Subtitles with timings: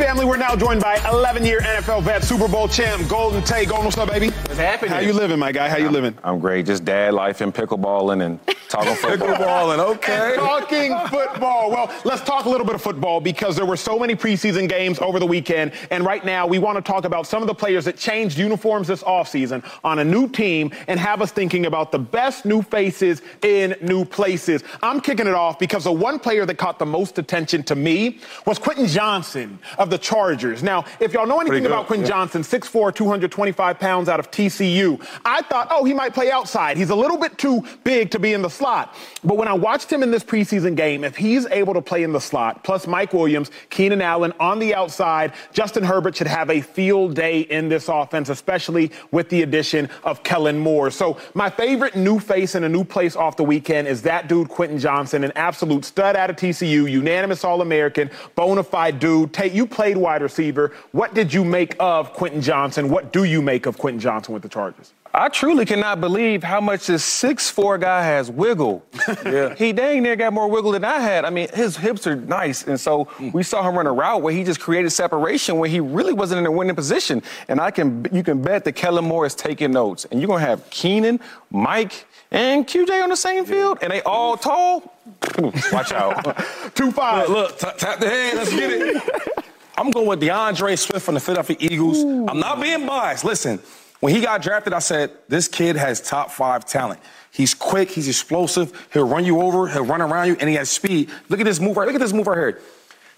[0.00, 3.68] All right, family, we're now joined by 11-year NFL vet, Super Bowl champ, Golden Tate.
[3.68, 4.30] Golden, what's up, baby?
[4.30, 4.92] What's happening?
[4.92, 5.68] How you living, my guy?
[5.68, 6.16] How you living?
[6.24, 6.64] I'm great.
[6.64, 9.28] Just dad life and pickleballing and talking football.
[9.28, 10.32] Pickleballing, okay.
[10.32, 11.70] And talking football.
[11.70, 14.98] Well, let's talk a little bit of football because there were so many preseason games
[15.00, 15.72] over the weekend.
[15.90, 18.88] And right now, we want to talk about some of the players that changed uniforms
[18.88, 23.20] this offseason on a new team and have us thinking about the best new faces
[23.42, 24.64] in new places.
[24.82, 28.20] I'm kicking it off because the one player that caught the most attention to me
[28.46, 30.62] was Quentin Johnson of the Chargers.
[30.62, 32.12] Now, if y'all know anything about Quentin yeah.
[32.12, 36.76] Johnson, 6'4", 225 pounds out of TCU, I thought, oh, he might play outside.
[36.76, 38.94] He's a little bit too big to be in the slot.
[39.24, 42.12] But when I watched him in this preseason game, if he's able to play in
[42.12, 46.60] the slot, plus Mike Williams, Keenan Allen on the outside, Justin Herbert should have a
[46.60, 50.90] field day in this offense, especially with the addition of Kellen Moore.
[50.90, 54.48] So my favorite new face in a new place off the weekend is that dude,
[54.48, 59.32] Quentin Johnson, an absolute stud out of TCU, unanimous All-American, bona fide dude.
[59.32, 60.72] Tate, you played wide receiver.
[60.92, 62.90] What did you make of Quentin Johnson?
[62.90, 64.92] What do you make of Quentin Johnson with the Chargers?
[65.14, 68.84] I truly cannot believe how much this six-four guy has wiggle.
[69.24, 69.54] yeah.
[69.54, 71.24] He dang near got more wiggle than I had.
[71.24, 72.64] I mean, his hips are nice.
[72.64, 73.32] And so mm.
[73.32, 76.40] we saw him run a route where he just created separation where he really wasn't
[76.40, 77.22] in a winning position.
[77.48, 80.04] And I can you can bet that Kellen Moore is taking notes.
[80.10, 84.36] And you're gonna have Keenan, Mike, and QJ on the same field, and they all
[84.36, 84.94] tall.
[85.72, 86.36] Watch out.
[86.74, 87.30] Two five.
[87.30, 89.44] Look, look tap the hand, let's get it.
[89.80, 92.04] I'm going with D'Andre Swift from the Philadelphia Eagles.
[92.04, 92.26] Ooh.
[92.28, 93.24] I'm not being biased.
[93.24, 93.58] Listen,
[94.00, 97.00] when he got drafted, I said, this kid has top five talent.
[97.30, 100.68] He's quick, he's explosive, he'll run you over, he'll run around you, and he has
[100.68, 101.08] speed.
[101.30, 102.60] Look at this move right, look at this move right here.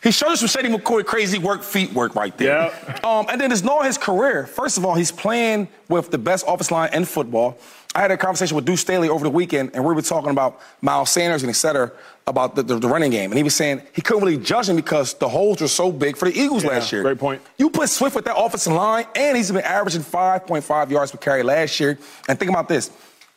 [0.04, 2.70] He showed us some Shady McCoy crazy work, feet work right there.
[2.70, 2.98] Yeah.
[3.02, 4.46] Um, and then it's knowing his career.
[4.46, 7.58] First of all, he's playing with the best offensive line in football.
[7.94, 10.60] I had a conversation with Deuce Staley over the weekend, and we were talking about
[10.80, 11.92] Miles Sanders and et cetera,
[12.26, 13.30] about the, the, the, running game.
[13.30, 16.16] And he was saying he couldn't really judge him because the holes were so big
[16.16, 17.02] for the Eagles yeah, last year.
[17.02, 17.42] Great point.
[17.58, 21.42] You put Swift with that offensive line, and he's been averaging 5.5 yards per carry
[21.42, 21.98] last year.
[22.28, 22.90] And think about this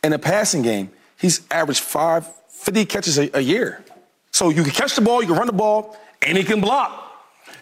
[0.04, 3.84] in the passing game, he's averaged five, 50 catches a, a year.
[4.30, 7.05] So you can catch the ball, you can run the ball, and he can block.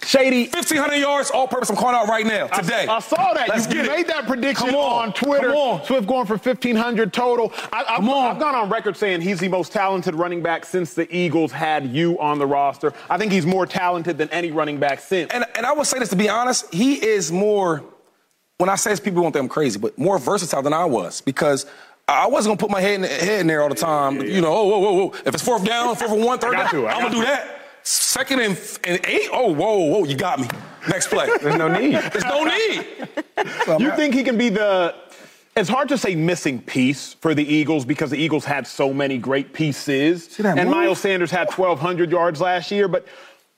[0.06, 0.44] Shady.
[0.44, 1.70] 1,500 yards all purpose.
[1.70, 2.86] I'm calling out right now, today.
[2.86, 3.48] I, I saw that.
[3.48, 5.08] Let's you, you made that prediction on.
[5.08, 5.12] on.
[5.12, 5.54] Twitter.
[5.54, 5.84] On.
[5.84, 7.52] Swift going for 1,500 total.
[7.72, 11.52] I, have gone on record saying he's the most talented running back since the Eagles
[11.52, 12.92] had you on the roster.
[13.08, 15.30] I think he's more talented than any running back since.
[15.32, 17.82] And, and I would say this to be honest, he is more,
[18.58, 21.20] when I say this, people won't think I'm crazy, but more versatile than I was
[21.20, 21.66] because
[22.06, 24.16] I wasn't gonna put my head in, head in there all the time.
[24.16, 24.34] Yeah, yeah, yeah.
[24.34, 25.12] You know, oh, whoa, whoa, whoa.
[25.24, 27.63] If it's fourth down, fourth and one, third down, I'm gonna do that.
[27.84, 29.28] Second and, and eight?
[29.32, 30.48] Oh, whoa, whoa, you got me.
[30.88, 31.28] Next play.
[31.42, 31.94] There's no need.
[31.94, 32.86] There's no need.
[33.78, 34.94] you think he can be the
[35.56, 39.18] it's hard to say missing piece for the Eagles because the Eagles had so many
[39.18, 40.40] great pieces.
[40.40, 40.68] And move?
[40.68, 42.88] Miles Sanders had 1,200 yards last year.
[42.88, 43.06] But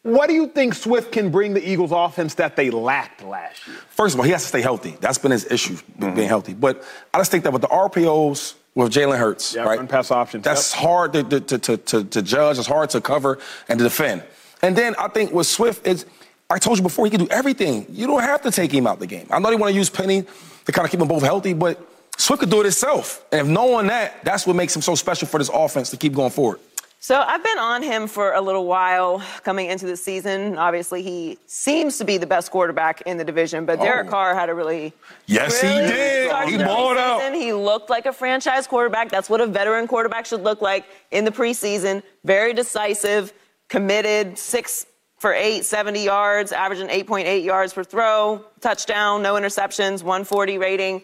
[0.03, 3.77] what do you think Swift can bring the Eagles offense that they lacked last year?
[3.89, 4.97] First of all, he has to stay healthy.
[5.01, 6.15] That's been his issue, mm-hmm.
[6.15, 6.53] being healthy.
[6.53, 6.85] But
[7.15, 9.79] I just think that with the RPOs, with Jalen Hurts, yeah, right?
[9.79, 10.45] Run pass options.
[10.45, 10.83] That's yep.
[10.83, 12.59] hard to, to, to, to, to judge.
[12.59, 13.39] It's hard to cover
[13.69, 14.23] and to defend.
[14.63, 16.05] And then I think with Swift is,
[16.51, 17.87] I told you before, he can do everything.
[17.89, 19.27] You don't have to take him out the game.
[19.31, 20.25] I know they want to use Penny
[20.67, 21.81] to kind of keep them both healthy, but
[22.19, 23.25] Swift could do it himself.
[23.33, 26.13] And if knowing that, that's what makes him so special for this offense to keep
[26.13, 26.61] going forward.
[26.99, 30.57] So I've been on him for a little while coming into the season.
[30.57, 34.11] Obviously, he seems to be the best quarterback in the division, but Derek oh.
[34.11, 34.93] Carr had a really
[35.27, 36.49] yes, really he did.
[36.49, 37.35] He balled out.
[37.35, 39.11] He looked like a franchise quarterback.
[39.11, 42.03] That's what a veteran quarterback should look like in the preseason.
[42.25, 43.33] Very decisive,
[43.69, 44.87] committed, six
[45.19, 51.03] for eight, 70 yards, averaging 8.8 yards per throw, touchdown, no interceptions, 140 rating.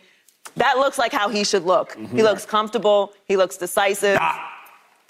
[0.57, 1.93] That looks like how he should look.
[1.93, 2.17] Mm-hmm.
[2.17, 3.13] He looks comfortable.
[3.27, 4.19] He looks decisive.
[4.21, 4.52] Ah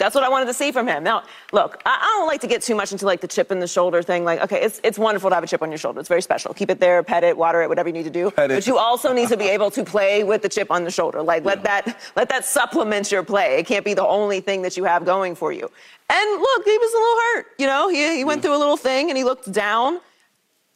[0.03, 1.01] That's what I wanted to see from him.
[1.01, 1.23] Now,
[1.53, 3.67] look, I, I don't like to get too much into like the chip in the
[3.67, 4.25] shoulder thing.
[4.25, 6.01] Like, okay, it's, it's wonderful to have a chip on your shoulder.
[6.01, 6.53] It's very special.
[6.53, 8.29] Keep it there, pet it, water it, whatever you need to do.
[8.29, 8.55] Pet it.
[8.55, 11.21] But you also need to be able to play with the chip on the shoulder.
[11.21, 13.59] Like, let that let that supplement your play.
[13.59, 15.71] It can't be the only thing that you have going for you.
[16.09, 17.45] And look, he was a little hurt.
[17.57, 18.43] You know, he, he went mm.
[18.43, 20.01] through a little thing and he looked down.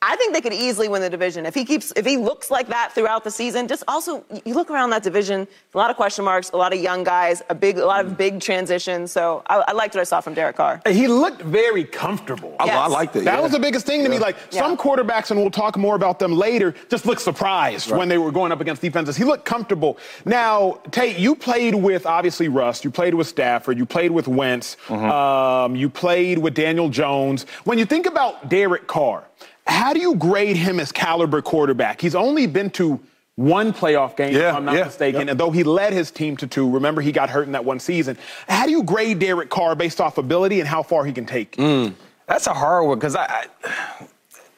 [0.03, 2.67] I think they could easily win the division if he keeps if he looks like
[2.67, 3.67] that throughout the season.
[3.67, 6.79] Just also, you look around that division, a lot of question marks, a lot of
[6.79, 9.11] young guys, a big, a lot of big transitions.
[9.11, 10.81] So I, I liked what I saw from Derek Carr.
[10.87, 12.55] He looked very comfortable.
[12.59, 12.75] I, Yes.
[12.77, 13.23] I liked it.
[13.23, 13.41] That yeah.
[13.41, 14.19] was the biggest thing to me.
[14.19, 14.59] Like Yeah.
[14.61, 18.31] some quarterbacks, and we'll talk more about them later, just looked surprised when they were
[18.31, 19.17] going up against defenses.
[19.17, 19.97] He looked comfortable.
[20.25, 22.83] Now, Tate, you played with obviously Russ.
[22.83, 23.79] You played with Stafford.
[23.79, 24.77] You played with Wentz.
[24.91, 27.47] Um, you played with Daniel Jones.
[27.63, 29.23] When you think about Derek Carr,
[29.67, 32.01] how do you grade him as caliber quarterback?
[32.01, 32.99] He's only been to
[33.35, 35.31] one playoff game, if Yeah, I'm not yeah, mistaken, yeah.
[35.31, 37.79] and though he led his team to two, remember he got hurt in that one
[37.79, 38.17] season.
[38.49, 41.57] How do you grade Derek Carr based off ability and how far he can take
[41.57, 41.93] you?
[42.27, 44.07] That's a hard one because I, I,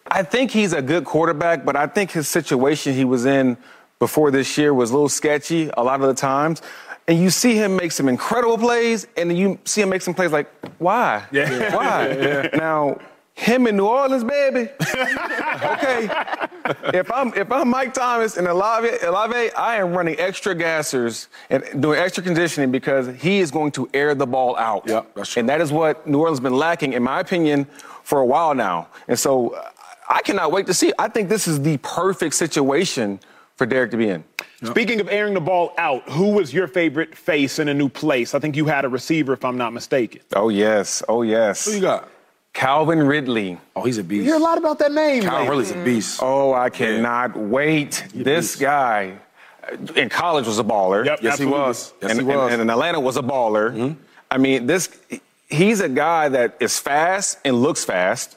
[0.08, 3.58] I think he's a good quarterback, but I think his situation he was in
[4.00, 6.62] before this year was a little sketchy a lot of the times.
[7.08, 10.14] And you see him make some incredible plays, and then you see him make some
[10.14, 10.48] plays like,
[10.78, 11.26] why?
[11.32, 11.76] Yeah.
[11.76, 12.50] Why?
[12.56, 12.98] Now,
[13.40, 14.70] him in New Orleans, baby.
[14.82, 16.10] okay.
[16.94, 21.64] If I'm if I'm Mike Thomas and Olave, Olave, I am running extra gassers and
[21.82, 24.84] doing extra conditioning because he is going to air the ball out.
[24.86, 25.40] Yeah, that's true.
[25.40, 27.66] And that is what New Orleans has been lacking, in my opinion,
[28.04, 28.90] for a while now.
[29.08, 29.70] And so uh,
[30.10, 30.92] I cannot wait to see.
[31.00, 33.20] I think this is the perfect situation
[33.56, 34.24] for Derek to be in.
[34.64, 38.36] Speaking of airing the ball out, who was your favorite face in a new place?
[38.36, 40.22] I think you had a receiver, if I'm not mistaken.
[40.36, 41.66] Oh yes, oh yes.
[41.66, 42.10] Who you got?
[42.60, 43.58] Calvin Ridley.
[43.74, 44.26] Oh, he's a beast.
[44.26, 45.24] You hear a lot about that name.
[45.24, 45.50] Cal lately.
[45.50, 46.20] Ridley's a beast.
[46.22, 48.06] Oh, I cannot wait.
[48.14, 48.60] This beast.
[48.60, 49.18] guy
[49.64, 51.06] uh, in college was a baller.
[51.06, 51.94] Yep, Yes, he was.
[52.02, 52.52] Yes, and, he was.
[52.52, 53.96] And, and in Atlanta was a baller.
[54.30, 54.90] I mean, this
[55.48, 58.36] he's a guy that is fast and looks fast.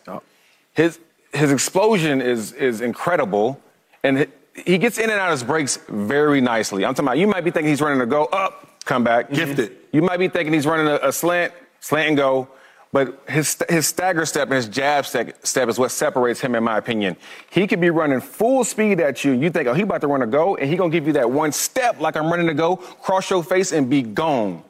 [0.74, 1.00] His
[1.34, 3.60] his explosion is is incredible,
[4.04, 6.84] and he- he gets in and out of his breaks very nicely.
[6.84, 9.78] I'm talking about you might be thinking he's running a go up, come back, Gifted.
[9.90, 12.46] You might be thinking he's running a, a slant, slant and go.
[12.92, 16.62] But his his stagger step and his jab step, step is what separates him, in
[16.62, 17.16] my opinion.
[17.50, 19.32] He could be running full speed at you.
[19.32, 21.14] and You think, oh, he about to run a go, and he gonna give you
[21.14, 24.62] that one step like I'm running a go, cross your face and be gone.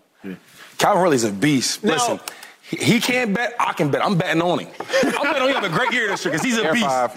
[0.78, 1.82] Calvin Ridley's a beast.
[1.82, 2.20] Now- Listen,
[2.72, 3.54] he, he can't bet.
[3.60, 4.02] I can bet.
[4.04, 4.69] I'm betting on him.
[4.80, 6.86] I'm betting on him have a great year this year because he's a Air beast.
[6.86, 7.16] five.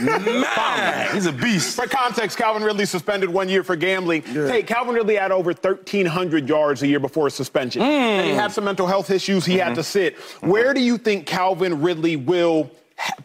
[0.00, 1.76] Man, he's a beast.
[1.76, 4.22] For context, Calvin Ridley suspended one year for gambling.
[4.22, 7.82] Hey, Calvin Ridley had over 1,300 yards a year before his suspension.
[7.82, 7.88] Hmm.
[7.88, 9.44] And he had some mental health issues.
[9.44, 9.74] He had mm-hmm.
[9.74, 10.16] to sit.
[10.16, 10.48] Mm-hmm.
[10.48, 12.70] Where do you think Calvin Ridley will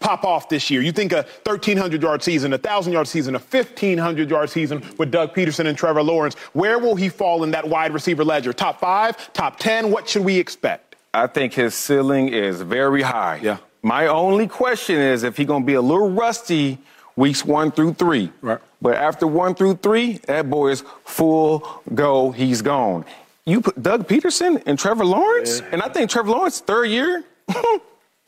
[0.01, 0.81] pop off this year?
[0.81, 5.11] You think a 1,300 yard season, a 1,000 yard season, a 1,500 yard season with
[5.11, 6.35] Doug Pederson and Trevor Lawrence?
[6.51, 8.51] Where will he fall in that wide receiver ledger?
[8.51, 9.91] Top five, top 10?
[9.91, 10.88] What should we expect?
[11.13, 13.39] I think his ceiling is very high.
[13.41, 13.57] Yeah.
[13.81, 16.77] My only question is if he's gonna be a little rusty
[17.15, 18.31] weeks one through three.
[18.41, 18.59] Right.
[18.81, 22.31] But after one through three, that boy is full go.
[22.31, 23.05] He's gone.
[23.45, 27.23] You put Doug Pederson and Trevor Lawrence, and I think Trevor Lawrence third year.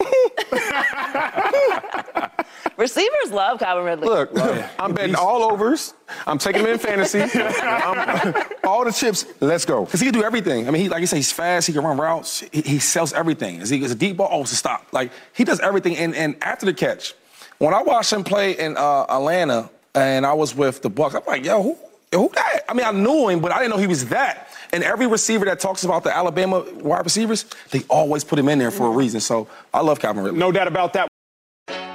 [2.77, 4.07] Receivers love Calvin Ridley.
[4.07, 4.31] Look,
[4.80, 5.94] I'm betting all overs.
[6.25, 7.21] I'm taking him in fantasy.
[7.39, 9.25] I'm- all the chips.
[9.39, 9.86] Let's go.
[9.86, 10.68] Because he can do everything.
[10.68, 11.68] I mean, he, like you say, he's fast.
[11.68, 12.39] He can run routes.
[12.51, 13.62] He, he sells everything.
[13.62, 14.30] Is he is a deep ball?
[14.31, 14.88] Oh, it's a stop.
[14.92, 15.98] Like he does everything.
[15.98, 17.13] And, and after the catch,
[17.59, 21.22] when I watched him play in uh, Atlanta, and I was with the Bucs, I'm
[21.27, 21.77] like, yo, who,
[22.13, 22.63] who that?
[22.70, 24.50] I mean, I knew him, but I didn't know he was that.
[24.74, 28.60] And every receiver that talks about the Alabama wide receivers, they always put him in
[28.60, 29.20] there for a reason.
[29.20, 30.39] So I love Calvin Ridley.
[30.39, 31.08] No doubt about that.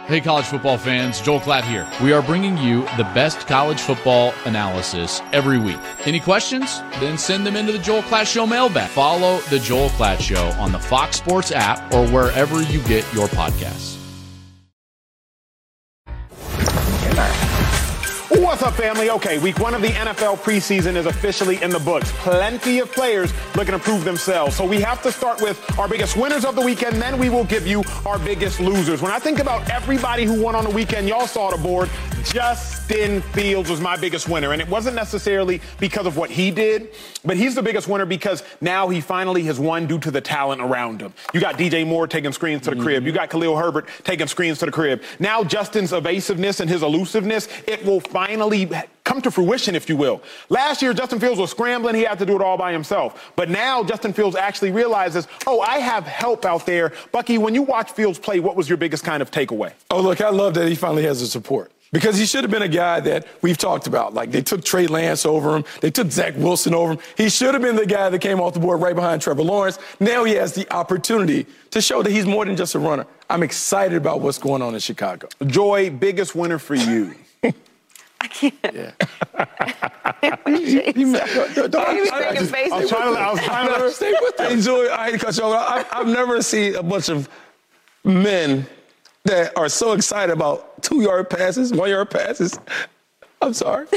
[0.07, 1.85] Hey, college football fans, Joel Klatt here.
[2.01, 5.81] We are bringing you the best college football analysis every week.
[6.05, 6.79] Any questions?
[7.01, 8.89] Then send them into the Joel Klatt Show mailbag.
[8.91, 13.27] Follow the Joel Klatt Show on the Fox Sports app or wherever you get your
[13.27, 13.96] podcasts.
[18.67, 19.11] Up, family?
[19.11, 22.11] Okay, week one of the NFL preseason is officially in the books.
[22.17, 24.57] Plenty of players looking to prove themselves.
[24.57, 27.45] So we have to start with our biggest winners of the weekend, then we will
[27.45, 29.03] give you our biggest losers.
[29.03, 31.89] When I think about everybody who won on the weekend, y'all saw the board.
[32.33, 36.93] Justin Fields was my biggest winner, and it wasn't necessarily because of what he did,
[37.25, 40.61] but he's the biggest winner because now he finally has won due to the talent
[40.61, 41.15] around him.
[41.33, 43.07] You got DJ Moore taking screens to the crib.
[43.07, 45.03] You got Khalil Herbert taking screens to the crib.
[45.19, 48.69] Now Justin's evasiveness and his elusiveness, it will finally
[49.05, 50.21] come to fruition, if you will.
[50.49, 51.95] Last year, Justin Fields was scrambling.
[51.95, 53.33] He had to do it all by himself.
[53.37, 56.93] But now Justin Fields actually realizes, oh, I have help out there.
[57.13, 59.73] Bucky, when you watch Fields play, what was your biggest kind of takeaway?
[59.91, 61.71] Oh, look, I love that he finally has the support.
[61.93, 64.13] Because he should have been a guy that we've talked about.
[64.13, 66.99] Like they took Trey Lance over him, they took Zach Wilson over him.
[67.17, 69.79] He should have been the guy that came off the board right behind Trevor Lawrence.
[70.01, 73.07] Now he has the opportunity to show that he's more than just a runner.
[73.31, 75.29] I'm excited about what's going on in Chicago.
[75.47, 77.15] Joy, biggest winner for you.
[78.21, 78.55] I can't.
[78.63, 78.91] Yeah.
[80.47, 82.73] He's making I faces.
[82.73, 84.53] was trying to, I was trying to Stay with him.
[84.53, 84.91] Enjoy.
[84.91, 85.87] I hate to cut you off.
[85.93, 87.29] I, I've never seen a bunch of
[88.05, 88.67] men
[89.27, 92.59] that are so excited about two yard passes, one yard passes.
[93.43, 93.87] I'm sorry.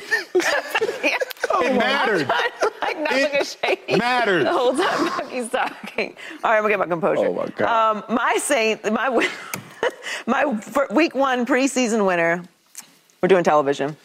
[1.62, 2.28] It mattered.
[2.82, 4.46] like not It shady matters.
[4.46, 6.16] the whole time Bucky's talking.
[6.44, 7.26] All right, I'm gonna get my composure.
[7.26, 7.98] Oh, my God.
[8.08, 9.10] Um, my Saint, my
[10.26, 10.46] my
[10.92, 12.44] week one preseason winner.
[13.22, 13.98] We're doing television.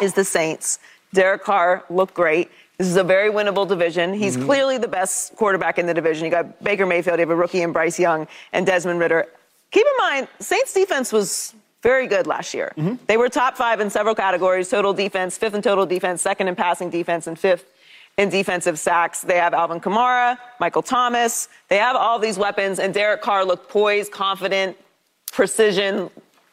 [0.00, 0.78] is the Saints.
[1.12, 2.50] Derek Carr looked great.
[2.78, 4.14] This is a very winnable division.
[4.14, 4.46] He's Mm-hmm.
[4.46, 6.24] clearly the best quarterback in the division.
[6.24, 9.26] You got Baker Mayfield, you have a rookie in Bryce Young, and Desmond Ridder.
[9.70, 12.72] Keep in mind, Saints defense was very good last year.
[12.76, 12.94] Mm-hmm.
[13.06, 16.56] They were top five in several categories total defense, fifth in total defense, second in
[16.56, 17.66] passing defense, and fifth
[18.16, 19.20] in defensive sacks.
[19.22, 21.48] They have Alvin Kamara, Michael Thomas.
[21.68, 24.76] They have all these weapons, and Derek Carr looked poised, confident,
[25.32, 26.10] precision,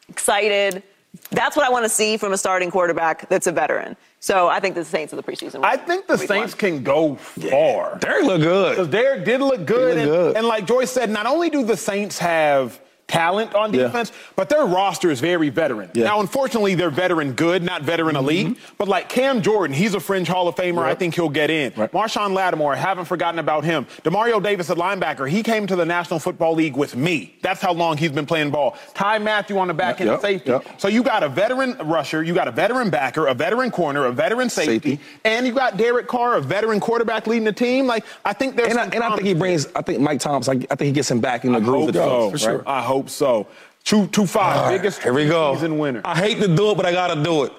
[0.08, 0.82] excited.
[1.30, 3.96] That's what I want to see from a starting quarterback that's a veteran.
[4.20, 5.64] So I think the Saints are the preseason.
[5.64, 6.58] I think the Saints one.
[6.58, 7.98] can go far.
[7.98, 8.90] Derek look Because good.
[8.90, 9.96] Derek did look good.
[9.96, 10.36] look and, good.
[10.36, 13.84] and like Joyce said, not only do the Saints have talent on Yeah.
[13.84, 15.90] defense, but their roster is very veteran.
[15.94, 16.04] Yeah.
[16.04, 18.48] Now, unfortunately, they're veteran good, not veteran elite.
[18.48, 18.74] Mm-hmm.
[18.78, 20.82] But like Cam Jordan, he's a fringe Hall of Famer.
[20.82, 21.72] I think he'll get in.
[21.76, 21.90] Right.
[21.92, 23.86] Marshon Lattimore, I haven't forgotten about him.
[24.02, 27.36] Demario Davis at linebacker, he came to the National Football League with me.
[27.42, 28.76] That's how long he's been playing ball.
[28.94, 30.50] Ty Mathieu on the back end Yep, safety.
[30.50, 30.66] yep.
[30.78, 34.12] So you got a veteran rusher, you got a veteran backer, a veteran corner, a
[34.12, 35.00] veteran safety, Safety.
[35.24, 37.86] and you got Derek Carr, a veteran quarterback leading the team.
[37.86, 39.68] Like I think there's And I, and I think he brings.
[39.76, 40.62] I think Mike Thompson.
[40.62, 41.82] I, I think he gets him back in the I groove.
[41.82, 42.30] hope of so.
[42.32, 42.62] For sure.
[42.66, 43.46] I hope so.
[43.84, 44.62] Two, two, five.
[44.62, 45.54] Right, Biggest Here we go.
[45.54, 46.00] season winner.
[46.04, 47.52] I hate to do it, but I gotta do it.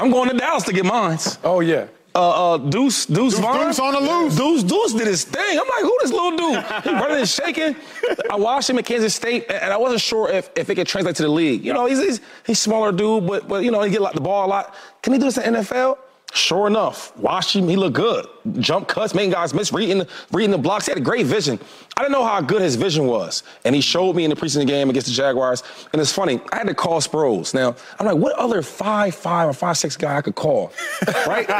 [0.00, 1.18] I'm going to Dallas to get mine.
[1.42, 1.86] Oh, yeah.
[2.16, 3.66] Uh, uh, Deuce, Deuce, Deuce- Vaughn.
[3.66, 4.36] Deuce on the loose.
[4.36, 5.58] Deuce, Deuce did his thing.
[5.58, 6.64] I'm like, who this little dude?
[6.84, 7.74] He running and shaking.
[8.30, 11.16] I watched him at Kansas State, and I wasn't sure if, if it could translate
[11.16, 11.64] to the league.
[11.64, 14.20] You know, he's he's, he's smaller dude, but but you know he get like the
[14.20, 14.76] ball a lot.
[15.02, 15.98] Can he do this in the NFL?
[16.34, 17.68] Sure enough, watch him.
[17.68, 18.26] He looked good.
[18.58, 20.86] Jump cuts, making guys miss, reading the, reading the blocks.
[20.86, 21.60] He had a great vision.
[21.96, 24.66] I didn't know how good his vision was, and he showed me in the preseason
[24.66, 25.62] game against the Jaguars.
[25.92, 27.54] And it's funny, I had to call Sproles.
[27.54, 30.72] Now I'm like, what other five five or five six guy I could call,
[31.26, 31.48] right?
[31.48, 31.56] and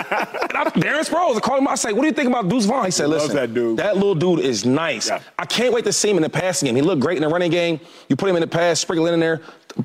[0.58, 1.36] I, Darren Sproles.
[1.36, 1.68] I called him.
[1.68, 2.84] I say, what do you think about Deuce Vaughn?
[2.84, 3.76] He said, listen, that dude.
[3.76, 5.06] that little dude is nice.
[5.08, 5.20] Yeah.
[5.38, 6.74] I can't wait to see him in the passing game.
[6.74, 7.78] He looked great in the running game.
[8.08, 9.40] You put him in the pass, sprinkle in there.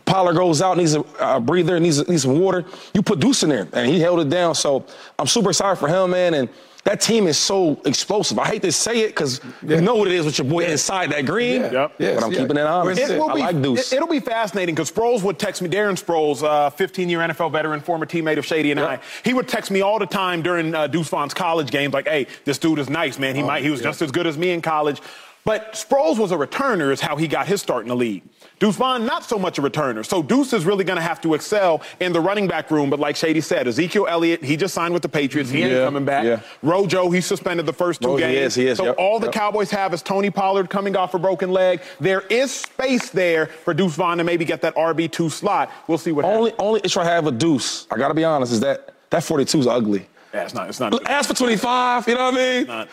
[0.06, 2.66] Pollard goes out, needs a uh, breather, needs, needs some water.
[2.94, 4.56] You put Deuce in there, and he held it down.
[4.56, 4.86] So
[5.18, 6.36] I'm super excited for him, man.
[6.36, 6.50] And
[6.84, 8.40] that team is so explosive.
[8.40, 11.12] I hate to say it because you know what it is with your boy inside
[11.12, 11.62] that green.
[11.62, 11.72] Yeah.
[11.72, 11.94] Yep.
[12.00, 12.40] Yes, But I'm yeah.
[12.40, 13.02] keeping it honest.
[13.02, 13.92] It I like Deuce.
[13.92, 15.70] It, will be fascinating because Sproles would text me.
[15.70, 19.00] Darren Sproles, uh, 15-year NFL veteran, former teammate of Shady and I.
[19.24, 22.28] He would text me all the time during uh, Deuce Vaughn's college games, like, "Hey,
[22.46, 23.36] this dude is nice, man.
[23.36, 23.64] He might.
[23.64, 25.02] He was just as good as me in college."
[25.46, 28.24] But Sproles was a returner, is how he got his start in the league.
[28.60, 30.06] Deuce Vaughn, not so much a returner.
[30.06, 32.90] So Deuce is really going to have to excel in the running back room.
[32.90, 35.50] But like Shady said, Ezekiel Elliott, he just signed with the Patriots.
[35.50, 36.26] He ain't Yeah, coming back.
[36.26, 36.42] yeah.
[36.62, 38.48] Rojo, he suspended the first two Rojo, he games.
[38.48, 39.34] is, he is, So yep, all the yep.
[39.34, 41.80] Cowboys have is Tony Pollard coming off a broken leg.
[42.02, 45.72] There is space there for Deuce Vaughn to maybe get that RB2 slot.
[45.88, 46.68] We'll see what Only happens.
[46.68, 49.68] only issue I have with Deuce, I gotta be honest, is that that 42 is
[49.68, 50.06] ugly.
[50.34, 50.70] Yeah, it's not.
[50.70, 51.10] It's not.
[51.10, 52.88] Ask for 25, you know what I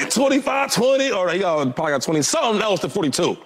[0.00, 0.08] mean?
[0.10, 3.36] 25, 20, or he got, probably got 20, something else to 42.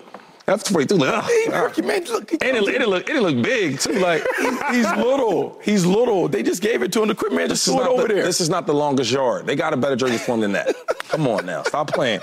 [0.46, 0.96] That's 42.
[0.96, 1.24] Like, ugh.
[1.24, 2.32] Hey, Ricky, man, look.
[2.32, 3.92] And it, it, look, it look big, too.
[3.92, 4.24] Like,
[4.70, 5.58] He's little.
[5.62, 6.28] He's little.
[6.28, 7.08] They just gave it to him.
[7.08, 8.24] The quick man just this threw it over the, there.
[8.24, 9.46] this is not the longest yard.
[9.46, 10.74] They got a better jersey for him than that.
[11.08, 11.62] Come on now.
[11.64, 12.20] Stop playing.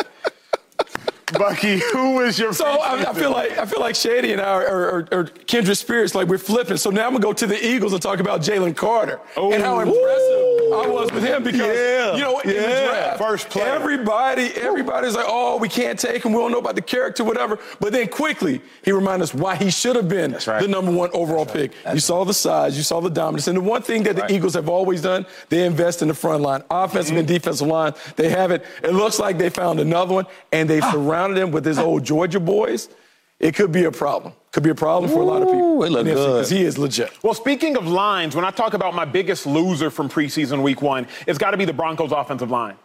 [1.34, 2.54] Bucky, who is your?
[2.54, 5.76] So I, I feel like I feel like Shady and I are, are, are kindred
[5.76, 6.78] spirits, like we're flipping.
[6.78, 9.76] So now I'm gonna go to the Eagles and talk about Jalen Carter and how
[9.76, 9.80] oh.
[9.82, 12.86] impressive I was with him because Yeah, you know in the yeah.
[12.86, 13.68] draft, First player.
[13.68, 16.32] everybody everybody's like, oh, we can't take him.
[16.32, 17.60] We don't know about the character, whatever.
[17.82, 20.62] But then quickly he reminded us why he should have been right.
[20.62, 21.74] the number one overall pick.
[21.94, 24.54] you saw the size, you saw the dominance, and the one thing that the Eagles
[24.54, 27.36] have always done, they invest in the front line, offensive and mm-hmm.
[27.36, 27.94] defensive line.
[28.16, 28.64] They have it.
[28.82, 30.92] It looks like they found another one, and they've ah.
[31.18, 32.90] Surrounded him with his old Georgia boys.
[33.40, 34.34] It could be a problem.
[34.52, 35.84] Could be a problem for a lot of people.
[35.84, 36.14] It look good.
[36.14, 37.12] Because he is legit.
[37.24, 41.08] Well, speaking of lines, when I talk about my biggest loser from preseason week one,
[41.28, 42.76] it's got to be the Broncos' offensive line.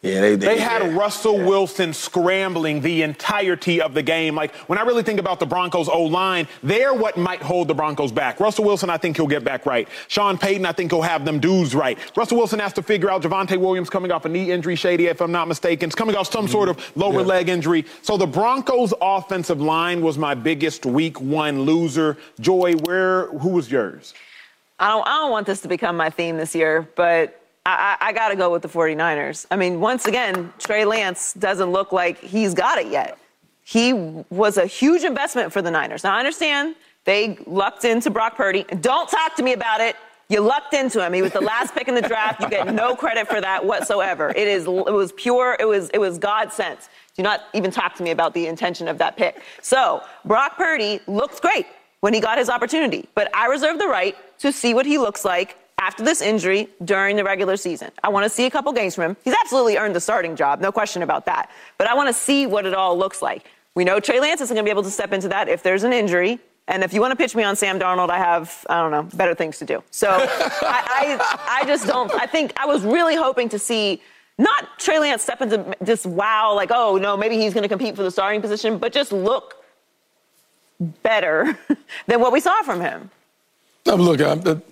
[0.00, 0.96] Yeah, they, they, they had yeah.
[0.96, 1.46] Russell yeah.
[1.46, 4.36] Wilson scrambling the entirety of the game.
[4.36, 7.74] Like when I really think about the Broncos O line, they're what might hold the
[7.74, 8.38] Broncos back.
[8.38, 9.88] Russell Wilson, I think he'll get back right.
[10.06, 11.98] Sean Payton, I think he'll have them dudes right.
[12.16, 15.20] Russell Wilson has to figure out Javonte Williams coming off a knee injury, Shady, if
[15.20, 15.88] I'm not mistaken.
[15.88, 16.52] It's coming off some mm-hmm.
[16.52, 17.26] sort of lower yeah.
[17.26, 17.84] leg injury.
[18.02, 22.16] So the Broncos offensive line was my biggest week one loser.
[22.38, 24.14] Joy, where who was yours?
[24.78, 27.34] I don't, I don't want this to become my theme this year, but
[27.68, 29.46] I, I got to go with the 49ers.
[29.50, 33.18] I mean, once again, Trey Lance doesn't look like he's got it yet.
[33.64, 36.04] He was a huge investment for the Niners.
[36.04, 38.64] Now, I understand they lucked into Brock Purdy.
[38.80, 39.96] Don't talk to me about it.
[40.30, 41.12] You lucked into him.
[41.12, 42.42] He was the last pick in the draft.
[42.42, 44.30] You get no credit for that whatsoever.
[44.30, 44.64] It is.
[44.64, 45.56] It was pure.
[45.58, 45.88] It was.
[45.90, 46.88] It was God sent.
[47.16, 49.42] Do not even talk to me about the intention of that pick.
[49.62, 51.66] So Brock Purdy looks great
[52.00, 55.24] when he got his opportunity, but I reserve the right to see what he looks
[55.24, 57.90] like after this injury during the regular season.
[58.02, 59.16] I want to see a couple games from him.
[59.24, 61.50] He's absolutely earned the starting job, no question about that.
[61.78, 63.46] But I want to see what it all looks like.
[63.74, 65.84] We know Trey Lance isn't going to be able to step into that if there's
[65.84, 66.40] an injury.
[66.66, 69.04] And if you want to pitch me on Sam Darnold, I have, I don't know,
[69.16, 69.82] better things to do.
[69.90, 74.02] So I, I, I just don't, I think I was really hoping to see
[74.36, 77.96] not Trey Lance step into this wow, like, oh, no, maybe he's going to compete
[77.96, 79.64] for the starting position, but just look
[81.02, 81.58] better
[82.06, 83.10] than what we saw from him.
[83.90, 84.62] Um, look, I'm,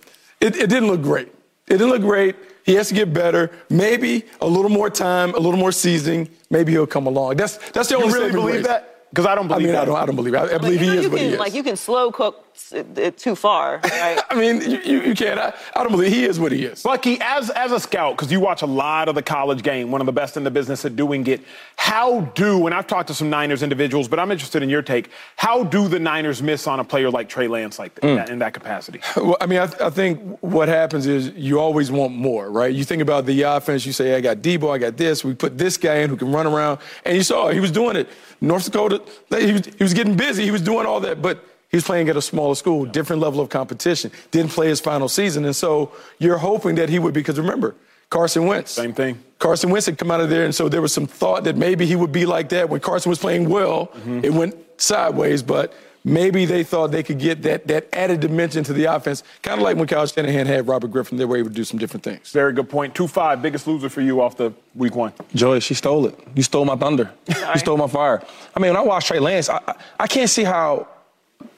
[0.47, 1.29] it, it didn't look great.
[1.67, 2.37] It didn't look great.
[2.65, 3.51] He has to get better.
[3.71, 6.29] Maybe a little more time, a little more seasoning.
[6.51, 7.37] Maybe he'll come along.
[7.37, 8.09] That's that's the only.
[8.09, 9.11] You really believe that?
[9.11, 9.63] Because I don't believe.
[9.63, 9.83] I mean, that.
[9.83, 9.97] I don't.
[9.97, 10.35] I don't believe.
[10.35, 10.39] It.
[10.39, 11.39] I, I believe like, he is can, what he is.
[11.39, 13.81] Like you can slow cook it too far.
[13.85, 14.21] Right?
[14.31, 15.39] I mean, you, you can't.
[15.39, 16.83] I, I, don't believe he is what he is.
[16.83, 20.01] Bucky, as as a scout, because you watch a lot of the college game, one
[20.01, 21.43] of the best in the business at doing it.
[21.77, 22.67] How do?
[22.67, 25.11] And I've talked to some Niners individuals, but I'm interested in your take.
[25.37, 28.17] How do the Niners miss on a player like Trey Lance like mm.
[28.17, 29.01] that, in that capacity?
[29.17, 32.75] Well, I mean, I, I think what happens is you always want more, right?
[32.75, 33.87] You think about the offense.
[33.87, 35.25] You say, I got Deebo, I got this.
[35.25, 37.97] We put this guy in who can run around, and you saw he was doing
[37.97, 38.09] it.
[38.41, 40.45] North Dakota, he was, he was getting busy.
[40.45, 43.41] He was doing all that, but he was playing at a smaller school, different level
[43.41, 44.11] of competition.
[44.31, 47.15] Didn't play his final season, and so you're hoping that he would.
[47.15, 47.75] Because remember,
[48.11, 48.73] Carson Wentz.
[48.73, 49.19] Same thing.
[49.39, 51.87] Carson Wentz had come out of there, and so there was some thought that maybe
[51.87, 53.89] he would be like that when Carson was playing well.
[53.89, 54.21] Mm-hmm.
[54.25, 58.73] It went sideways, but maybe they thought they could get that, that added dimension to
[58.73, 61.19] the offense, kind of like when Kyle Shanahan had Robert Griffin.
[61.19, 62.31] They were able to do some different things.
[62.31, 62.95] Very good point.
[62.95, 65.13] 2 5, biggest loser for you off the week one.
[65.35, 66.19] Joey, she stole it.
[66.35, 67.11] You stole my thunder.
[67.29, 68.23] you stole my fire.
[68.55, 70.89] I mean, when I watch Trey Lance, I, I, I can't see how.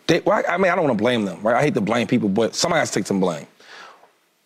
[0.09, 1.55] They, well, I, I mean, I don't want to blame them, right?
[1.55, 3.47] I hate to blame people, but somebody has to take some blame.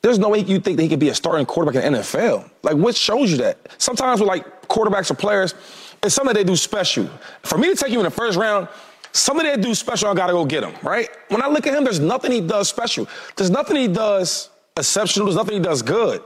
[0.02, 2.50] There's no way you think that he could be a starting quarterback in the NFL.
[2.62, 3.58] Like, what shows you that?
[3.78, 5.54] Sometimes with like quarterbacks or players,
[6.02, 7.08] it's something they do special.
[7.44, 8.68] For me to take you in the first round,
[9.12, 11.08] Something that do special, I gotta go get him, right?
[11.28, 13.06] When I look at him, there's nothing he does special.
[13.36, 15.26] There's nothing he does exceptional.
[15.26, 16.22] There's nothing he does good,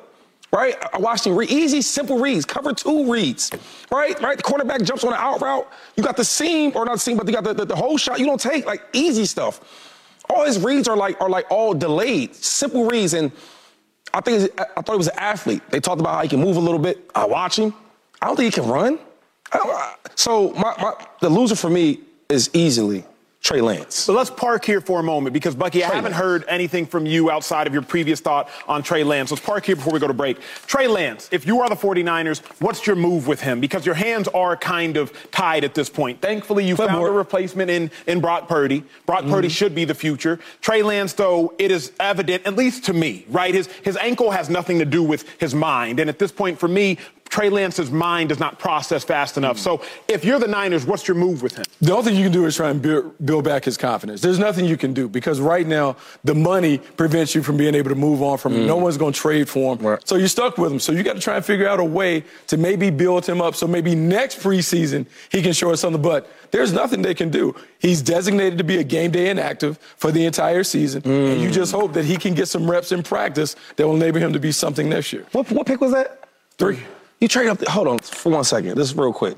[0.53, 0.77] right?
[1.25, 3.51] Him read easy, simple reads, cover two reads,
[3.91, 4.21] right?
[4.21, 4.37] Right?
[4.37, 5.71] The cornerback jumps on the out route.
[5.97, 7.97] You got the seam, or not the seam, but you got the, the, the whole
[7.99, 8.19] shot.
[8.19, 9.61] You don't take like easy stuff.
[10.29, 13.31] All his reads are like are like all delayed, simple reads, and
[14.13, 15.63] I think I thought he was an athlete.
[15.71, 17.11] They talked about how he can move a little bit.
[17.15, 17.75] I watch him.
[18.21, 18.99] I don't think he can run.
[20.15, 23.05] so my, my, the loser for me is easily
[23.43, 23.95] Trey Lance.
[23.95, 26.23] So let's park here for a moment because, Bucky, Trey I haven't Lance.
[26.23, 29.31] heard anything from you outside of your previous thought on Trey Lance.
[29.31, 30.39] Let's park here before we go to break.
[30.67, 33.61] Trey Lance, if you are the 49ers, what's your move with him?
[33.61, 36.21] Because your hands are kind of tied at this point.
[36.21, 37.09] Thankfully, you found more.
[37.09, 38.83] a replacement in, in Brock Purdy.
[39.05, 39.31] Brock mm-hmm.
[39.31, 40.41] Purdy should be the future.
[40.61, 43.55] Trey Lance, though, it is evident, at least to me, right?
[43.55, 46.01] His, his ankle has nothing to do with his mind.
[46.01, 46.99] And at this point, for me,
[47.37, 49.59] Trey Lance's mind does not process fast enough.
[49.59, 51.67] So if you're the Niners, what's your move with him?
[51.83, 54.23] The only thing you can do is try and build, build back his confidence.
[54.23, 57.91] There's nothing you can do because right now the money prevents you from being able
[57.91, 58.63] to move on from him.
[58.63, 58.69] Mm.
[58.69, 59.87] No one's going to trade for him.
[59.87, 60.09] Right.
[60.09, 60.81] So you're stuck with him.
[60.81, 63.55] So you got to try and figure out a way to maybe build him up
[63.55, 66.01] so maybe next preseason he can show us something.
[66.01, 67.55] But there's nothing they can do.
[67.81, 71.03] He's designated to be a game day inactive for the entire season.
[71.03, 71.33] Mm.
[71.35, 74.21] And you just hope that he can get some reps in practice that will enable
[74.21, 75.27] him to be something next year.
[75.33, 76.27] What, what pick was that?
[76.57, 76.79] Three.
[77.21, 77.59] You trade up.
[77.59, 78.77] The, hold on for one second.
[78.77, 79.37] This is real quick.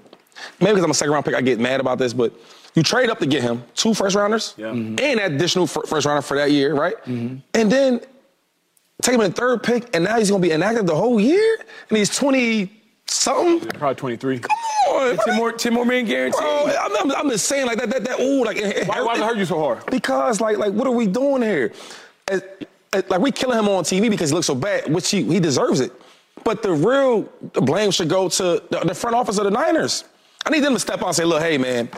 [0.61, 2.33] Maybe because I'm a second round pick, I get mad about this, but
[2.75, 4.67] you trade up to get him two first rounders yeah.
[4.67, 4.97] mm-hmm.
[5.01, 6.97] and that additional first rounder for that year, right?
[7.05, 7.37] Mm-hmm.
[7.55, 8.01] And then
[9.03, 11.21] take him in the third pick, and now he's going to be inactive the whole
[11.21, 12.71] year, and he's 20
[13.07, 13.67] something.
[13.67, 14.38] Yeah, probably 23.
[14.41, 14.51] Come
[14.88, 16.38] on, ten more, ten more man guarantee.
[16.38, 18.21] Bro, I'm, I'm, I'm, just saying like that, that, that.
[18.21, 19.87] Ooh, like why, why does it hurt you so hard?
[19.87, 21.73] Because like, like what are we doing here?
[22.29, 22.43] As,
[22.93, 25.41] as, like we killing him on TV because he looks so bad, which he he
[25.41, 25.93] deserves it.
[26.44, 27.22] But the real
[27.55, 30.05] blame should go to the front office of the Niners.
[30.46, 31.88] I need them to step out and say, look, hey, man,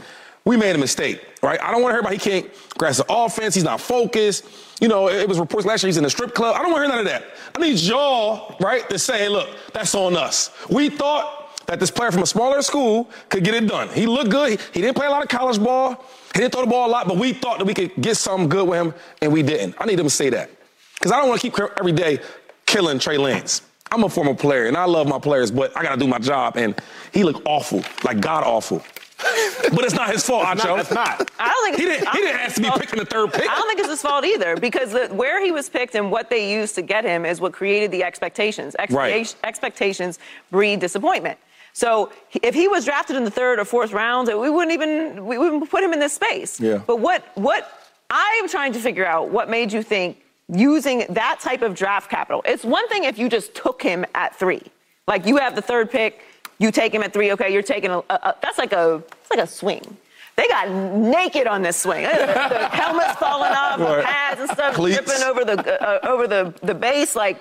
[0.44, 1.60] we made a mistake, right?
[1.62, 3.54] I don't want to hear about he can't grasp the offense.
[3.54, 4.44] He's not focused.
[4.80, 6.56] You know, it was reports last year he's in the strip club.
[6.56, 7.24] I don't want to hear none of that.
[7.54, 10.50] I need y'all, right, to say, look, that's on us.
[10.70, 13.88] We thought that this player from a smaller school could get it done.
[13.90, 14.50] He looked good.
[14.50, 16.04] He, he didn't play a lot of college ball.
[16.34, 18.48] He didn't throw the ball a lot, but we thought that we could get something
[18.48, 19.74] good with him, and we didn't.
[19.78, 20.50] I need them to say that.
[20.94, 22.18] Because I don't want to keep every day
[22.66, 23.62] killing Trey Lance.
[23.92, 26.18] I'm a former player, and I love my players, but I got to do my
[26.18, 26.80] job, and
[27.12, 28.82] he looked awful, like God awful.
[29.74, 30.68] but it's not his fault, It's Acho.
[30.68, 31.30] not, it's not.
[31.38, 32.78] I don't think He it's- didn't- I he don't didn't think ask to be it's
[32.78, 33.50] picked in the third pick.
[33.50, 36.30] I don't think it's his fault either because the, where he was picked and what
[36.30, 38.74] they used to get him is what created the expectations.
[38.78, 39.34] Expecta- Right.
[39.44, 40.18] Expectations
[40.50, 41.38] breed disappointment.
[41.74, 42.10] So
[42.42, 45.68] if he was drafted in the third or fourth round, we wouldn't even we wouldn't
[45.70, 46.58] put him in this space.
[46.58, 46.78] Yeah.
[46.86, 47.70] But what what
[48.10, 50.16] I'm trying to figure out what made you think
[50.52, 52.42] using that type of draft capital.
[52.44, 54.62] It's one thing if you just took him at three,
[55.06, 56.20] like you have the third pick,
[56.58, 57.32] you take him at three.
[57.32, 59.96] Okay, you're taking a, a, a that's like a it's like a swing.
[60.36, 62.02] They got naked on this swing.
[62.04, 64.04] the helmets falling off, the Right.
[64.04, 64.96] pads and stuff Cleats.
[64.98, 67.14] dripping over the uh, over the the base.
[67.14, 67.38] Like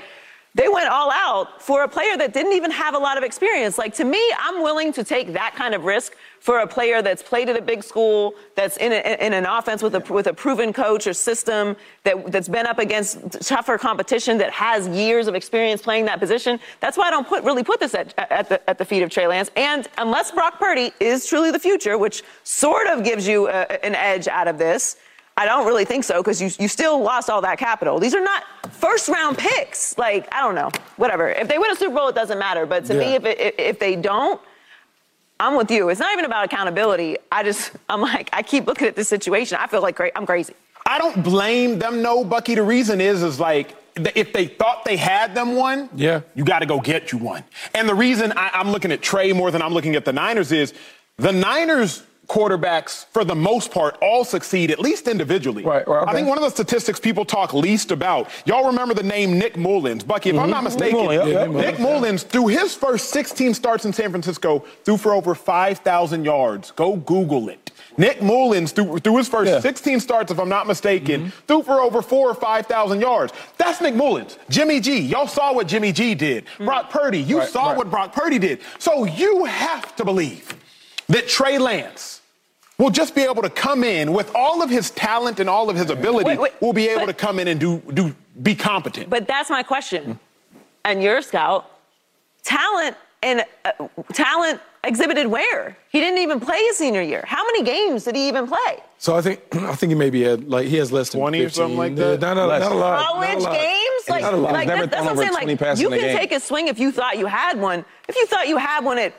[0.60, 3.78] they went all out for a player that didn't even have a lot of experience.
[3.78, 7.24] Like to me, I'm willing to take that kind of risk for a player that's
[7.24, 10.34] played at a big school, that's in, a, in an offense with a with a
[10.34, 15.36] proven coach or system that that's been up against tougher competition that has years of
[15.36, 16.60] experience playing that position.
[16.82, 19.10] That's why I don't put really put this at, at the at the feet of
[19.10, 19.50] Trey Lance.
[19.56, 23.96] And unless Brock Purdy is truly the future, which sort of gives you a, an
[23.96, 24.98] edge out of this.
[25.40, 27.98] I don't really think so because you, you still lost all that capital.
[27.98, 29.98] These are not first round picks.
[29.98, 30.70] Like, I don't know.
[30.98, 31.30] Whatever.
[31.30, 32.66] If they win a Super Bowl, it doesn't matter.
[32.66, 34.42] But to me, if, it, if they don't,
[35.40, 35.88] I'm with you.
[35.88, 37.16] It's not even about accountability.
[37.32, 39.58] I just, I'm like, I keep looking at this situation.
[39.62, 40.54] I feel like cra- I'm crazy.
[40.86, 42.56] I don't blame them, no, Bucky.
[42.56, 46.22] The reason is, is like, if they thought they had them one, Yeah.
[46.36, 47.46] you got to go get you one.
[47.74, 50.52] And the reason I, I'm looking at Trey more than I'm looking at the Niners
[50.52, 50.74] is
[51.18, 55.64] the Niners quarterbacks, for the most part, all succeed, at least individually.
[55.64, 56.12] Right, right, okay.
[56.12, 59.58] I think one of the statistics people talk least about, y'all remember the name Nick
[59.58, 60.04] Mullens.
[60.06, 60.52] Bucky, if I'm mm-hmm.
[60.52, 64.12] not mistaken, Mullens, yeah, yeah, Nick Mullens, Mullens, through his first 16 starts in San
[64.12, 66.72] Francisco, threw for over 5,000 yards.
[66.72, 67.72] Go Google it.
[67.98, 69.60] Nick Mullens, through, through his first Yeah.
[69.60, 71.46] 16 starts, if I'm not mistaken, mm-hmm.
[71.48, 73.34] threw for over four or 5,000 yards.
[73.58, 74.38] That's Nick Mullens.
[74.50, 76.46] Jimmy G, y'all saw what Jimmy G did.
[76.60, 76.66] Mm.
[76.66, 77.78] Brock Purdy, you Right, saw right.
[77.78, 78.60] what Brock Purdy did.
[78.78, 80.56] So you have to believe
[81.10, 82.09] that Trey Lance
[82.80, 85.76] will just be able to come in with all of his talent and all of
[85.76, 88.56] his ability, Wait, wait, will be able but- to come in and do, do be
[88.56, 89.10] competent.
[89.10, 90.18] But that's my question.
[90.86, 91.70] And you're a scout.
[92.44, 93.72] Talent and uh,
[94.14, 95.76] talent exhibited where?
[95.92, 97.26] He didn't even play his senior year.
[97.28, 98.82] How many games did he even play?
[98.98, 101.50] So I think I think he maybe had like he has less than 20 or
[101.50, 102.22] something like Yeah, that?
[102.22, 102.62] Not, a- Less.
[102.62, 102.92] not a lot.
[102.92, 103.54] not a college lot.
[103.54, 104.04] games?
[104.10, 104.54] Like, Not a lot.
[104.54, 105.34] like Never that- that's what I'm over saying.
[105.34, 107.84] 20 Like, passes you can take a swing if you thought you had one.
[108.08, 109.14] If you thought you had one at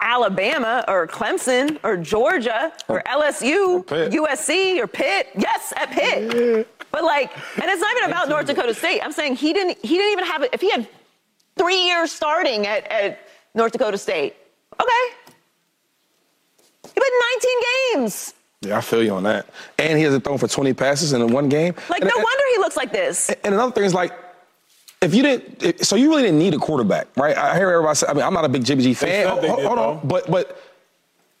[0.00, 6.68] Alabama or Clemson or Georgia or LSU, USC or Pitt, yes, at Pitt.
[6.90, 7.30] But like,
[7.60, 9.00] and it's not even about North Dakota State.
[9.02, 9.78] I'm saying he didn't.
[9.82, 10.50] He didn't even have it.
[10.52, 10.88] If he had
[11.56, 13.18] three years starting at, at
[13.54, 14.36] North Dakota State,
[14.80, 15.14] okay.
[16.84, 17.50] He played 19
[17.94, 18.34] games.
[18.62, 19.46] Yeah, I feel you on that.
[19.78, 21.74] And he hasn't thrown for 20 passes in one game.
[21.90, 23.30] Like, and, no and- wonder he looks like this.
[23.44, 24.12] And another thing is like,
[25.00, 27.36] if you didn't, so you really didn't need a quarterback, right?
[27.36, 28.06] I hear everybody say.
[28.08, 29.28] I mean, I'm not a big Jimmy G fan.
[29.28, 30.60] Hold- did, hold on, but but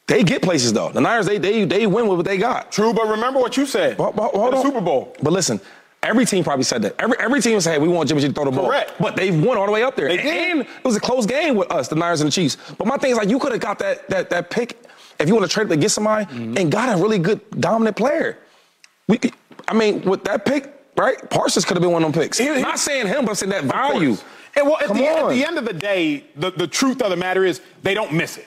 [0.06, 0.90] they get places though.
[0.90, 2.70] The Niners, they they they win with what they got.
[2.72, 3.96] True, but remember what you said.
[3.96, 4.62] Hold- hold- hold the on.
[4.62, 5.14] Super Bowl.
[5.22, 5.60] But listen,
[6.02, 6.94] every team probably said that.
[7.00, 8.92] Every every team said, "Hey, we want Jimmy G to throw the ball." Correct.
[9.00, 10.08] But they've won all the way up there.
[10.08, 10.50] They did.
[10.52, 12.56] And it was a close game with us, the Niners and the Chiefs.
[12.78, 14.78] But my thing is like, you could have got that that that pick
[15.18, 16.56] if you want to trade to get somebody Mm-hmm.
[16.58, 18.38] and got a really good dominant player.
[19.08, 19.18] We,
[19.66, 21.30] I mean, with that pick, right?
[21.30, 22.36] Parsons could have been one of them picks.
[22.36, 24.16] Here- here- Not saying him, but saying that value.
[24.56, 27.16] And well, at the, at the end of the day, the, the truth of the
[27.16, 28.46] matter is they don't miss it.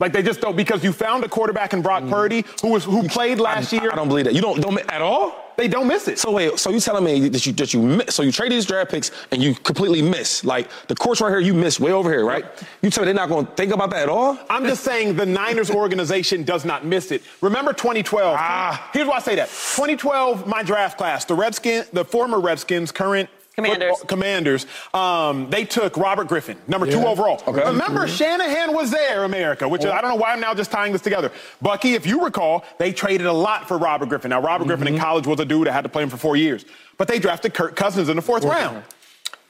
[0.00, 3.06] Like they just don't because you found a quarterback in Brock Purdy who was who
[3.08, 3.78] played last Mm.
[3.78, 3.92] I, year.
[3.92, 4.34] I don't believe that.
[4.34, 5.51] You don't don't at all.
[5.56, 6.18] They don't miss it.
[6.18, 8.66] So wait, so you telling me that you that you miss, so you trade these
[8.66, 12.10] draft picks and you completely miss like the course right here you miss way over
[12.10, 12.44] here, right?
[12.82, 14.38] You tell me they're not going to think about that at all?
[14.50, 17.22] I'm just saying the Niners organization does not miss it.
[17.40, 18.36] Remember 2012?
[18.38, 18.90] Ah.
[18.92, 19.48] Here's why I say that.
[19.48, 23.90] 2012, my draft class, the Redskins, the former Redskins, current Commanders.
[23.98, 27.42] football- commanders, um, they took Robert Griffin, number two overall.
[27.46, 27.64] Okay.
[27.64, 30.92] Remember, Shanahan was there, America, which is, I don't know why I'm now just tying
[30.92, 31.30] this together.
[31.60, 34.30] Bucky, if you recall, they traded a lot for Robert Griffin.
[34.30, 36.36] Now, Robert Griffin in college was a dude that had to play him for four
[36.36, 36.64] years,
[36.96, 38.82] but they drafted Kirk Cousins in the fourth round.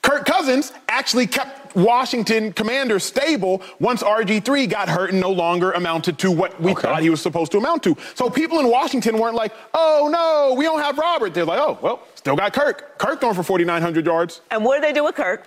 [0.02, 6.18] Kirk Cousins actually kept Washington Commanders stable once RG3 got hurt and no longer amounted
[6.18, 6.82] to what we Okay.
[6.82, 7.96] thought he was supposed to amount to.
[8.14, 11.32] So people in Washington weren't like, oh no, we don't have Robert.
[11.32, 12.98] They're like, oh, well, still got Kirk.
[12.98, 14.40] Kirk throwing for 4,900 yards.
[14.50, 15.46] And what did they do with Kirk?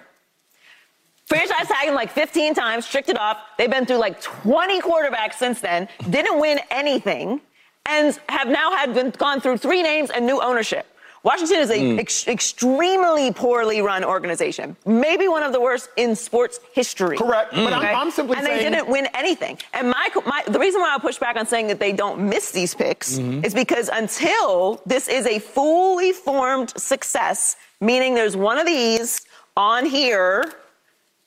[1.27, 3.37] Franchise tag him like 15 times, tricked it off.
[3.57, 7.41] They've been through like 20 quarterbacks since then, didn't win anything,
[7.87, 10.85] and have now had been, gone through three names and new ownership.
[11.25, 11.99] Washington is an mm.
[11.99, 17.17] ex- extremely poorly run organization, maybe one of the worst in sports history.
[17.17, 17.63] Correct, mm.
[17.63, 19.57] but I'm, I'm, simply and saying, And they didn't win anything.
[19.73, 22.51] And my, my the reason why I push back on saying that they don't miss
[22.51, 23.43] these picks mm-hmm.
[23.43, 29.25] is because until this is a fully formed success, meaning there's one of these
[29.57, 30.43] on here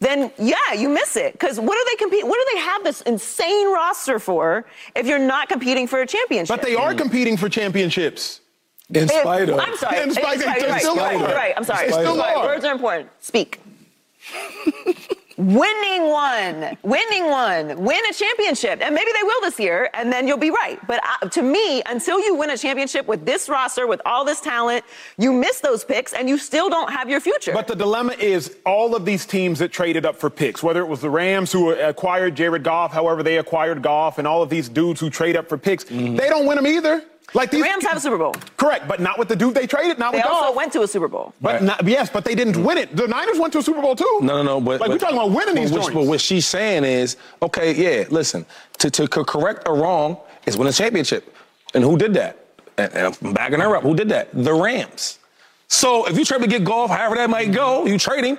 [0.01, 1.33] then yeah, you miss it.
[1.33, 2.25] Because what do they compete?
[2.25, 6.55] What do they have this insane roster for if you're not competing for a championship?
[6.55, 8.41] But they are competing for championships.
[8.95, 9.59] In spite of.
[9.59, 10.01] I'm sorry.
[10.01, 10.81] In spite, in spite, right.
[10.81, 11.21] Still right.
[11.21, 11.55] right.
[11.57, 11.91] I'm sorry.
[11.91, 13.11] Still Words are important.
[13.21, 13.61] Speak.
[15.39, 18.81] winning one, winning one, win a championship.
[18.83, 20.79] And maybe they will this year, and then you'll be right.
[20.87, 24.41] But uh, to me, until you win a championship with this roster, with all this
[24.41, 24.85] talent,
[25.17, 27.53] you miss those picks and you still don't have your future.
[27.53, 30.89] But the dilemma is all of these teams that traded up for picks, whether it
[30.89, 34.69] was the Rams who acquired Jared Goff, however they acquired Goff, and all of these
[34.69, 36.17] dudes who trade up for picks, mm-hmm.
[36.17, 37.05] they don't win them either.
[37.35, 38.35] Like these, the Rams have a Super Bowl.
[38.57, 39.99] Correct, but not with the dude they traded.
[39.99, 40.23] Not with.
[40.23, 40.57] they with also Goff.
[40.57, 41.35] went to a Super Bowl.
[41.41, 41.63] But right.
[41.63, 42.65] not, yes, but they didn't mm.
[42.65, 42.97] win it.
[42.97, 44.19] The Niners went to a Super Bowl too.
[44.23, 44.61] No, no, no.
[44.61, 45.95] But like but, we're talking about winning these but, joints.
[45.95, 48.47] But what she's saying is, okay, yeah, listen,
[48.79, 51.35] to, to correct a wrong is win a championship,
[51.75, 52.47] and who did that?
[52.79, 53.83] And, and I'm backing her up.
[53.83, 54.29] Who did that?
[54.33, 55.19] The Rams.
[55.69, 58.39] So if you try to get Goff, however that might go, you trading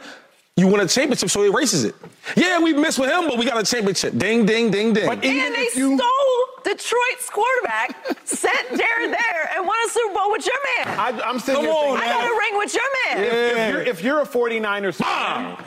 [0.59, 1.95] you win a championship, so he erases it.
[2.35, 4.17] Yeah, we missed with him, but we got a championship.
[4.17, 5.07] Ding, ding, ding, ding.
[5.07, 5.97] But and they you...
[5.97, 7.95] stole Detroit's quarterback,
[8.25, 10.99] sent Jared there, and won a Super Bowl with your man.
[10.99, 13.23] I, am sitting Come on, I got a ring with your man.
[13.23, 13.31] Yeah.
[13.31, 15.57] If, you're, if, you're, a 49ers fan,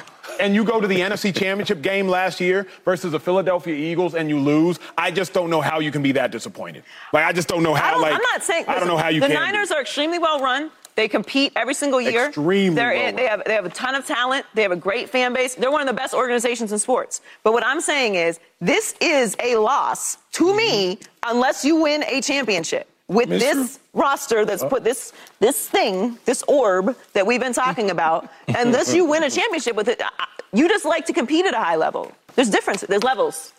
[0.41, 4.29] and you go to the NFC Championship game last year versus the Philadelphia Eagles and
[4.29, 6.85] you lose, I just don't know how you can be that disappointed.
[7.13, 7.97] Like I just don't know how.
[7.97, 8.65] I like I'm not saying.
[8.69, 9.21] I don't know how you.
[9.21, 9.75] The can Niners be.
[9.75, 10.71] are extremely well run.
[10.95, 12.27] They compete every single year.
[12.27, 12.75] Extremely.
[12.75, 14.45] They're, they have they have a ton of talent.
[14.55, 15.55] They have a great fan base.
[15.55, 17.23] They're one of the best organizations in sports.
[17.43, 20.57] But what I'm saying is, this is a loss to mm-hmm.
[20.57, 23.39] me unless you win a championship with Mr.
[23.39, 28.95] this roster that's put this this thing, this orb that we've been talking about, unless
[28.95, 30.03] you win a championship with it,
[30.53, 32.13] you just like to compete at a high level.
[32.35, 32.83] There's difference.
[32.83, 33.53] There's levels.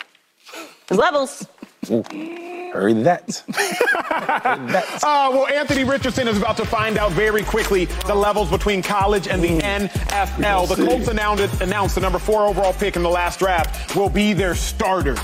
[0.87, 1.47] There's levels.
[1.89, 3.43] Heard that.
[3.53, 5.03] Heard that.
[5.03, 9.27] Uh, well, Anthony Richardson is about to find out very quickly the levels between college
[9.27, 10.75] and the NFL.
[10.75, 14.33] The Colts announced, announced the number four overall pick in the last draft will be
[14.33, 15.15] their starter.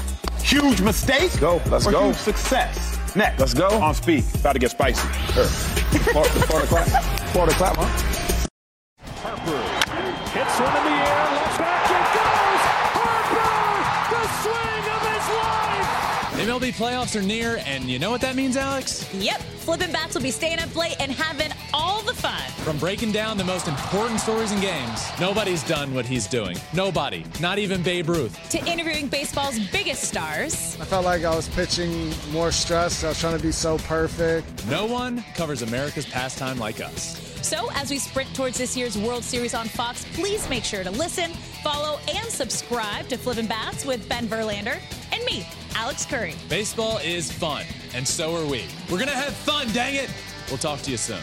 [0.41, 1.21] Huge mistake.
[1.21, 1.61] Let's go.
[1.67, 2.05] Let's or go.
[2.05, 2.97] Huge success.
[3.15, 3.39] Next.
[3.39, 3.69] Let's go.
[3.81, 4.23] On speed.
[4.35, 5.07] About to get spicy.
[5.33, 5.45] Sure.
[5.45, 6.87] Florida clap.
[7.29, 8.47] Florida clap, huh?
[9.21, 11.28] Harper hits one in the air.
[16.59, 19.07] MLB playoffs are near, and you know what that means, Alex?
[19.13, 19.39] Yep.
[19.39, 22.41] Flippin' Bats will be staying up late and having all the fun.
[22.65, 26.57] From breaking down the most important stories and games, nobody's done what he's doing.
[26.73, 27.23] Nobody.
[27.39, 28.37] Not even Babe Ruth.
[28.49, 30.77] To interviewing baseball's biggest stars.
[30.81, 33.05] I felt like I was pitching more stress.
[33.05, 34.67] I was trying to be so perfect.
[34.67, 37.25] No one covers America's pastime like us.
[37.41, 40.91] So, as we sprint towards this year's World Series on Fox, please make sure to
[40.91, 41.31] listen,
[41.63, 44.77] follow, and subscribe to Flippin' Bats with Ben Verlander
[45.13, 46.35] and me, Alex Curry.
[46.47, 48.65] Baseball is fun, and so are we.
[48.89, 50.09] We're going to have fun, dang it.
[50.49, 51.19] We'll talk to you soon.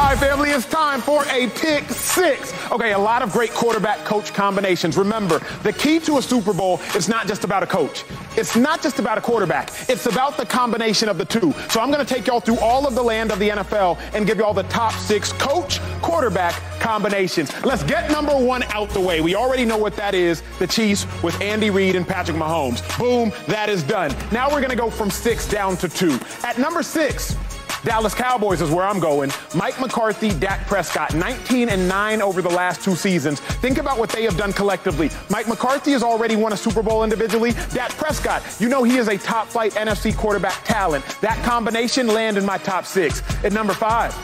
[0.00, 2.54] All right, family, it's time for a pick six.
[2.72, 4.96] Okay, a lot of great quarterback coach combinations.
[4.96, 8.04] Remember, the key to a Super Bowl is not just about a coach.
[8.34, 9.70] It's not just about a quarterback.
[9.90, 11.52] It's about the combination of the two.
[11.68, 14.26] So I'm going to take y'all through all of the land of the NFL and
[14.26, 17.52] give y'all the top six coach quarterback combinations.
[17.62, 19.20] Let's get number one out the way.
[19.20, 20.42] We already know what that is.
[20.58, 22.80] The Chiefs with Andy Reid and Patrick Mahomes.
[22.98, 24.16] Boom, that is done.
[24.32, 26.18] Now we're going to go from six down to two.
[26.42, 27.36] At number six,
[27.82, 29.30] Dallas Cowboys is where I'm going.
[29.54, 33.40] Mike McCarthy, Dak Prescott, 19 and 9 over the last two seasons.
[33.40, 35.10] Think about what they have done collectively.
[35.30, 37.52] Mike McCarthy has already won a Super Bowl individually.
[37.72, 41.04] Dak Prescott, you know he is a top flight NFC quarterback talent.
[41.20, 43.22] That combination land in my top six.
[43.44, 44.14] At number five,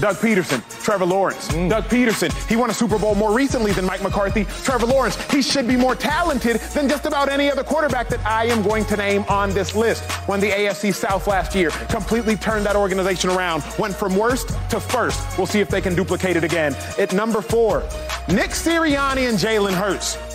[0.00, 1.48] Doug Pederson, Trevor Lawrence.
[1.48, 1.68] Mm.
[1.68, 4.44] Doug Pederson, he won a Super Bowl more recently than Mike McCarthy.
[4.64, 8.46] Trevor Lawrence, he should be more talented than just about any other quarterback that I
[8.46, 10.02] am going to name on this list.
[10.26, 14.80] Won the AFC South last year, completely turned that organization around, went from worst to
[14.80, 15.20] first.
[15.36, 16.74] We'll see if they can duplicate it again.
[16.98, 17.80] At number four,
[18.28, 20.29] Nick Sirianni and Jalen Hurts.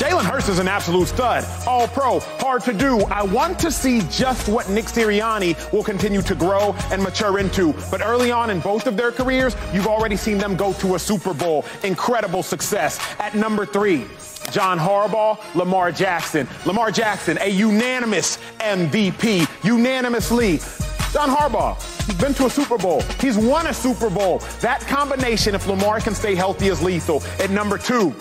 [0.00, 1.44] Jalen Hurts is an absolute stud.
[1.66, 3.00] All pro, hard to do.
[3.10, 7.74] I want to see just what Nick Sirianni will continue to grow and mature into.
[7.90, 10.98] But early on in both of their careers, you've already seen them go to a
[10.98, 11.66] Super Bowl.
[11.84, 12.98] Incredible success.
[13.18, 14.06] At number three,
[14.50, 16.48] John Harbaugh, Lamar Jackson.
[16.64, 20.60] Lamar Jackson, a unanimous MVP, unanimously.
[21.12, 23.02] John Harbaugh, he's been to a Super Bowl.
[23.20, 24.38] He's won a Super Bowl.
[24.62, 27.22] That combination, if Lamar can stay healthy, is lethal.
[27.38, 28.14] At number two,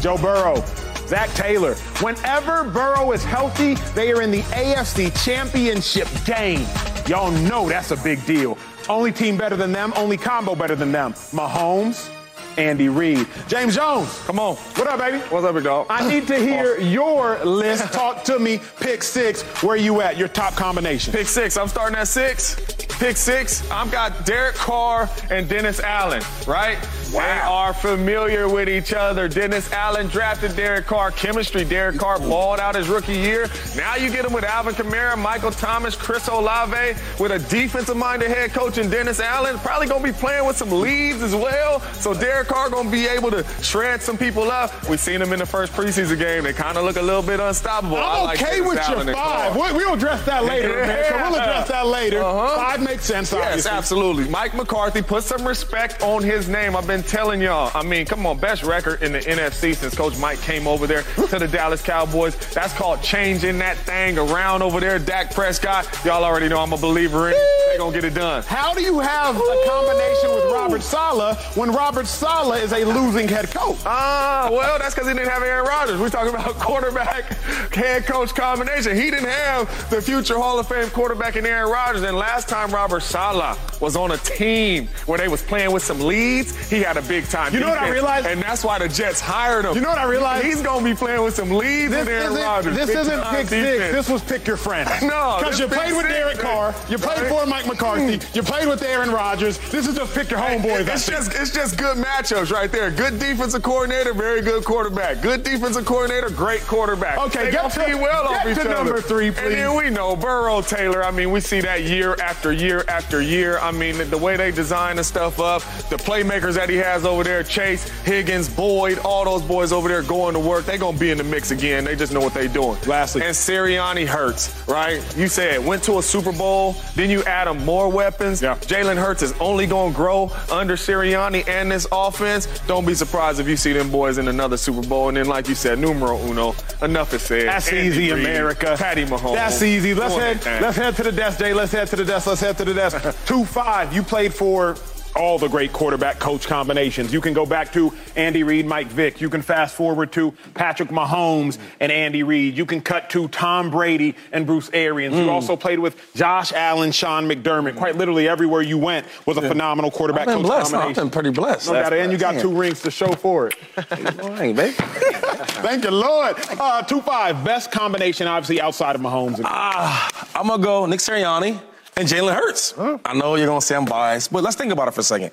[0.00, 0.64] Joe Burrow,
[1.06, 1.74] Zac Taylor.
[2.00, 6.66] Whenever Burrow is healthy, they are in the AFC Championship game.
[7.06, 8.58] Y'all know that's a big deal.
[8.88, 11.12] Only team better than them, only combo better than them.
[11.12, 12.10] Mahomes,
[12.56, 13.26] Andy Reid.
[13.48, 14.22] James Jones.
[14.26, 14.56] Come on.
[14.56, 15.18] What up, baby?
[15.28, 15.86] What's up, big dog?
[15.90, 17.92] I need to hear your list.
[17.92, 18.60] Talk to me.
[18.80, 19.42] Pick six.
[19.62, 20.16] Where you at?
[20.16, 21.12] Your top combination.
[21.12, 21.56] Pick six.
[21.56, 22.56] I'm starting at six.
[22.98, 23.68] Pick six.
[23.70, 26.78] I've got Derek Carr and Dennis Allen, right?
[27.12, 27.20] Wow.
[27.20, 29.28] They are familiar with each other.
[29.28, 31.10] Dennis Allen drafted Derek Carr.
[31.10, 31.64] Chemistry.
[31.64, 33.48] Derek Carr balled out his rookie year.
[33.76, 38.52] Now you get him with Alvin Kamara, Michael Thomas, Chris Olave, with a defensive-minded head
[38.52, 39.58] coach and Dennis Allen.
[39.58, 41.80] Probably going to be playing with some leads as well.
[41.92, 44.88] So Derek Carr going to be able to shred some people up.
[44.88, 46.44] We've seen him in the first preseason game.
[46.44, 47.96] They kind of look a little bit unstoppable.
[47.96, 49.54] I'm like okay with your five.
[49.54, 50.86] We'll address that later, yeah.
[50.86, 51.04] man.
[51.08, 52.22] So we'll address that later.
[52.22, 52.56] Uh-huh.
[52.56, 53.56] Five makes sense, obviously.
[53.56, 54.28] Yes, absolutely.
[54.28, 56.76] Mike McCarthy, put some respect on his name.
[56.76, 57.70] I've been telling y'all.
[57.74, 61.02] I mean, come on, best record in the NFC since Coach Mike came over there
[61.02, 62.36] to the Dallas Cowboys.
[62.52, 64.98] That's called changing that thing around over there.
[64.98, 67.34] Dak Prescott, y'all already know I'm a believer in.
[67.68, 68.42] They're going to get it done.
[68.44, 72.06] How do you have a combination with Robert Saleh when Robert
[72.36, 73.78] Saleh is a losing head coach?
[73.86, 75.98] Ah, uh, well, that's because he didn't have Aaron Rodgers.
[75.98, 77.24] We're talking about quarterback
[77.72, 78.94] head coach combination.
[78.94, 82.02] He didn't have the future Hall of Fame quarterback in Aaron Rodgers.
[82.02, 85.98] And last time Robert Saleh was on a team where they was playing with some
[86.00, 87.54] leads, he had a big time.
[87.54, 88.26] You know what I realized?
[88.26, 89.74] And that's why the Jets hired him.
[89.74, 90.44] You know what I realized?
[90.44, 92.76] He's going to be playing with some leads this with Aaron Rodgers.
[92.76, 93.78] This big isn't pick defense.
[93.78, 93.92] six.
[93.94, 94.90] This was pick your friend.
[95.06, 97.28] No, because you played with Derek Carr, you played right?
[97.28, 99.58] for Mike McCarthy, you played with Aaron Rodgers.
[99.70, 100.88] This is just pick your homeboys.
[100.88, 102.90] It's just it's just good matchups right there.
[102.90, 105.22] Good defensive coordinator, very good quarterback.
[105.22, 107.18] Good defensive coordinator, great quarterback.
[107.18, 108.70] Okay, they get to, well get off each to other.
[108.70, 109.38] number three, please.
[109.38, 111.04] And then we know Burrow, Taylor.
[111.04, 113.58] I mean, we see that year after year after year.
[113.58, 117.04] I mean, the, the way they design the stuff up, the playmakers that he has
[117.04, 120.64] over there, Chase, Higgins, Boyd, all those boys over there going to work.
[120.64, 121.84] They're gonna be in the mix again.
[121.84, 122.78] They just know what they're doing.
[122.86, 125.02] Lastly, and Sirianni hurts, right?
[125.16, 128.42] You said went to a Super Bowl, then you add him more weapons.
[128.42, 128.56] Yeah.
[128.56, 132.46] Jalen Hurts is only gonna grow under Sirianni and this offense.
[132.66, 135.08] Don't be surprised if you see them boys in another Super Bowl.
[135.08, 136.54] And then, like you said, numero uno.
[136.82, 137.46] Enough is said.
[137.46, 138.76] That's Andy easy, Reid, America.
[138.78, 139.34] Patty Mahomes.
[139.34, 139.94] That's easy.
[139.94, 140.62] Let's head.
[140.62, 141.54] Let's head to the desk, Jay.
[141.54, 142.26] Let's head to the desk.
[142.26, 142.96] Let's head to the desk.
[143.26, 143.92] Two five.
[143.92, 144.76] You played for
[145.16, 147.12] all the great quarterback coach combinations.
[147.12, 149.20] You can go back to Andy Reid, Mike Vick.
[149.20, 152.56] You can fast forward to Patrick Mahomes and Andy Reid.
[152.56, 155.14] You can cut to Tom Brady and Bruce Arians.
[155.14, 155.24] Mm.
[155.24, 157.76] You also played with Josh Allen, Sean McDermott.
[157.76, 160.72] Quite literally everywhere you went was a phenomenal quarterback coach blessed.
[160.72, 161.00] combination.
[161.00, 161.68] I've been pretty blessed.
[161.68, 161.92] No doubt.
[161.92, 162.42] And you got Damn.
[162.42, 163.54] two rings to show for it.
[164.38, 164.72] Baby.
[164.76, 166.36] Thank you, Lord.
[166.50, 167.42] Uh, two five.
[167.44, 169.40] Best combination, obviously, outside of Mahomes.
[169.44, 171.58] Ah, I'm gonna go Nick Sirianni
[171.96, 172.74] and Jalen Hurts.
[173.04, 175.30] I know you're gonna say I'm biased, but let's think about it for a second.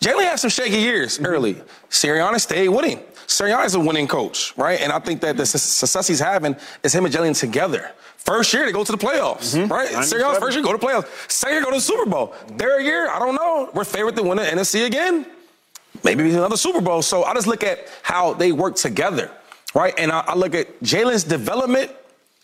[0.00, 1.26] Jalen had some shaky years mm-hmm.
[1.26, 1.54] early.
[1.90, 3.00] Sirianni stayed winning.
[3.26, 4.80] Sirianni's a winning coach, right?
[4.80, 7.92] And I think that the su- success he's having is him and Jalen together.
[8.16, 9.70] First year, they go to the playoffs, mm-hmm.
[9.70, 9.88] right?
[9.88, 11.30] Sirianni's first year, go to playoffs.
[11.30, 12.28] Second year, go to the Super Bowl.
[12.58, 13.70] Third year, I don't know.
[13.74, 15.26] We're favored to win the NFC again.
[16.02, 17.02] Maybe another Super Bowl.
[17.02, 19.30] So I just look at how they work together,
[19.74, 19.94] right?
[19.98, 21.92] And I, I look at Jalen's development.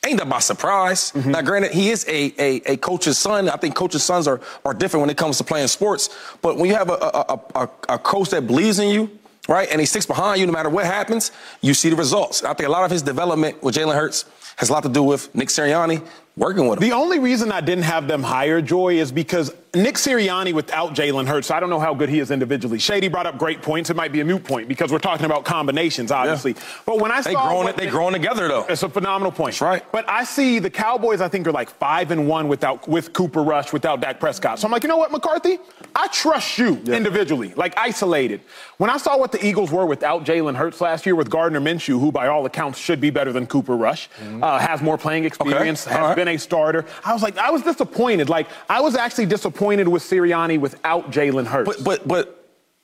[0.06, 1.10] Ain't that by surprise.
[1.12, 1.32] Mm-hmm.
[1.32, 3.48] Now, granted, he is a, a, a coach's son.
[3.48, 6.08] I think coaches' sons are, are different when it comes to playing sports.
[6.42, 9.10] But when you have a, a, a, a coach that believes in you,
[9.48, 12.44] right, and he sticks behind you no matter what happens, you see the results.
[12.44, 15.02] I think a lot of his development with Jalen Hurts has a lot to do
[15.02, 16.88] with Nick Sirianni working with him.
[16.88, 21.26] The only reason I didn't have them higher, Joy, is because Nick Sirianni without Jalen
[21.26, 22.78] Hurts, I don't know how good he is individually.
[22.78, 23.90] Shady brought up great points.
[23.90, 26.52] It might be a moot point because we're talking about combinations, obviously.
[26.52, 26.60] Yeah.
[26.86, 27.76] But when I They saw growing it.
[27.76, 28.64] They growing together though.
[28.68, 29.52] It's a phenomenal point.
[29.54, 29.92] That's right.
[29.92, 33.42] But I see the Cowboys, I think, are like five and one without with Cooper
[33.42, 34.58] Rush, without Dak Prescott.
[34.58, 35.58] So I'm like, you know what, McCarthy?
[35.94, 38.40] I trust you individually, like isolated.
[38.78, 42.00] When I saw what the Eagles were without Jalen Hurts last year with Gardner Minshew,
[42.00, 44.08] who by all accounts should be better than Cooper Rush,
[44.42, 46.02] uh, has more playing experience, has Mm-hmm.
[46.02, 46.16] All right.
[46.16, 46.84] been a starter.
[47.04, 48.28] I was like, I was disappointed.
[48.28, 51.68] Like, I was actually disappointed with Sirianni without Jalen Hurts.
[51.82, 52.32] But but but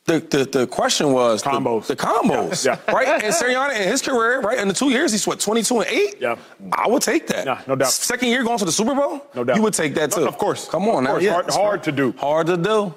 [0.07, 1.87] the the, the question was the- Combos.
[1.87, 2.77] The, combos, Yeah.
[2.89, 2.95] Yeah.
[2.95, 3.09] right?
[3.25, 6.17] And Sirianni in his career, right, in the two years, he's what 22 and eight.
[6.21, 6.37] Yeah.
[6.73, 7.47] I would take that.
[7.47, 7.91] Yeah, no doubt.
[7.93, 9.57] Second year going to the Super Bowl, No doubt.
[9.57, 10.27] You would take that No, too.
[10.29, 10.69] of course.
[10.69, 11.23] Come on Of now, course.
[11.25, 12.13] yeah, Hard- that's hard to do.
[12.19, 12.95] Hard to do.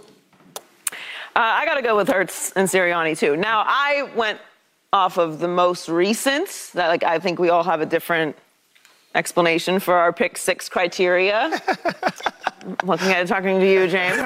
[1.38, 3.36] Uh, I got to go with Hurts and Sirianni too.
[3.36, 4.40] Now I went
[4.94, 6.72] off of the most recent.
[6.74, 8.36] That like I think we all have a different
[9.16, 11.50] explanation for our pick six criteria.
[12.84, 14.18] Looking at it, talking to you, James.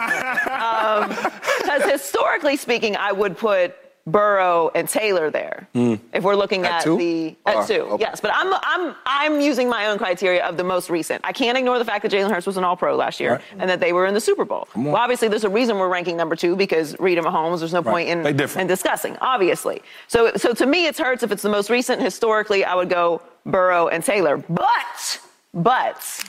[1.60, 3.76] Because historically speaking, I would put
[4.08, 5.68] Burrow and Taylor there.
[5.76, 8.02] If we're looking At at, the at Ah, two, okay.
[8.06, 8.22] yes.
[8.22, 11.22] But I'm I'm I'm using my own criteria of the most recent.
[11.26, 13.70] I can't ignore the fact that Jalen Hurts was an All Pro last year and
[13.70, 14.68] that they were in the Super Bowl.
[14.76, 17.60] Well, obviously, there's a reason we're ranking number two because Reid and Mahomes.
[17.60, 19.82] There's no point in in discussing, obviously.
[20.08, 21.22] So so to me, it's Hurts.
[21.22, 23.22] If it's the most recent historically, I would go
[23.52, 24.38] Burrow and Taylor.
[24.38, 25.20] But
[25.54, 26.24] but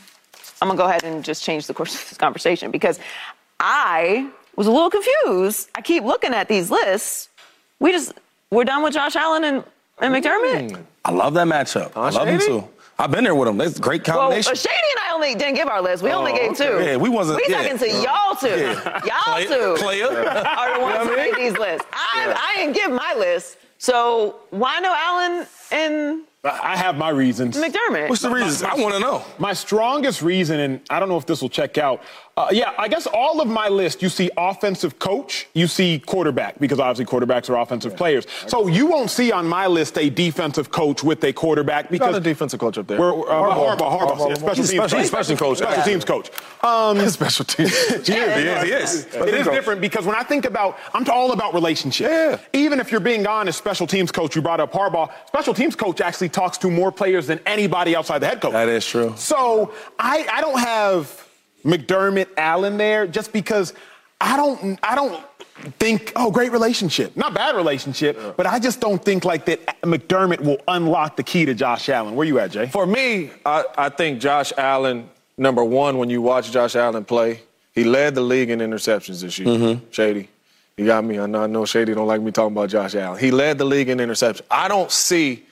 [0.62, 2.98] I'm gonna go ahead and just change the course of this conversation because
[3.58, 5.68] I was a little confused.
[5.74, 7.28] I keep looking at these lists.
[7.78, 8.12] We just
[8.50, 9.64] we're done with Josh Allen and,
[10.00, 10.70] and McDermott.
[10.72, 10.84] Mm.
[11.04, 11.92] I love that matchup.
[11.96, 12.68] I love them too.
[12.98, 13.56] I've been there with them.
[13.56, 14.54] That's a great Well, combination.
[14.54, 16.02] Shady and I only didn't give our list.
[16.02, 16.84] We only Oh, gave two.
[16.84, 17.62] Yeah, we wasn't- We yeah.
[17.62, 18.48] talking to y'all two.
[18.48, 19.00] Yeah.
[19.06, 20.06] Y'all Player- two player.
[20.06, 21.86] are the ones You know who made these lists.
[21.94, 23.56] I, I didn't give my list.
[23.78, 27.54] So why no Allen and I have my reasons.
[27.58, 28.08] McDermott?
[28.08, 28.66] What's the reason?
[28.66, 29.22] I want to know.
[29.38, 32.02] My strongest reason, and I don't know if this will check out.
[32.34, 36.58] Uh, yeah, I guess all of my list, you see offensive coach, you see quarterback,
[36.58, 38.26] because obviously quarterbacks are offensive players.
[38.46, 42.16] So you won't see on my list a defensive coach with a quarterback because Got
[42.16, 42.98] a defensive coach up there.
[42.98, 44.28] We're, uh, Harbaugh, Harbaugh, Harbaugh.
[44.30, 45.58] yeah, special He's teams special- special coach.
[45.58, 45.84] Special Yeah.
[45.84, 46.30] teams coach.
[46.62, 47.70] Um, special teams.
[48.06, 49.06] he is, he is.
[49.14, 52.10] It is different because when I think about, I'm all about relationships.
[52.10, 52.38] Yeah.
[52.58, 55.10] Even if you're being honest, special teams coach, you brought up Harbaugh.
[55.26, 58.52] Special teams coach actually talks to more players than anybody outside the head coach.
[58.52, 59.14] That is true.
[59.16, 61.28] So I, I don't have
[61.64, 63.74] McDermott Allen there just because
[64.20, 65.24] I don't I don't
[65.78, 70.40] think oh great relationship not bad relationship but I just don't think like that McDermott
[70.40, 72.14] will unlock the key to Josh Allen.
[72.14, 72.66] Where you at, Jay?
[72.66, 77.42] For me, I, I think Josh Allen, number one, when you watch Josh Allen play,
[77.72, 79.48] he led the league in interceptions this year.
[79.48, 79.90] Mm-hmm.
[79.90, 80.28] Shady.
[80.76, 81.18] You got me.
[81.18, 83.18] I know, I know Shady don't like me talking about Josh Allen.
[83.18, 84.40] He led the league in interceptions.
[84.50, 85.44] I don't see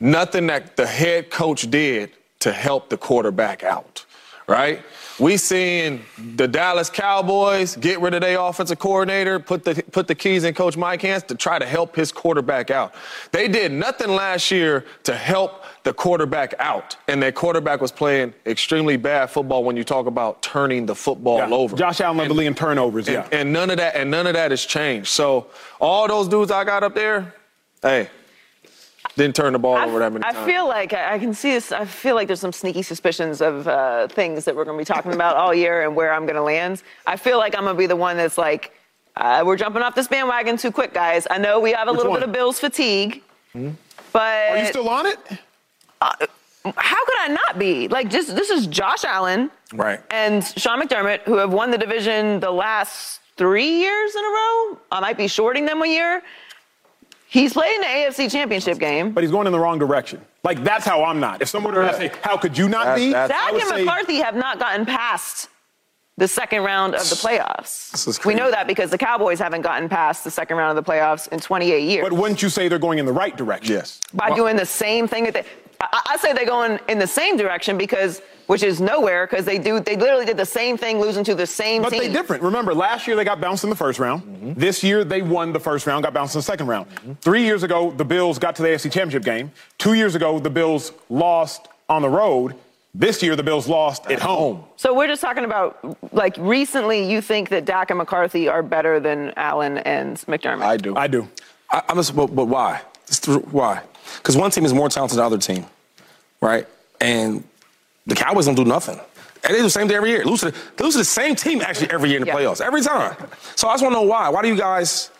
[0.00, 4.04] nothing that the head coach did to help the quarterback out,
[4.46, 4.80] right?
[5.18, 6.04] We seeing
[6.36, 10.54] the Dallas Cowboys get rid of their offensive coordinator, put the put the keys in
[10.54, 12.94] Coach Mike hands to try to help his quarterback out.
[13.32, 18.32] They did nothing last year to help the quarterback out, and their quarterback was playing
[18.46, 21.50] extremely bad football when you talk about turning the football Yeah.
[21.50, 21.76] over.
[21.76, 23.08] Josh Allen league in turnovers.
[23.08, 23.38] And, Yeah.
[23.40, 25.08] and none of that and none of that has changed.
[25.08, 25.48] So
[25.80, 27.34] all those dudes I got up there,
[27.82, 28.08] hey,
[29.18, 30.46] didn't turn the ball I, over that many I times.
[30.48, 31.70] I feel like I I can see this.
[31.72, 34.86] I feel like there's some sneaky suspicions of uh, things that we're going to be
[34.86, 36.82] talking about all year and where I'm going to land.
[37.06, 38.72] I feel like I'm going to be the one that's like,
[39.16, 41.26] uh, we're jumping off this bandwagon too quick, guys.
[41.30, 42.20] I know we have a Which little one?
[42.20, 43.70] bit of Bills fatigue, Hmm?
[44.12, 45.18] but Are you still on it?
[46.00, 47.88] how could I not be?
[47.88, 50.00] Like, just this is Josh Allen Right.
[50.10, 54.78] and Sean McDermott, who have won the division the last three years in a row.
[54.92, 56.22] I might be shorting them a year.
[57.30, 59.12] He's playing the AFC Championship game.
[59.12, 60.24] But he's going in the wrong direction.
[60.44, 61.42] Like that's how I'm not.
[61.42, 63.62] If someone were to say, "How could you not That's- be?" that's- I Dak would
[63.62, 65.48] and say- McCarthy have not gotten past
[66.16, 67.90] the second round of the playoffs.
[67.92, 70.84] This is We know that because the Cowboys haven't gotten past the second round of
[70.84, 72.02] the playoffs in 28 years.
[72.02, 73.74] But wouldn't you say they're going in the right direction?
[73.76, 74.00] yes.
[74.14, 75.44] By doing the same thing that they,
[75.80, 79.58] I, I say they're going in the same direction because, which is nowhere, because they
[79.58, 82.00] do, they literally did the same thing, losing to the same But team.
[82.00, 82.42] they different.
[82.42, 84.22] Remember, last year they got bounced in the first round.
[84.22, 84.52] Mm-hmm.
[84.54, 86.86] This year they won the first round, got bounced in the second round.
[87.20, 89.52] Three years ago, the Bills got to the AFC Championship game.
[89.76, 92.54] Two years ago, the Bills lost on the road.
[92.94, 94.64] This year, the Bills lost at home.
[94.76, 98.98] So we're just talking about, like, recently you think that Dak and McCarthy are better
[98.98, 100.62] than Allen and McDermott.
[100.62, 100.96] I do.
[100.96, 101.28] I do.
[101.70, 102.80] I, I'm just, but, but why?
[103.50, 103.82] Why?
[104.16, 105.66] Because one team is more talented than the other team,
[106.40, 106.66] right?
[106.98, 107.44] And
[108.08, 108.98] the Cowboys don't do nothing.
[109.44, 110.24] And they do the same thing every year.
[110.24, 112.34] Lose to, they lose to the same team actually every year in the Yeah.
[112.36, 113.14] playoffs, every time.
[113.54, 114.28] So I just want to know why.
[114.30, 115.10] Why do you guys?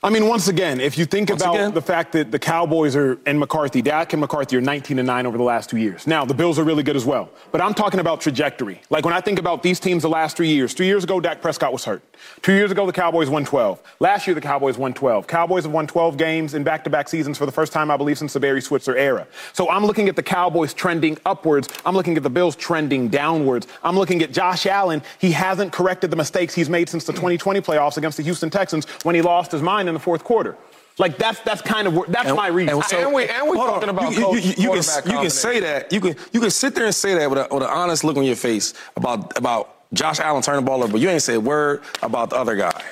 [0.00, 1.74] I mean, once again, if you think Once about again?
[1.74, 5.26] the fact that the Cowboys are and McCarthy, Dak and McCarthy are 19 and 9
[5.26, 6.06] over the last two years.
[6.06, 7.30] Now, the Bills are really good as well.
[7.50, 8.80] But I'm talking about trajectory.
[8.90, 11.42] Like when I think about these teams the last three years, three years ago, Dak
[11.42, 12.00] Prescott was hurt.
[12.42, 13.82] Two years ago, the Cowboys won 12.
[13.98, 15.26] Last year, the Cowboys won 12.
[15.26, 17.96] Cowboys have won 12 games in back to back seasons for the first time, I
[17.96, 19.26] believe, since the Barry Switzer era.
[19.52, 21.68] So I'm looking at the Cowboys trending upwards.
[21.84, 23.66] I'm looking at the Bills trending downwards.
[23.82, 25.02] I'm looking at Josh Allen.
[25.18, 28.84] He hasn't corrected the mistakes he's made since the 2020 playoffs against the Houston Texans
[29.02, 30.56] when he lost his mind in the fourth quarter.
[30.98, 32.74] Like that's that's kind of where, that's my reason.
[32.74, 33.94] And, so- And we- and we hold talking on.
[33.96, 36.40] about you, you, coach you, you quarterback can you can say that you can you
[36.40, 38.74] can sit there and say that with, a, with an honest look on your face
[38.96, 42.30] about about Josh Allen turning the ball over, but you ain't say a word about
[42.30, 42.82] the other guy.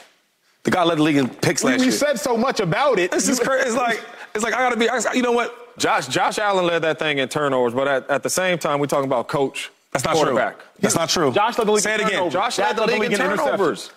[0.62, 1.92] The guy led the league in picks we, last we year.
[1.92, 3.10] You said so much about it.
[3.10, 3.66] This is crazy.
[3.68, 4.00] It's like
[4.34, 4.88] it's like I gotta be.
[4.88, 5.76] I- You know what?
[5.78, 8.86] Josh Josh Allen led that thing in turnovers, but at, at the same time, we're
[8.86, 9.70] talking about coach.
[9.92, 10.40] That's not true.
[10.80, 11.32] That's not true.
[11.32, 12.12] Josh led the league Say in it again.
[12.18, 12.32] turnovers.
[12.32, 13.36] Josh Dak led the league in interceptions.
[13.36, 13.90] turnovers.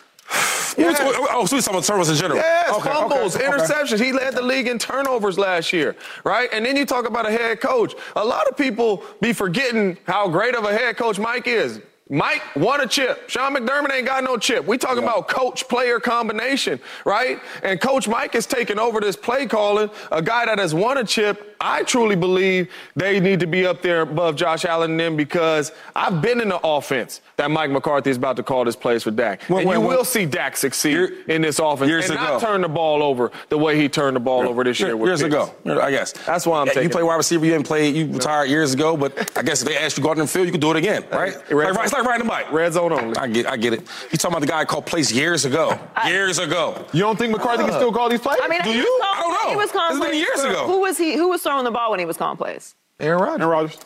[0.78, 0.94] Yeah.
[1.32, 2.40] Oh, so we're talking about turnovers in general.
[2.40, 3.46] Yes, Okay, okay, fumbles, okay.
[3.46, 4.00] interceptions.
[4.04, 6.50] He led the league in turnovers last year, right?
[6.54, 7.96] And then you talk about a head coach.
[8.16, 11.82] A lot of people be forgetting how great of a head coach Mike is.
[12.12, 13.30] Mike won a chip.
[13.30, 14.66] Sean McDermott ain't got no chip.
[14.66, 17.40] We talking about coach player combination, right?
[17.62, 19.92] And Coach Mike is taking over this play calling.
[20.12, 21.49] A guy that has won a chip.
[21.62, 25.74] I truly believe they need to be up there above Josh Allen and them because
[25.96, 29.12] I've been in the offense that Mike McCarthy is about to call this plays for
[29.12, 29.44] Dak.
[29.44, 32.24] When- and when- you when- will see Dak succeed in this offense years and ago.
[32.34, 34.96] not turn the ball over the way he turned the ball over this year.
[34.96, 35.36] with years picks.
[35.36, 35.52] ago,
[35.82, 36.14] I guess.
[36.26, 36.84] That's why I'm Yeah, taking.
[36.84, 39.68] You play wide receiver, you didn't play, you retired years ago, but I guess if
[39.68, 41.36] they asked you to go out in the field, you could do it again, right?
[41.52, 42.52] Red Like, it's like riding a bike.
[42.52, 43.18] Red zone only.
[43.18, 43.82] I get, I get it.
[44.12, 45.78] You talking about the guy called plays years ago?
[46.08, 46.86] years ago.
[46.94, 48.40] You don't think McCarthy can still call these plays?
[48.42, 48.84] I mean, Do you?
[48.84, 49.50] was I don't know.
[49.50, 50.66] He was calling It's been plays years for- ago.
[50.68, 51.16] Who was he?
[51.16, 52.76] Who was throwing the ball when he was calling plays?
[53.00, 53.42] Aaron Rodgers.
[53.42, 53.80] Aaron Rodgers.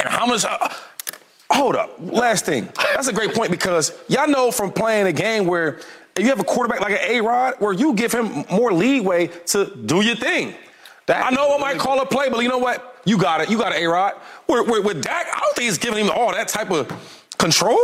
[0.00, 0.44] And how much?
[0.44, 0.72] Uh,
[1.50, 1.94] hold up.
[2.00, 2.68] Last thing.
[2.94, 5.80] That's a great point because y'all know from playing a game where
[6.16, 9.26] if you have a quarterback like an A Rod, where you give him more leeway
[9.46, 10.54] to do your thing.
[11.06, 13.00] That I know I might call a play, but you know what?
[13.04, 13.50] You got it.
[13.50, 14.14] You got it, A Rod.
[14.46, 16.88] With, with Dak, I don't think he's giving him all that type of
[17.38, 17.80] control.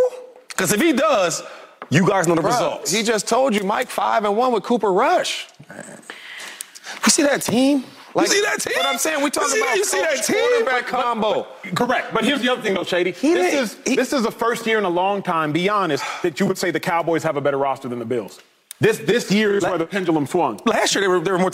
[0.49, 1.43] Because if he does,
[1.91, 2.91] you guys know the Bro, results.
[2.93, 5.49] He just told you Mike five and one with Cooper Rush.
[5.69, 7.85] You see that team?
[8.15, 8.75] Like, you see that team?
[8.77, 10.37] But I'm saying we You talking see about that- you see that team?
[10.49, 11.47] quarterback combo.
[11.75, 12.15] Correct.
[12.15, 13.11] But here's the other thing, though, Shady.
[13.11, 16.05] He this is he- this is the first year in a long time, be honest,
[16.23, 18.41] that you would say the Cowboys have a better roster than the Bills.
[18.81, 20.61] This this year is where the pendulum swung.
[20.65, 21.51] Last year they were, they were more.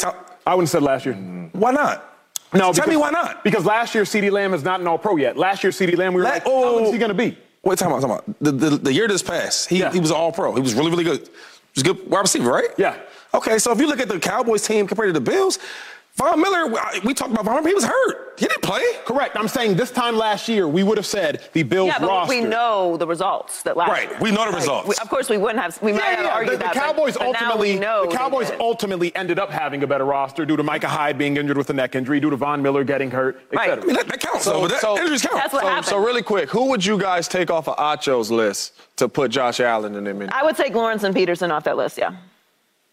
[0.46, 1.14] I wouldn't have said last year.
[1.52, 2.06] Why not?
[2.52, 3.44] No, Tell me why not?
[3.44, 5.36] Because last year CeeDee Lamb is not an All-Pro yet.
[5.36, 6.98] Last year CeeDee Lamb, we were La- like, oh, good is he oh.
[6.98, 7.38] going to be?
[7.62, 9.92] Wait, talking about, talking about the, the, the year this past, he, Yeah.
[9.92, 10.52] he was all pro.
[10.54, 11.20] He was really, really good.
[11.20, 12.70] He was a good wide receiver, right?
[12.76, 12.96] Yeah.
[13.34, 15.61] Okay, so if you look at the Cowboys team compared to the Bills,
[16.20, 16.66] Von Miller,
[17.02, 18.34] we talked about Von Miller, he was hurt.
[18.38, 18.82] He didn't play.
[19.06, 19.36] Correct.
[19.38, 22.34] I'm saying this time last year, we would have said the Bills Yeah, but roster.
[22.34, 24.18] we know the results that last Right, year.
[24.20, 24.88] we know the Like, results.
[24.88, 25.80] we- of course, we wouldn't have.
[25.82, 26.74] We might Yeah, have argued the, the that.
[26.74, 30.04] but- Cowboys but now ultimately, we know the Cowboys ultimately ended up having a better
[30.04, 32.84] roster due to Micah Hyde being injured with a neck injury, due to Von Miller
[32.84, 33.70] getting hurt, Right.
[33.70, 33.82] etc.
[33.82, 35.36] I mean, that, that counts, though, but that, injuries count.
[35.36, 35.86] That's what so, happened.
[35.86, 39.58] so really quick, who would you guys take off of Acho's list to put Josh
[39.60, 40.30] Allen in them in?
[40.32, 41.96] I would take Lawrence and Pederson off that list.
[41.96, 42.12] Yeah,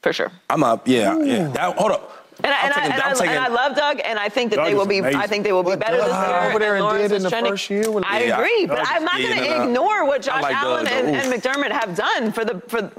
[0.01, 0.32] for sure.
[0.49, 1.47] I'm up, yeah, yeah.
[1.49, 2.16] That, hold up.
[2.43, 4.57] And, I, and, I, and, I'm taking- and I love Doug, and I think that
[4.57, 4.99] Doug they will be.
[4.99, 5.19] amazing.
[5.19, 6.49] I think they will be better this year.
[6.49, 9.17] over there and did in the first year when- I Yeah, agree, but I'm not
[9.17, 9.63] going to no, no.
[9.63, 12.91] ignore what Josh like Allen Doug, and, and McDermott have done for the for.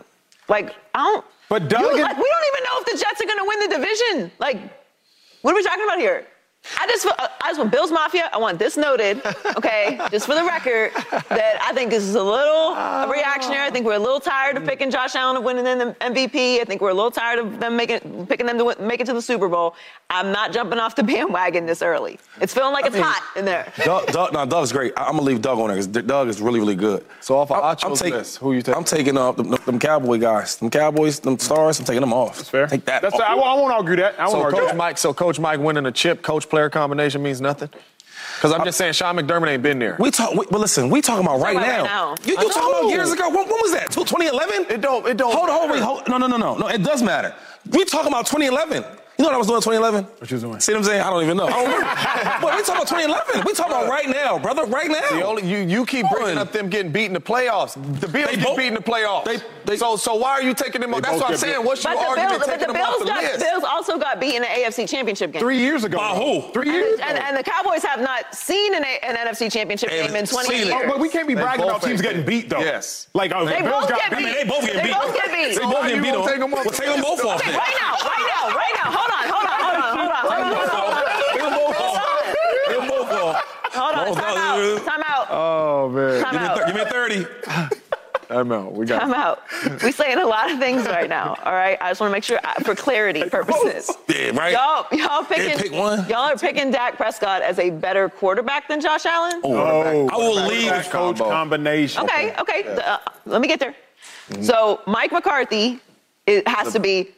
[0.48, 1.24] Like I don't.
[1.48, 3.44] But Doug you, and- like, we don't even know if the Jets are going to
[3.46, 4.32] win the division.
[4.38, 4.58] Like,
[5.42, 6.26] what are we talking about here?
[6.76, 8.28] I just, I just want Bills Mafia.
[8.32, 9.22] I want this noted,
[9.56, 10.92] okay, just for the record,
[11.28, 12.74] that I think this is a little
[13.10, 13.66] reactionary.
[13.66, 16.60] I think we're a little tired of picking Josh Allen of winning the MVP.
[16.60, 19.06] I think we're a little tired of them making, picking them to win, make it
[19.06, 19.74] to the Super Bowl.
[20.10, 22.18] I'm not jumping off the bandwagon this early.
[22.40, 23.72] It's feeling like it's mean- hot in there.
[23.84, 24.92] Doug, Doug, no, Doug's great.
[24.96, 27.04] I, am gonna leave Doug on there because Doug is really, really good.
[27.20, 28.74] So off of I'm- I'm Acho's taking- list, who you taking?
[28.78, 31.78] I'm taking uh, up them, them Cowboy guys, them Cowboys, them stars.
[31.78, 32.36] I'm taking them off.
[32.36, 32.66] That's fair.
[32.66, 33.02] Take that.
[33.02, 33.20] That's off.
[33.22, 34.18] I, won't- I won't argue that.
[34.18, 34.76] I won't So argue Coach that.
[34.76, 37.70] Mike, so Coach Mike winning a chip, coach player combination means nothing.
[38.34, 39.96] Because I'm just saying, Sean McDermott ain't been there.
[39.98, 41.82] We talk, we, but listen, we talking about right about now.
[41.82, 42.14] right now.
[42.24, 43.28] You, I you talking about years ago?
[43.28, 43.90] When, when was that?
[43.92, 44.66] 2011?
[44.70, 45.06] It don't.
[45.06, 45.32] It don't.
[45.32, 45.80] Hold on, hold, matter.
[45.80, 46.68] wait, hold, no, no, no, no, no.
[46.68, 47.34] It does matter.
[47.70, 48.84] We talking about 2011.
[49.18, 50.04] You know what I was doing in 2011?
[50.04, 50.60] What you was doing?
[50.60, 51.00] See what I'm saying?
[51.00, 51.48] I don't even know.
[51.48, 53.42] I don't but we talking about 2011.
[53.44, 54.64] We talking about right now, brother.
[54.64, 55.00] Right now.
[55.10, 57.74] The only, you, you keep bringing up them getting beat in the playoffs.
[58.00, 59.24] The Bills They get both- beat in the playoffs.
[59.24, 61.02] they- they- so, so why are you taking them off?
[61.02, 61.64] That's what I'm saying.
[61.64, 63.40] What's your But the, argument Bills, but taking the them off Bills, the got, list?
[63.40, 65.40] Bills also got beat in the AFC Championship game.
[65.42, 65.98] Three years ago.
[65.98, 66.52] By who?
[66.52, 67.26] Three years and, ago.
[67.26, 70.56] and the Cowboys have not seen an, an NFC Championship They game in haven't 20
[70.56, 70.70] years.
[70.72, 72.60] Oh, but we can't be They bragging about teams getting beat, though.
[72.60, 73.08] Yes.
[73.14, 74.24] Like, oh, They the Bills both got get beat.
[74.26, 74.34] beat.
[74.34, 74.82] They both get beat.
[74.84, 75.58] They both get beat.
[75.58, 76.28] They both get you beat won't on.
[76.30, 77.52] take 'em off take them both off right
[77.82, 78.88] now, right now, right now.
[78.88, 81.04] Hold on, hold on, hold on, hold on, hold on, hold on, hold on.
[81.28, 82.34] Take them both off.
[82.66, 83.44] Take them both off.
[84.16, 86.22] Hold on, time out, time out, Oh man.
[86.22, 86.54] time Give me, out.
[86.56, 87.76] th- give me 30.
[88.30, 88.74] I'm out.
[88.74, 89.00] We got.
[89.00, 89.42] Time out.
[89.82, 91.38] We saying a lot of things right now.
[91.46, 91.78] All right.
[91.80, 93.90] I just want to make sure uh, for clarity purposes.
[94.06, 94.52] Yeah, right?
[94.52, 95.56] Y'all, y'all picking.
[95.56, 96.06] pick one.
[96.10, 99.40] Y'all are picking Dak Prescott as a better quarterback than Josh Allen.
[99.44, 100.68] Oh, I will leave.
[100.68, 101.30] that coach combo.
[101.30, 102.02] combination.
[102.04, 102.64] Okay, okay.
[102.66, 103.74] Uh, let me get there.
[104.42, 105.80] So Mike McCarthy
[106.26, 107.08] it has to be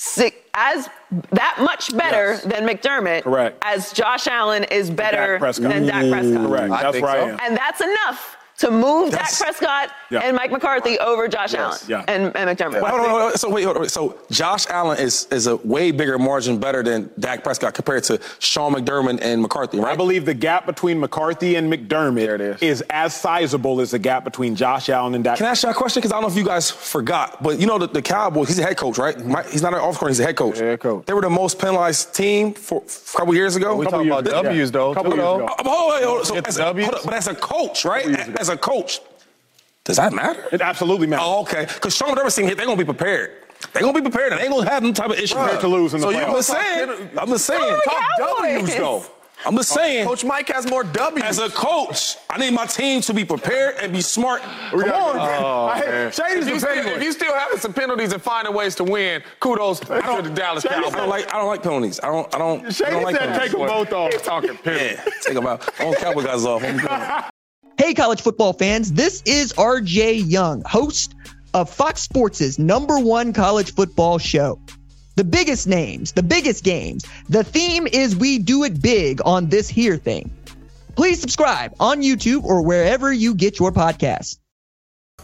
[0.00, 0.88] sick, as
[1.32, 2.42] that much better Yes.
[2.44, 3.22] than McDermott.
[3.22, 3.58] Correct.
[3.62, 6.46] As Josh Allen is better Dak than Dak Prescott.
[6.48, 6.72] Correct.
[6.72, 7.38] I That's think where I am.
[7.42, 10.20] And that's enough to move That's- Dak Prescott Yeah.
[10.20, 12.04] and Mike McCarthy over Josh Allen yeah.
[12.08, 12.82] and, and McDermott.
[12.82, 13.36] Wait, hold on, hold on.
[13.38, 13.88] So wait, hold on.
[13.88, 18.20] So Josh Allen is is a way bigger margin better than Dak Prescott compared to
[18.38, 19.92] Sean McDermott and McCarthy, right?
[19.92, 22.62] I believe the gap between McCarthy and McDermott There it is.
[22.62, 25.38] is as sizable as the gap between Josh Allen and Dak.
[25.38, 26.00] Can I ask you a question?
[26.00, 28.48] Because I don't know if you guys forgot, but you know the, the Cowboys.
[28.48, 29.16] He's a head coach, right?
[29.20, 29.46] Right?
[29.48, 30.10] He's not an off court.
[30.10, 30.58] He's a head coach.
[30.58, 31.06] Head coach.
[31.06, 33.74] They were the most penalized team for, for a couple years ago.
[33.76, 34.42] We Couple talking about years ago.
[34.42, 34.94] W's though.
[34.94, 35.36] Couple too, years though.
[35.44, 35.54] ago.
[35.60, 36.24] Hold on, hold on.
[36.26, 36.84] So Get the as a, W's?
[36.84, 38.06] hold on, but as a coach, right?
[38.38, 39.00] As a coach,
[39.84, 40.44] does that matter?
[40.52, 41.24] It absolutely matters.
[41.28, 41.66] Oh, okay.
[41.72, 43.32] Because Sean McDermott's team, they're gonna be prepared.
[43.72, 45.32] They're gonna be prepared, and they ain't gonna have them type of issues.
[45.32, 47.10] Prepared to lose in the so you- I'm just saying.
[47.18, 47.60] I'm just saying.
[47.62, 48.54] Oh, Talk Cowboys.
[48.60, 49.04] W's though.
[49.46, 50.06] I'm just saying.
[50.06, 51.24] Coach Mike has more W's.
[51.24, 54.42] As a coach, I need my team to be prepared and be smart.
[54.42, 55.18] Come got- on.
[55.18, 55.80] Oh, oh I.
[56.10, 59.22] Shady's if, you still, if you still having some penalties and finding ways to win,
[59.40, 60.92] kudos to the Dallas I Cowboys.
[60.92, 61.34] don't like.
[61.34, 62.00] I don't like penalties.
[62.02, 62.34] I don't.
[62.34, 62.66] I don't.
[62.66, 63.50] I Shady don't like said penalties.
[63.52, 64.12] take them both off.
[64.12, 64.98] He's talking penalties.
[65.06, 65.80] Yeah, take them out.
[65.80, 66.62] I want Cowboy guys off.
[67.80, 71.14] Hey, college football fans, this is RJ Young, host
[71.54, 74.60] of Fox Sports' number one college football show.
[75.16, 77.06] The biggest names, the biggest games.
[77.30, 80.30] The theme is we do it big on this here thing.
[80.94, 84.36] Please subscribe on YouTube or wherever you get your podcasts.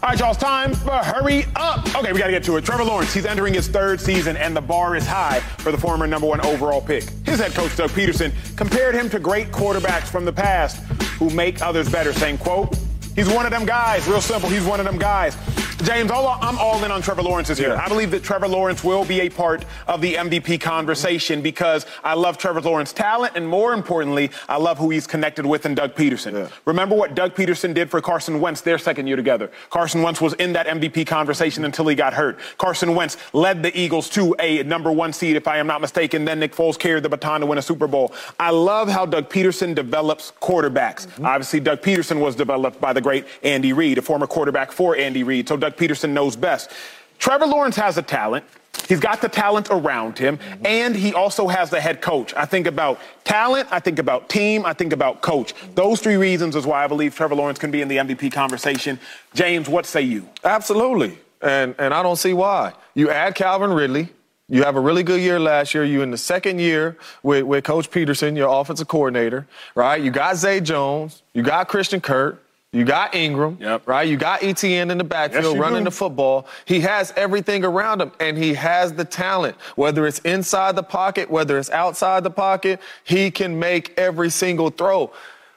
[0.01, 1.85] All right, y'all, it's time for Hurry Up.
[1.95, 2.65] Okay, we got to get to it.
[2.65, 6.07] Trevor Lawrence, he's entering his third season, and the bar is high for the former
[6.07, 7.03] number one overall pick.
[7.23, 10.81] His head coach, Doug Pederson, compared him to great quarterbacks from the past
[11.19, 12.77] who make others better, saying, quote,
[13.15, 14.07] he's one of them guys.
[14.07, 15.35] Real simple, he's one of them guys.
[15.83, 17.75] James, all, I'm all in on Trevor Lawrence this year.
[17.75, 22.15] I believe that Trevor Lawrence will be a part of the MVP conversation because I
[22.15, 25.93] love Trevor Lawrence's talent, and more importantly, I love who he's connected with in Doug
[25.93, 26.51] Pederson.
[26.65, 29.51] Remember what Doug Pederson did for Carson Wentz their second year together.
[29.69, 32.39] Carson Wentz was in that MVP conversation until he got hurt.
[32.57, 36.25] Carson Wentz led the Eagles to a number one seed, if I am not mistaken.
[36.25, 38.13] Then Nick Foles carried the baton to win a Super Bowl.
[38.39, 41.05] I love how Doug Pederson develops quarterbacks.
[41.05, 41.25] Mm-hmm.
[41.25, 45.23] Obviously, Doug Pederson was developed by the great Andy Reid, a former quarterback for Andy
[45.23, 45.47] Reid.
[45.47, 46.71] So Doug Pederson knows best.
[47.19, 48.45] Trevor Lawrence has a talent.
[48.87, 52.33] He's got the talent around him, and he also has the head coach.
[52.35, 55.53] I think about talent, I think about team, I think about coach.
[55.75, 58.99] Those three reasons is why I believe Trevor Lawrence can be in the MVP conversation.
[59.33, 60.29] James, what say you?
[60.43, 61.17] Absolutely.
[61.41, 62.73] And and I don't see why.
[62.93, 64.09] You add Calvin Ridley.
[64.49, 65.83] You have a really good year last year.
[65.83, 69.45] You in the second year with, with Coach Pederson, your offensive coordinator,
[69.75, 70.01] right?
[70.01, 71.21] You got Zay Jones.
[71.33, 72.41] You got Christian Kirk.
[72.73, 74.07] You got Engram, right?
[74.07, 75.85] You got ETN in the backfield you running do.
[75.85, 76.47] the football.
[76.65, 79.55] He has everything around him, and he has the talent.
[79.75, 84.69] Whether it's inside the pocket, whether it's outside the pocket, he can make every single
[84.69, 85.13] throw.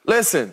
[0.06, 0.52] Listen,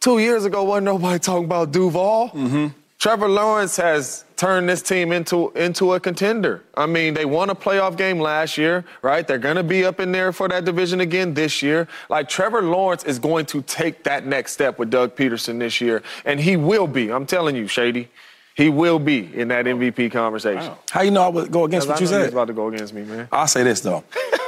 [0.00, 2.30] two years ago, wasn't nobody talking about Duval.
[2.30, 2.66] Mm-hmm.
[2.98, 6.62] Trevor Lawrence has turned this team into, into a contender.
[6.76, 9.26] I mean, they won a playoff game last year, right?
[9.26, 11.88] They're going to be up in there for that division again this year.
[12.08, 16.02] Like, Trevor Lawrence is going to take that next step with Doug Pederson this year,
[16.24, 17.12] and he will be.
[17.12, 18.08] I'm telling you, Shady.
[18.56, 20.72] He will be in that MVP conversation.
[20.88, 22.68] How you know I would go against what you I know he's about to go
[22.68, 23.26] against me, man.
[23.32, 24.04] I'll say this though.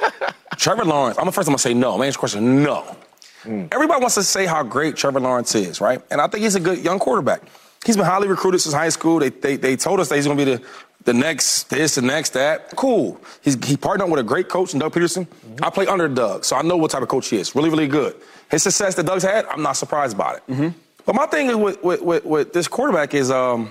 [0.57, 1.19] Trevor Lawrence.
[1.19, 1.49] I'm the first.
[1.49, 1.99] I'm gonna say no.
[1.99, 2.97] My answer question: No.
[3.43, 3.67] Hmm.
[3.73, 6.01] Everybody wants to say how great Trevor Lawrence is, right?
[6.13, 7.43] And I think he's a good young quarterback.
[7.85, 9.19] He's been highly recruited since high school.
[9.19, 10.63] They they, they told us that he's gonna be the
[11.05, 12.75] the next this, the next that.
[12.77, 13.21] Cool.
[13.43, 15.27] He's he partnered up with a great coach in Doug Pederson.
[15.63, 17.55] I play under Doug, so I know what type of coach he is.
[17.55, 18.17] Really, really good.
[18.51, 20.75] His success that Doug's had, I'm not surprised by it.
[21.05, 23.71] But my thing is with, with, with, with this quarterback is um,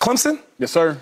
[0.00, 0.40] Clemson.
[0.58, 1.00] Yes, sir.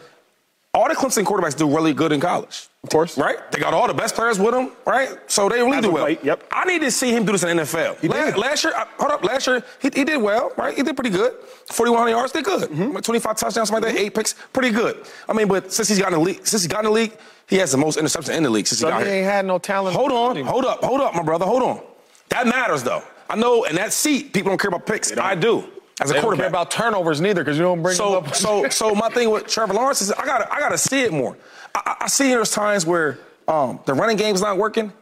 [0.80, 2.68] All the Clemson quarterbacks do really good in college.
[2.82, 3.18] Of course.
[3.18, 3.36] Right?
[3.52, 5.10] They got all the best players with them, right?
[5.26, 6.04] So they really As do well.
[6.04, 6.42] late, yep.
[6.50, 8.00] I need to see him do this in the NFL.
[8.00, 8.38] He last, did.
[8.38, 10.74] last year, hold up, last year, he, he did well, right?
[10.74, 11.32] He did pretty good.
[11.66, 12.70] 4,100 yards, did good.
[12.70, 12.96] Mm-hmm.
[12.96, 15.04] 25 touchdowns, something like that, eight picks, pretty good.
[15.28, 17.12] I mean, but since he's got in the league, since he got in the league,
[17.46, 19.16] he has the most interceptions in the league since So he got he here.
[19.18, 19.94] ain't had no talent.
[19.94, 21.82] Hold on, hold up, hold up, my brother, hold on.
[22.30, 23.02] That matters, though.
[23.28, 25.14] I know in that seat, people don't care about picks.
[25.18, 25.64] I do.
[26.00, 26.42] As a They don't quarterback.
[26.44, 28.34] care about turnovers neither because you don't bring So, them up.
[28.34, 31.12] so, so my thing with Trevor Lawrence is I got I got to see it
[31.12, 31.36] more.
[31.74, 34.92] I, I- I see there's times where um, the running game's not working,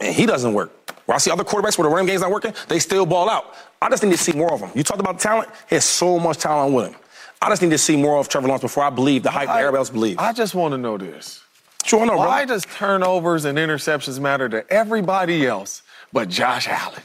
[0.00, 0.72] and he doesn't work.
[1.06, 3.54] Where I see other quarterbacks where the running game's not working, they still ball out.
[3.80, 4.70] I just need to see more of them.
[4.74, 5.48] You talked about talent.
[5.68, 6.96] He has so much talent with him.
[7.40, 9.56] I just need to see more of Trevor Lawrence before I believe the hype that
[9.58, 10.18] everybody else believes.
[10.18, 11.42] I just want to know this.
[11.84, 12.54] Sure, I know, Why bro.
[12.56, 17.00] does turnovers and interceptions matter to everybody else but Josh Allen?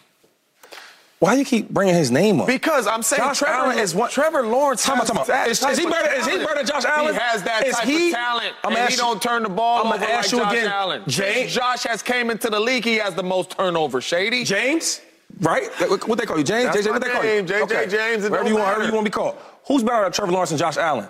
[1.23, 2.47] Why do you keep bringing his name up?
[2.47, 4.83] Because I'm saying Josh Trevor Allen is what- Trevor Lawrence.
[4.83, 5.27] Time out, has time out.
[5.27, 7.13] that Is- is he better- is he better than Josh Allen?
[7.13, 9.47] He has that Is type he- of talent, I'm and he asking- don't turn the
[9.49, 10.67] ball I'm over ask like you Josh again.
[10.67, 11.03] Allen.
[11.07, 14.03] James- Josh has came into the league, he has the most turnovers.
[14.03, 14.43] Shady.
[14.43, 14.99] James,
[15.39, 15.69] right?
[16.09, 16.43] What they call you?
[16.43, 16.65] James?
[16.65, 17.29] That's JJ, what they call you?
[17.29, 19.37] name, JJ James, it Whatever you want, however you want to be called.
[19.69, 21.07] Who's better than Trevor Lawrence and Josh Allen?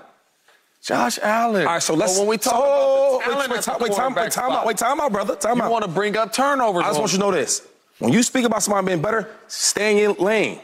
[0.83, 1.65] Josh Allen.
[1.65, 2.19] All right, so let's.
[2.19, 4.51] When we talk so, about the wait, talent wait, at time, wait, time, wait, time
[4.51, 5.35] out, wait, time out, brother.
[5.37, 5.71] Time you out.
[5.71, 6.83] want to bring up turnovers.
[6.83, 7.63] I just want you to know this.
[8.03, 10.59] When you speak about somebody being better, stay in your lane.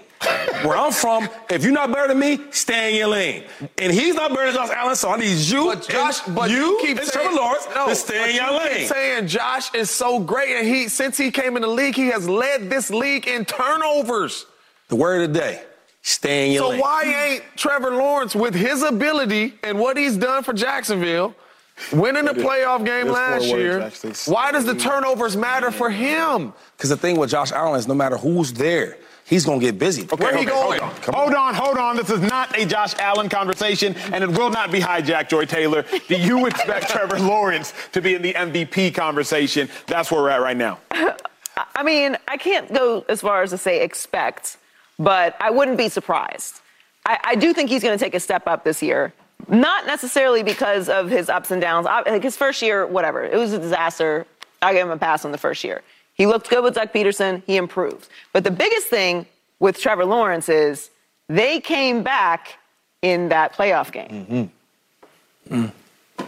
[0.61, 3.45] Where I'm from, if you're not better than me, stay in your lane.
[3.77, 6.49] And he's not better than Josh Allen, so I need you But Josh, and but
[6.49, 8.77] you, keep and saying, Trevor Lawrence no, to stay in your you lane.
[8.79, 12.07] Keep saying Josh is so great, and he since he came in the league, he
[12.07, 14.45] has led this league in turnovers.
[14.89, 15.63] the word of the day,
[16.01, 16.79] stay in your So lane.
[16.79, 21.33] So why ain't Trevor Lawrence, with his ability and what he's done for Jacksonville,
[21.91, 23.79] winning a playoff game last words, year?
[23.79, 24.13] actually.
[24.25, 26.53] Why does the turnovers matter for him?
[26.77, 29.77] Because the thing with Josh Allen is no matter who's there, he's going to get
[29.79, 30.03] busy.
[30.03, 30.79] Where he going?
[30.79, 31.13] Hold on.
[31.13, 31.95] hold on, hold on.
[31.97, 35.85] This is not a Josh Allen conversation, and it will not be hijacked, Joy Taylor.
[36.07, 39.69] Do you expect Trevor Lawrence to be in the MVP conversation?
[39.87, 40.79] That's where we're at right now.
[41.75, 44.57] I mean, I can't go as far as to say expect,
[44.97, 46.61] but I wouldn't be surprised.
[47.05, 49.13] I, I do think he's going to take a step up this year.
[49.49, 51.85] Not necessarily because of his ups and downs.
[51.85, 54.25] Like his first year, whatever, it was a disaster.
[54.61, 55.81] I gave him a pass on the first year.
[56.13, 57.41] He looked good with Doug Pederson.
[57.47, 58.09] He improved.
[58.33, 59.25] But the biggest thing
[59.59, 60.91] with Trevor Lawrence is
[61.27, 62.57] they came back
[63.01, 64.51] in that playoff game.
[65.49, 65.63] Mm-hmm.
[65.63, 65.71] Mm.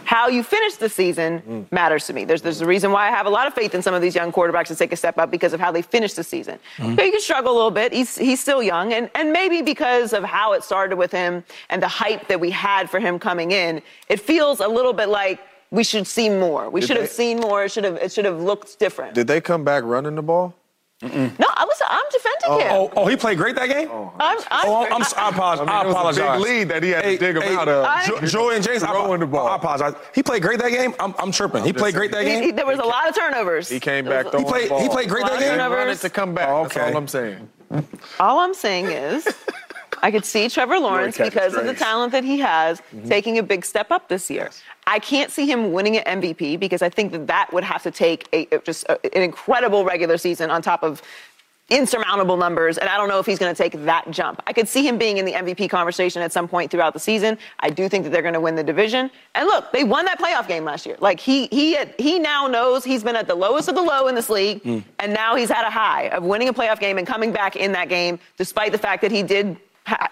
[0.04, 1.72] How you finish the season mm.
[1.72, 2.24] matters to me.
[2.24, 4.14] There's, there's a reason why I have a lot of faith in some of these
[4.14, 6.58] young quarterbacks to take a step up because of how they finish the season.
[6.76, 7.00] Mm.
[7.00, 7.92] He can struggle a little bit.
[7.92, 8.92] He's, he's still young.
[8.92, 12.50] And, and maybe because of how it started with him and the hype that we
[12.50, 15.40] had for him coming in, it feels a little bit like
[15.70, 16.68] we should see more.
[16.68, 17.64] We should have seen more.
[17.64, 19.14] It should have, it should have looked different.
[19.14, 20.54] Did they come back running the ball?
[21.02, 22.72] No, I was, I'm defending Oh, him.
[22.72, 23.88] oh, oh, he played great that game?
[23.90, 24.12] Oh.
[24.20, 25.66] I'm, I'm, Oh, I'm, I apologize.
[25.68, 27.68] I, I mean, it was a big lead that he had to dig him out
[27.68, 27.84] of.
[27.84, 29.48] Uh, I- Joey and James, I, the ball.
[29.48, 29.94] I apologize.
[30.14, 30.94] He played great that game.
[31.00, 31.64] I'm, I'm tripping.
[31.64, 32.42] he played great that He- game.
[32.44, 33.68] he- there was a lot of turnovers.
[33.68, 34.82] He came back was- throwing played- the ball.
[34.82, 35.52] he played great that Lot of game?
[35.54, 36.00] He run it turnovers.
[36.02, 36.48] to come back.
[36.48, 36.90] Oh, That's okay.
[36.92, 37.48] all I'm saying.
[38.20, 39.26] All I'm saying is,
[40.02, 43.64] I could see Trevor Lawrence because of the talent that he has taking a big
[43.64, 44.50] step up this year.
[44.86, 47.92] I can't see him winning an MVP because I think that that would have to
[47.92, 51.02] take a, just a, an incredible regular season on top of
[51.70, 54.42] insurmountable numbers, and I don't know if he's going to take that jump.
[54.46, 57.38] I could see him being in the MVP conversation at some point throughout the season.
[57.60, 59.10] I do think that they're going to win the division.
[59.34, 60.96] And look, they won that playoff game last year.
[60.98, 64.08] Like he he had, he now knows he's been at the lowest of the low
[64.08, 64.60] in this league,
[64.98, 67.72] and now he's had a high of winning a playoff game and coming back in
[67.72, 69.56] that game, despite the fact that he did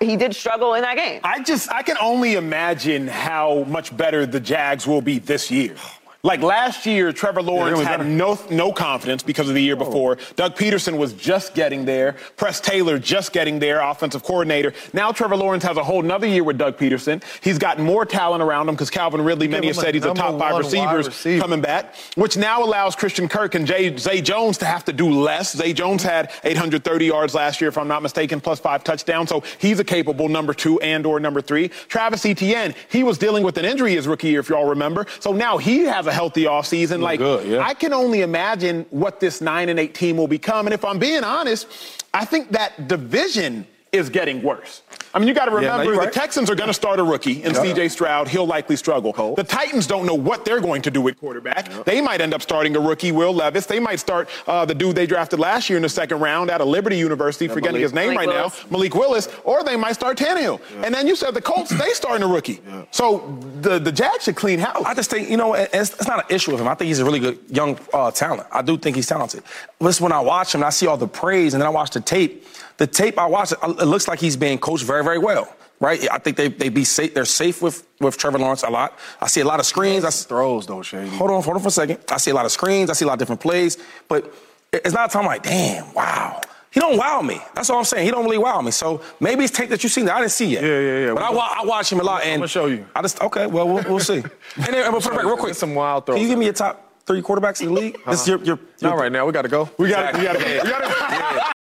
[0.00, 1.20] he did struggle in that game.
[1.24, 5.76] I just I can only imagine how much better the Jags will be this year.
[6.22, 8.10] Like last year, Trevor Lawrence really had better.
[8.10, 10.18] no no confidence because of the year before.
[10.36, 12.16] Doug Pederson was just getting there.
[12.36, 14.74] Press Taylor just getting there, offensive coordinator.
[14.92, 17.22] Now Trevor Lawrence has a whole nother year with Doug Pederson.
[17.42, 20.38] He's got more talent around him because Calvin Ridley, many have said he's a top
[20.38, 21.40] five receivers receiver.
[21.40, 25.08] coming back, which now allows Christian Kirk and Jay, Zay Jones to have to do
[25.10, 25.56] less.
[25.56, 29.30] Zay Jones had 830 yards last year, if I'm not mistaken, plus five touchdowns.
[29.30, 31.68] So he's a capable number two and or number three.
[31.88, 35.06] Travis Etienne, he was dealing with an injury his rookie year, if y'all remember.
[35.20, 37.00] So now he has a healthy offseason.
[37.00, 37.60] Like good, yeah.
[37.66, 40.66] I can only imagine what this nine and eight team will become.
[40.66, 41.66] And if I'm being honest,
[42.12, 44.82] I think that division is getting worse.
[45.12, 46.12] I mean, you got to remember you're the right.
[46.12, 47.60] Texans are going to start a rookie in Yeah.
[47.64, 48.28] CJ Stroud.
[48.28, 49.12] He'll likely struggle.
[49.12, 49.34] Cole.
[49.34, 51.68] The Titans don't know what they're going to do with quarterback.
[51.84, 53.66] They might end up starting a rookie, Will Levis.
[53.66, 56.60] They might start uh, the dude they drafted last year in the second round out
[56.60, 57.82] of Liberty University, forgetting Malik.
[57.82, 58.64] his name Malik right Willis.
[58.64, 60.60] now, Malik Willis, or they might start Tannehill.
[60.84, 62.60] And then you said the Colts, they starting a rookie.
[62.92, 64.84] So the, the Jags should clean house.
[64.86, 66.68] I just think, you know, it's, it's not an issue with him.
[66.68, 68.46] I think he's a really good young uh, talent.
[68.52, 69.42] I do think he's talented.
[69.80, 71.90] But when I watch him and I see all the praise and then I watch
[71.90, 72.46] the tape,
[72.80, 75.54] the tape I watch, it, uh, it looks like he's being coached very, very well.
[75.80, 76.10] Right?
[76.10, 77.12] I think they, they be safe.
[77.14, 78.98] They're safe with, with Trevor Lawrence a lot.
[79.20, 80.04] I see a lot of screens.
[80.04, 81.10] I see, Throws though, Shady.
[81.10, 81.98] hold on, hold on for a second.
[82.10, 82.88] I see a lot of screens.
[82.88, 83.76] I see a lot of different plays.
[84.08, 84.32] But
[84.72, 86.40] it's not a time like, damn, wow.
[86.70, 87.40] He don't wow me.
[87.54, 88.06] That's all I'm saying.
[88.06, 88.70] He don't really wow me.
[88.70, 90.62] So maybe it's tape that you've seen that I didn't see yet.
[90.62, 91.14] Yeah, yeah, yeah.
[91.14, 92.22] But I, I watch him a lot.
[92.22, 92.86] And I'ma show you.
[92.94, 93.46] I just okay.
[93.46, 94.18] Well, we'll, we'll see.
[94.56, 96.16] and then, the record, real quick, Some wild throws.
[96.16, 97.98] Can you give me your top three quarterbacks in the league?
[98.06, 99.26] This is your, your, your Not right now.
[99.26, 99.68] We got to go.
[99.78, 101.52] We got to we got we got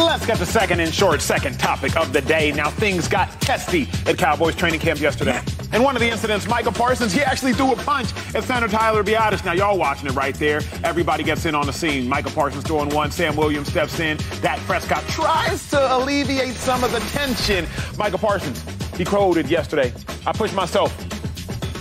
[0.00, 2.52] Let's get the second and short second topic of the day.
[2.52, 5.40] Now things got testy at Cowboys training camp yesterday.
[5.72, 9.04] And one of the incidents, Micah Parsons, he actually threw a punch at Center Tyler
[9.04, 9.44] Biadasz.
[9.44, 10.62] Now y'all watching it right there.
[10.82, 12.08] Everybody gets in on the scene.
[12.08, 13.10] Micah Parsons throwing one.
[13.10, 14.16] Sam Williams steps in.
[14.40, 17.66] Dak Prescott tries to alleviate some of the tension.
[17.98, 18.64] Micah Parsons,
[18.96, 19.92] he quoted yesterday,
[20.26, 20.96] I pushed myself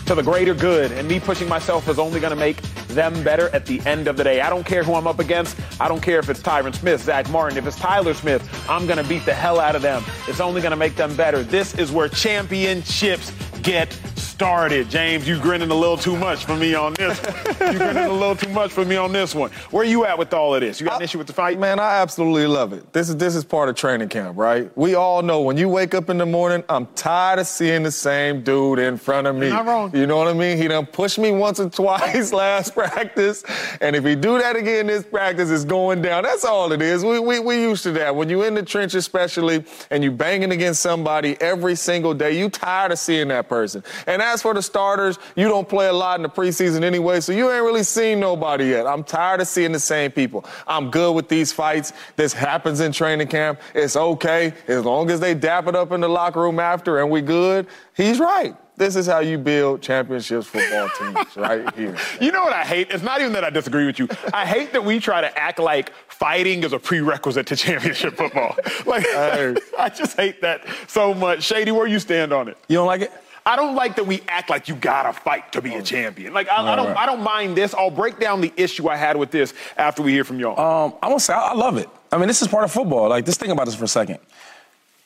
[0.10, 3.47] to the greater good, and me pushing myself is only going to make them better
[3.49, 4.41] at the end of the day.
[4.41, 5.55] I don't care who I'm up against.
[5.80, 8.41] I don't care if it's Tyron Smith, Zack Martin, if it's Tyler Smith.
[8.68, 10.03] I'm going to beat the hell out of them.
[10.28, 11.43] It's only going to make them better.
[11.43, 13.32] This is where championships
[13.62, 13.91] get
[14.40, 14.90] started.
[14.90, 17.22] James, you grinning a little too much for me on this.
[17.60, 19.52] you grinning a little too much for me on this one.
[19.70, 20.80] Where you at with all of this?
[20.80, 21.60] You got an issue with the fight?
[21.60, 22.94] Man, I absolutely love it.
[22.94, 24.72] This is this is part of training camp, right?
[24.78, 27.92] We all know when you wake up in the morning, I'm tired of seeing the
[27.92, 29.48] same dude in front of me.
[29.48, 29.94] You're not wrong.
[29.94, 30.58] You know what I mean?
[30.58, 33.44] He done pushed me once or twice last practice,
[33.82, 36.24] and if he do that again this practice, it's going down.
[36.24, 37.04] That's all it is.
[37.04, 38.16] We we we used to that.
[38.16, 42.50] When you in the trench, especially, and you banging against somebody every single day, you
[42.50, 43.84] tired of seeing that person.
[44.08, 47.32] And as for the starters, you don't play a lot in the preseason anyway, so
[47.32, 48.88] you ain't really seen nobody yet.
[48.88, 50.45] I'm tired of seeing the same people.
[50.67, 51.93] I'm good with these fights.
[52.15, 53.59] This happens in training camp.
[53.73, 57.09] It's okay as long as they dap it up in the locker room after and
[57.09, 57.67] we good.
[57.95, 58.55] He's right.
[58.80, 61.97] This is how you build championships football teams right here.
[62.21, 62.89] You know what I hate?
[62.91, 64.07] It's not even that I disagree with you.
[64.34, 68.55] I hate that we try to act like fighting is a prerequisite to championship football.
[68.86, 71.43] Like, I just hate that so much.
[71.43, 72.57] Shady, where you stand on it?
[72.69, 73.11] You don't like it?
[73.50, 76.34] I don't like that we act like you gotta fight to be a champion.
[76.34, 77.74] Like I, I don't, I don't mind this.
[77.74, 80.52] I'll break down the issue I had with this after we hear from y'all.
[80.52, 81.89] Um, I want to say I, I love it.
[82.12, 83.10] I mean, this is part of football.
[83.10, 84.20] Like, just think about this for a second.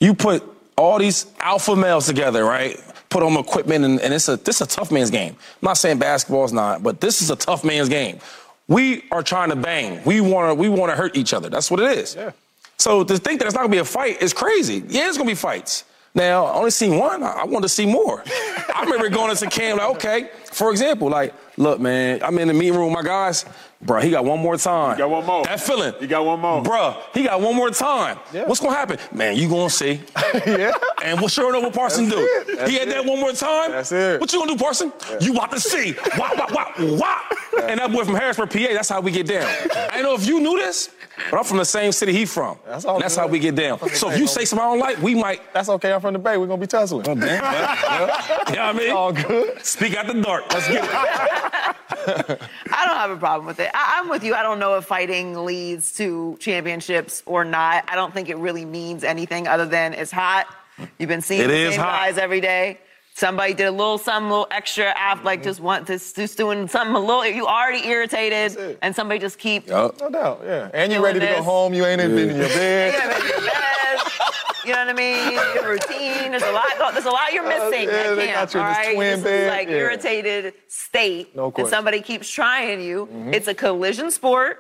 [0.02, 0.44] You put
[0.78, 2.78] all these alpha males together, right?
[3.08, 5.38] Put on equipment, and, and it's a this is a tough man's game.
[5.38, 8.20] I'm not saying basketball is not, but this is a tough man's game.
[8.68, 10.04] We are trying to bang.
[10.04, 11.48] We want to we want to hurt each other.
[11.48, 12.16] That's what it is.
[12.16, 12.32] Yeah.
[12.78, 14.84] So to think that it's not gonna be a fight is crazy.
[14.89, 15.86] Yeah, it's gonna be fights.
[16.16, 17.24] Now, I only seen one.
[17.24, 18.24] I, I wanted to see more.
[18.28, 22.53] I remember going into camp like, okay, for example, like, look, man, I'm in the
[22.53, 23.45] meeting room with my guys.
[23.82, 24.97] Bro, he got one more time.
[24.97, 25.43] got one more.
[25.43, 25.93] That feeling.
[25.99, 26.61] You got one more.
[26.61, 28.18] Bro, he got one more time.
[28.32, 28.45] Yeah.
[28.45, 28.97] What's gonna happen?
[29.11, 29.99] Man, you gonna see.
[30.45, 30.72] yeah.
[31.03, 32.16] And what sure enough what Parson do?
[32.18, 32.70] it.
[32.70, 32.91] He had it.
[32.91, 33.72] that one more time.
[33.72, 34.22] That's it.
[34.22, 34.93] What you gonna do, Parson?
[35.20, 35.95] You about to see.
[36.18, 37.22] Wop, wop, wop, wop.
[37.64, 39.45] And that boy from Harrisburg, PA, that's how we get down.
[39.91, 40.89] I know if you knew this,
[41.30, 42.57] but I'm from the same city he from.
[42.66, 43.22] That's, all that's good.
[43.22, 43.80] how we get down.
[43.91, 45.53] So if you say something I don't like, we might.
[45.53, 45.93] That's okay.
[45.93, 46.38] I'm from the Bay.
[46.38, 47.07] We're gonna be tussling.
[47.07, 47.20] Oh, damn.
[48.49, 48.91] you know what I mean?
[48.91, 49.64] All good.
[49.64, 50.51] Speak out the dark.
[50.53, 50.89] Let's get it.
[52.72, 53.70] I don't have a problem with it.
[53.74, 54.34] I, I'm with you.
[54.34, 57.86] I don't know if fighting leads to championships or not.
[57.88, 60.47] I don't think it really means anything other than it's hot.
[60.97, 61.99] You've been seeing It the is same hot.
[62.01, 62.80] guys every day.
[63.16, 66.68] Somebody did a little something, a little extra app, like just want to just doing
[66.68, 67.26] something a little.
[67.28, 69.68] You already irritated, and somebody just keep.
[69.68, 70.41] No doubt.
[70.43, 70.72] Yeah.
[70.74, 71.76] And you Doing ready to go home?
[71.76, 72.93] You ain't even been in your bed.
[72.95, 73.99] haven't been in bed.
[74.66, 75.34] You know what I mean?
[75.55, 76.32] Your routine.
[76.32, 76.66] There's a lot.
[76.93, 78.51] There's a lot you're missing yeah, at they camp.
[78.51, 79.43] got you in all this twin this bed.
[79.43, 79.74] is like Yeah.
[79.76, 81.66] irritated state, No question.
[81.66, 83.07] and somebody keeps trying you.
[83.14, 83.34] Mhm.
[83.36, 84.59] It's a collision sport.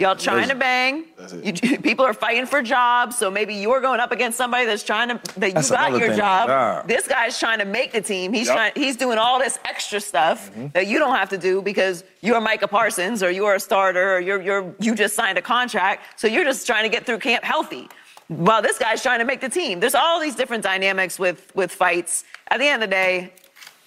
[0.00, 1.04] Y'all trying to bang.
[1.42, 1.52] You,
[1.88, 5.20] people are fighting for jobs, so maybe you're going up against somebody that's trying to
[5.38, 6.16] that you got your thing.
[6.16, 6.48] job.
[6.48, 6.82] Yeah.
[6.86, 8.32] This guy's trying to make the team.
[8.32, 8.56] He's Yep.
[8.56, 8.72] trying.
[8.76, 10.68] He's doing all this extra stuff Mm-hmm.
[10.72, 14.20] that you don't have to do because you're Micah Parsons or you're a starter or
[14.20, 16.18] you're you're you just signed a contract.
[16.18, 17.88] So you're just trying to get through camp healthy.
[18.28, 19.80] While this guy's trying to make the team.
[19.80, 22.24] There's all these different dynamics with with fights.
[22.48, 23.32] At the end of the day,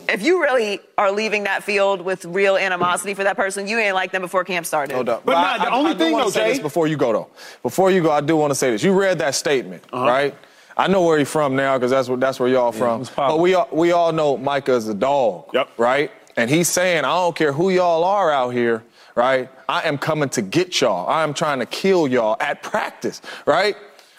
[0.10, 3.96] if you really are leaving that field with real animosity for that person, you ain't
[3.96, 4.96] like them before camp started.
[4.96, 5.26] No doubt.
[5.26, 6.98] But I- nah, the I, only I thing, wanna though, say this Jay- before you
[6.98, 7.28] go though.
[7.62, 8.84] Before you go, I do want to say this.
[8.84, 10.06] You read that statement, uh-huh.
[10.06, 10.36] right?
[10.76, 13.06] I know where he's from now because that's where that's where y'all from.
[13.16, 15.70] But we all we all know Micah's a dog, Yep.
[15.78, 16.12] right?
[16.36, 18.84] And he's saying, I don't care who y'all are out here,
[19.14, 19.50] right?
[19.70, 21.08] I am coming to get y'all.
[21.08, 23.76] I am trying to kill y'all at practice, right?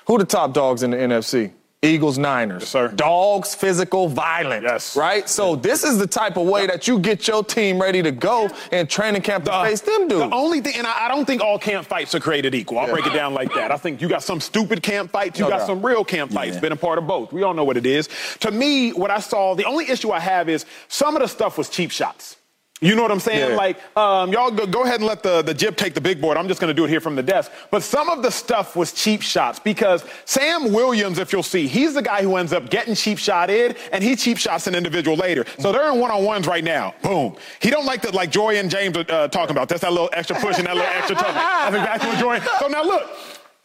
[0.06, 1.50] Who the top dogs in the NFC?
[1.84, 2.62] Eagles, Niners.
[2.62, 2.88] Yes, sir.
[2.88, 4.62] Dogs, physical, violent.
[4.64, 4.96] Yes.
[4.96, 5.28] Right?
[5.28, 8.48] So this is the type of way that you get your team ready to go
[8.72, 10.28] in training camp to face them dudes.
[10.30, 12.78] The only thing, and I, I don't think all camp fights are created equal.
[12.78, 13.70] I'll break it down like that.
[13.70, 15.66] I think you got some stupid camp fights, you No got doubt.
[15.66, 16.56] some real camp fights.
[16.58, 17.32] Been a part of both.
[17.32, 18.08] We all know what it is.
[18.40, 21.58] To me, what I saw, the only issue I have is some of the stuff
[21.58, 22.36] was cheap shots.
[22.80, 23.50] You know what I'm saying?
[23.50, 23.56] Yeah.
[23.56, 26.36] Like, um, y'all go, go ahead and let the, the jib take the big board.
[26.36, 27.50] I'm just going to do it here from the desk.
[27.70, 31.94] But some of the stuff was cheap shots because Sam Williams, if you'll see, he's
[31.94, 35.16] the guy who ends up getting cheap shot in, and he cheap shots an individual
[35.16, 35.46] later.
[35.60, 36.94] So they're in one-on-ones right now.
[37.00, 37.36] Boom.
[37.60, 39.68] He don't like that, like Joy and James are uh, talking about.
[39.68, 41.34] That's that little extra push and that little extra tugging.
[41.34, 42.40] That's exactly what Joy.
[42.58, 43.08] So now look.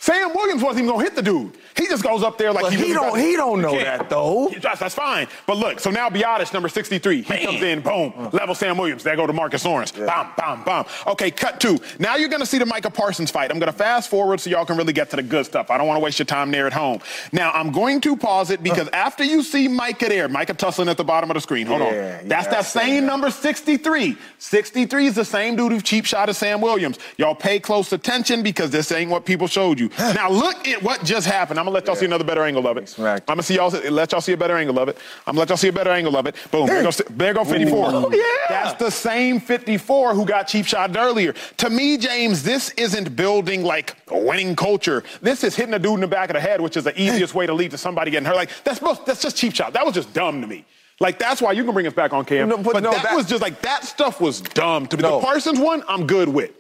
[0.01, 1.57] Sam Williams wasn't even gonna hit the dude.
[1.75, 4.47] He just goes up there like But he really don't- he don't know that, though.
[4.47, 5.27] He- That's, that's fine.
[5.45, 8.29] But look, so now Biadasz, number 63, he comes in, boom, uh-huh.
[8.31, 9.03] level Sam Williams.
[9.03, 9.91] There go to Marcus Lawrence.
[9.91, 10.85] Bam, bam, bam.
[11.05, 11.79] Okay, cut two.
[11.99, 13.51] Now you're gonna see the Micah Parsons fight.
[13.51, 15.69] I'm gonna fast forward so y'all can really get to the good stuff.
[15.69, 17.01] I don't wanna waste your time there at home.
[17.33, 20.95] Now I'm going to pause it because after you see Micah there, Micah tussling at
[20.95, 21.67] the bottom of the screen.
[21.67, 21.93] Hold Yeah, on.
[21.93, 24.15] yeah, That's that same number 63.
[24.37, 26.97] 63 is the same dude who cheap shot at Sam Williams.
[27.17, 29.88] Y'all pay close attention because this ain't what people showed you.
[29.99, 31.59] now look at what just happened.
[31.59, 32.93] I'm gonna let y'all see another better angle of it.
[33.27, 34.97] I'm gonna see y'all let y'all see a better angle of it.
[35.25, 36.35] I'm gonna let y'all see a better angle of it.
[36.51, 36.67] Boom.
[36.67, 37.89] There goes there go 54.
[37.91, 38.09] Ooh.
[38.15, 38.23] Yeah.
[38.49, 41.33] That's the same 54 who got cheap shot earlier.
[41.57, 45.03] To me, James, this isn't building like a winning culture.
[45.21, 47.35] This is hitting a dude in the back of the head, which is the easiest
[47.35, 48.35] way to lead to somebody getting hurt.
[48.35, 49.73] Like that's most, that's just cheap shot.
[49.73, 50.65] That was just dumb to me.
[50.99, 52.49] Like that's why you can bring us back on cam.
[52.49, 55.03] No, but but no, that, that- was just like that stuff was dumb to me.
[55.03, 55.19] No.
[55.19, 56.51] The Parsons one, I'm good with.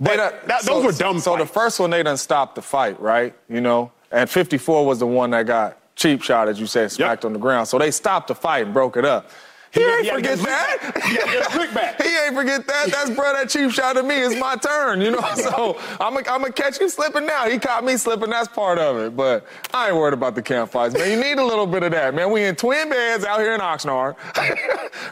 [0.00, 1.18] But done- that, so- those were dumb.
[1.20, 3.34] So the first one, they done stopped the fight, right?
[3.48, 7.24] You know, and 54 was the one that got cheap shot, as you said, smacked
[7.24, 7.68] on the ground.
[7.68, 9.30] So they stopped the fight and broke it up.
[9.76, 10.92] He Yeah, ain't yeah, forget that.
[11.12, 12.02] Yeah, yeah, quick back.
[12.02, 12.90] He ain't forget that.
[12.90, 14.14] That's bro, that cheap shot to me.
[14.14, 15.20] It's my turn, you know.
[15.36, 17.48] So I'm gonna catch you slipping now.
[17.48, 18.30] He caught me slipping.
[18.30, 19.14] That's part of it.
[19.14, 21.10] But I ain't worried about the camp fights, man.
[21.10, 22.30] You need a little bit of that, man.
[22.30, 24.16] We in twin beds out here in Oxnard,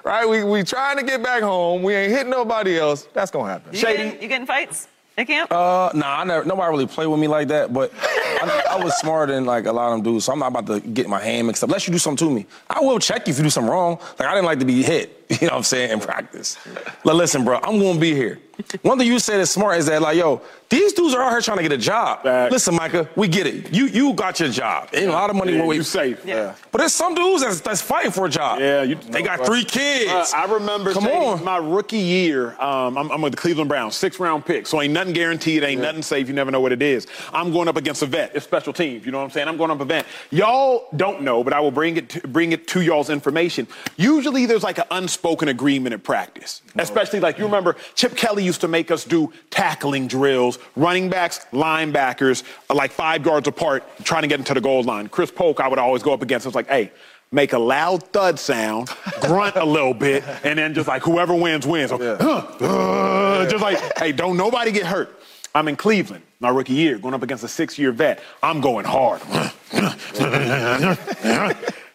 [0.04, 0.26] right?
[0.28, 1.82] We we trying to get back home.
[1.82, 3.06] We ain't hitting nobody else.
[3.12, 3.74] That's gonna happen.
[3.74, 5.52] You getting, you getting fights at camp?
[5.52, 8.94] Uh, nah, I never, nobody really played with me like that, but I, I was
[8.98, 11.20] smarter than like a lot of them dudes, so I'm not about to get my
[11.20, 11.68] hand mixed up.
[11.70, 12.46] Unless you do something to me.
[12.68, 13.98] I will check you if you do something wrong.
[14.18, 15.23] Like, I didn't like to be hit.
[15.40, 16.58] you know what I'm saying, in practice.
[17.04, 18.40] Like, listen, bro, I'm gonna be here.
[18.82, 21.40] One thing you said is smart is that, like, yo, these dudes are out here
[21.40, 22.24] trying to get a job.
[22.50, 23.72] Listen, Micah, we get it.
[23.72, 24.88] You you got your job.
[24.92, 26.24] Ain't a lot of money Yeah, you safe.
[26.24, 26.54] Yeah.
[26.72, 28.58] But there's some dudes that's, that's fighting for a job.
[28.60, 30.10] Yeah, you, they got three kids.
[30.10, 31.44] Uh, I remember Come on.
[31.44, 34.66] my rookie year, um, I'm, I'm with the Cleveland Browns, six round pick.
[34.66, 36.28] So ain't nothing guaranteed, ain't nothing safe.
[36.28, 37.06] You never know what it is.
[37.32, 38.34] I'm going up against a vet.
[38.34, 39.04] It's special teams.
[39.06, 39.48] You know what I'm saying?
[39.48, 40.06] I'm going up a vet.
[40.30, 43.66] Y'all don't know, but I will bring it to, bring it to y'all's information.
[43.96, 44.84] Usually there's like an
[45.14, 49.32] unspoken agreement in practice, especially like you remember Chip Kelly used to make us do
[49.50, 54.60] tackling drills, running backs, linebackers, uh, like five yards apart, trying to get into the
[54.60, 55.08] goal line.
[55.08, 56.46] Chris Polk, I would always go up against.
[56.46, 56.90] I was like, hey,
[57.30, 58.88] make a loud thud sound,
[59.20, 61.90] grunt a little bit, and then just like whoever wins wins.
[61.90, 65.20] So, "Huh, uh," just like, hey, don't nobody get hurt.
[65.54, 68.20] I'm in Cleveland, my rookie year, going up against a six-year vet.
[68.42, 69.22] I'm going hard.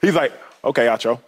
[0.02, 0.32] He's like,
[0.64, 1.20] okay, Acho.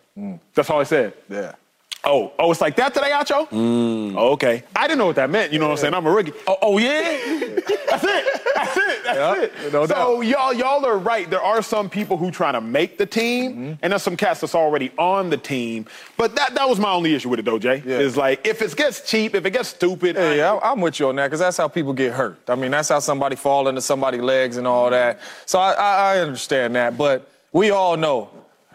[0.54, 1.14] That's all I said.
[1.30, 1.56] Yeah.
[2.04, 3.48] Oh, oh, it's like that today, Acho?
[3.52, 4.64] Oh, okay.
[4.76, 5.54] I didn't know what that meant.
[5.54, 5.94] You know what I'm saying?
[5.94, 6.34] I'm a rookie.
[6.48, 7.02] Oh, oh yeah?
[7.90, 8.42] That's it.
[8.56, 9.04] That's it.
[9.04, 9.74] That's it.
[9.74, 11.30] no so y'all, y'all are right.
[11.30, 13.74] There are some people who trying to make the team, Mm-hmm.
[13.84, 15.86] and there's some cats that's already on the team.
[16.18, 17.84] But that that was my only issue with it, though, Jay.
[17.86, 20.16] Is like if it gets cheap, if it gets stupid.
[20.16, 22.40] Yeah, yeah, I- I'm with you on that because that's how people get hurt.
[22.48, 25.20] I mean, that's how somebody fall into somebody's legs and all that.
[25.46, 28.30] So I, I, I understand that, but we all know.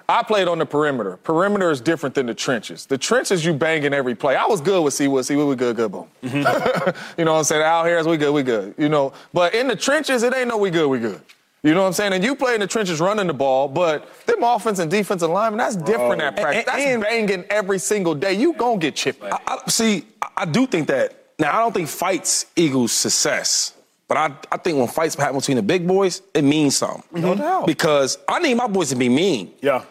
[0.09, 1.17] I played on the perimeter.
[1.19, 2.87] Perimeter is different than the trenches.
[2.87, 4.37] The trenches you banging every play.
[4.37, 5.23] I was good with Seawood.
[5.23, 6.07] Seawood, we good, good, boom.
[6.23, 6.91] Mm-hmm.
[7.19, 7.63] you know what I'm saying?
[7.63, 8.75] Out here, we good, we good.
[8.79, 11.21] You know, but in the trenches, it ain't no we good, we good.
[11.63, 12.13] You know what I'm saying?
[12.13, 15.59] And you play in the trenches running the ball, but them offense and defensive linemen,
[15.59, 16.43] that's different at oh.
[16.43, 16.65] practice.
[16.67, 18.35] That's banging every single day.
[18.35, 19.25] You gonna get chipped.
[19.25, 21.25] I, I, see, I, do think that.
[21.41, 23.73] Now, I don't think fights equals success.
[24.07, 27.03] But I, I think when fights happen between the big boys, it means something.
[27.11, 27.41] No mm-hmm.
[27.41, 27.67] doubt.
[27.67, 29.53] Because I need my boys to be mean.
[29.61, 29.83] Yeah.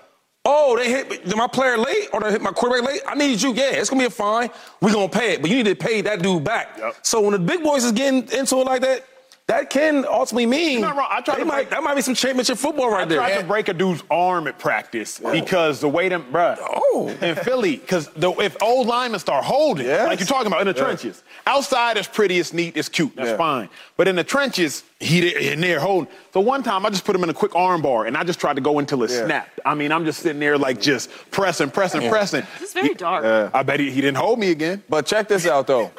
[0.48, 3.02] Oh, they hit my player late or they hit my quarterback late.
[3.08, 3.52] I need you.
[3.54, 4.52] Yeah, it's gonna be a fine.
[4.80, 6.80] We're gonna pay it, but you need to pay that dude back.
[7.02, 9.04] So when the big boys is getting into it like that,
[9.48, 11.08] that can ultimately mean not wrong.
[11.12, 13.22] I tried to might, break- that might be some championship football right I there.
[13.22, 17.16] I tried to break a dude's arm at practice because the way them, bruh, Oh.
[17.22, 20.08] in Philly, because if old linemen start holding, Yes.
[20.08, 20.84] like you're talking about in the Yeah.
[20.86, 23.38] trenches, outside is pretty, it's neat, it's cute, that's Yeah.
[23.38, 23.70] fine.
[23.98, 26.12] But in the trenches, he there- in there holding.
[26.34, 28.40] So one time I just put him in a quick arm bar and I just
[28.40, 29.26] tried to go until it Yeah.
[29.26, 29.60] snapped.
[29.64, 32.48] I mean, I'm just sitting there like just pressing, pressing, pressing.
[32.60, 33.52] This is very dark.
[33.54, 34.82] I bet he, he didn't hold me again.
[34.90, 35.92] But check this out though.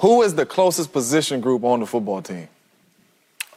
[0.00, 2.48] Who is the closest position group on the football team?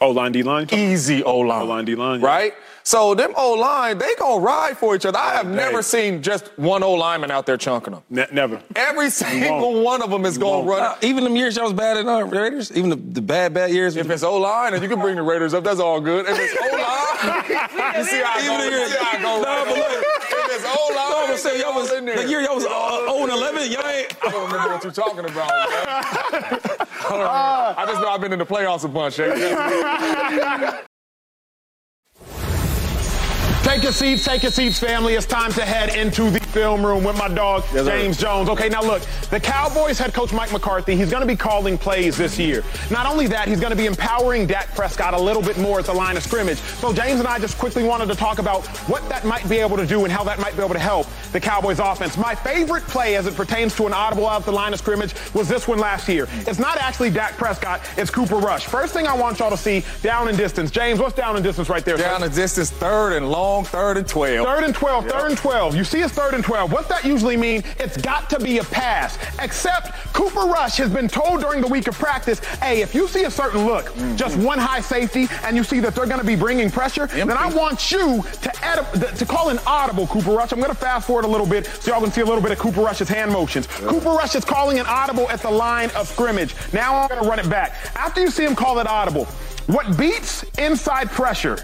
[0.02, 1.62] O line, D line, Easy O line.
[1.62, 2.26] O line, D line, yeah.
[2.28, 2.54] Right?
[2.86, 5.18] So them O line, they gonna ride for each other.
[5.18, 5.56] I have Hey.
[5.56, 8.04] never seen just one O lineman out there chunking them.
[8.10, 8.62] Ne- never.
[8.76, 10.68] Every single one of them is gonna won't.
[10.68, 10.82] run.
[10.84, 13.72] Uh, even them years y'all was bad at uh, Raiders, even the, the bad bad
[13.72, 13.96] years.
[13.96, 16.26] If it's O line, and you can bring the Raiders up, that's all good.
[16.28, 18.58] If it's O line, you see how I Even go.
[18.58, 19.42] the You year- see how I go.
[19.42, 20.06] No, but look.
[20.56, 22.16] If it's O line, I'm gonna say y'all was in there.
[22.18, 23.72] the year y'all was uh, 0 and 11.
[23.72, 24.16] Y'all ain't.
[24.24, 25.50] I don't remember what you're talking about.
[25.52, 26.58] I,
[27.10, 27.30] don't remember.
[27.80, 29.20] I just know I've been in the playoffs a bunch.
[29.20, 30.82] eh?
[33.64, 35.14] Take your seats, take your seats, family.
[35.16, 38.50] It's time to head into the film room with my dog, James Jones.
[38.50, 39.02] Okay, now look,
[39.32, 42.62] the Cowboys head coach Mike McCarthy, he's going to be calling plays this year.
[42.92, 45.86] Not only that, he's going to be empowering Dak Prescott a little bit more at
[45.86, 46.58] the line of scrimmage.
[46.60, 49.78] So James and I just quickly wanted to talk about what that might be able
[49.78, 52.18] to do and how that might be able to help the Cowboys offense.
[52.18, 55.48] My favorite play as it pertains to an audible out the line of scrimmage was
[55.48, 56.28] this one last year.
[56.32, 58.66] It's not actually Dak Prescott, it's Cooper Rush.
[58.66, 60.70] First thing I want y'all to see, down in distance.
[60.70, 61.98] James, what's down in distance right there?
[61.98, 62.04] sir?
[62.04, 64.46] Down the distance, third and long, third and 12.
[64.48, 65.76] Third and 12, third and 12.
[65.76, 66.72] You see it's third and 12.
[66.72, 67.62] What's that usually mean?
[67.78, 69.20] It's got to be a pass.
[69.40, 73.26] Except Cooper Rush has been told during the week of practice, hey, if you see
[73.26, 74.16] a certain look, Mm-hmm.
[74.16, 77.30] just one high safety, and you see that they're going to be bringing pressure, then
[77.32, 80.52] I want you to add a, to call an audible Cooper Rush.
[80.54, 82.52] I'm going to fast forward a little bit so y'all can see a little bit
[82.52, 83.68] of Cooper Rush's hand motions.
[83.68, 86.56] Cooper Rush is calling an audible at the line of scrimmage.
[86.72, 87.76] Now I'm going to run it back.
[87.96, 89.26] After you see him call it audible,
[89.68, 91.58] what beats inside pressure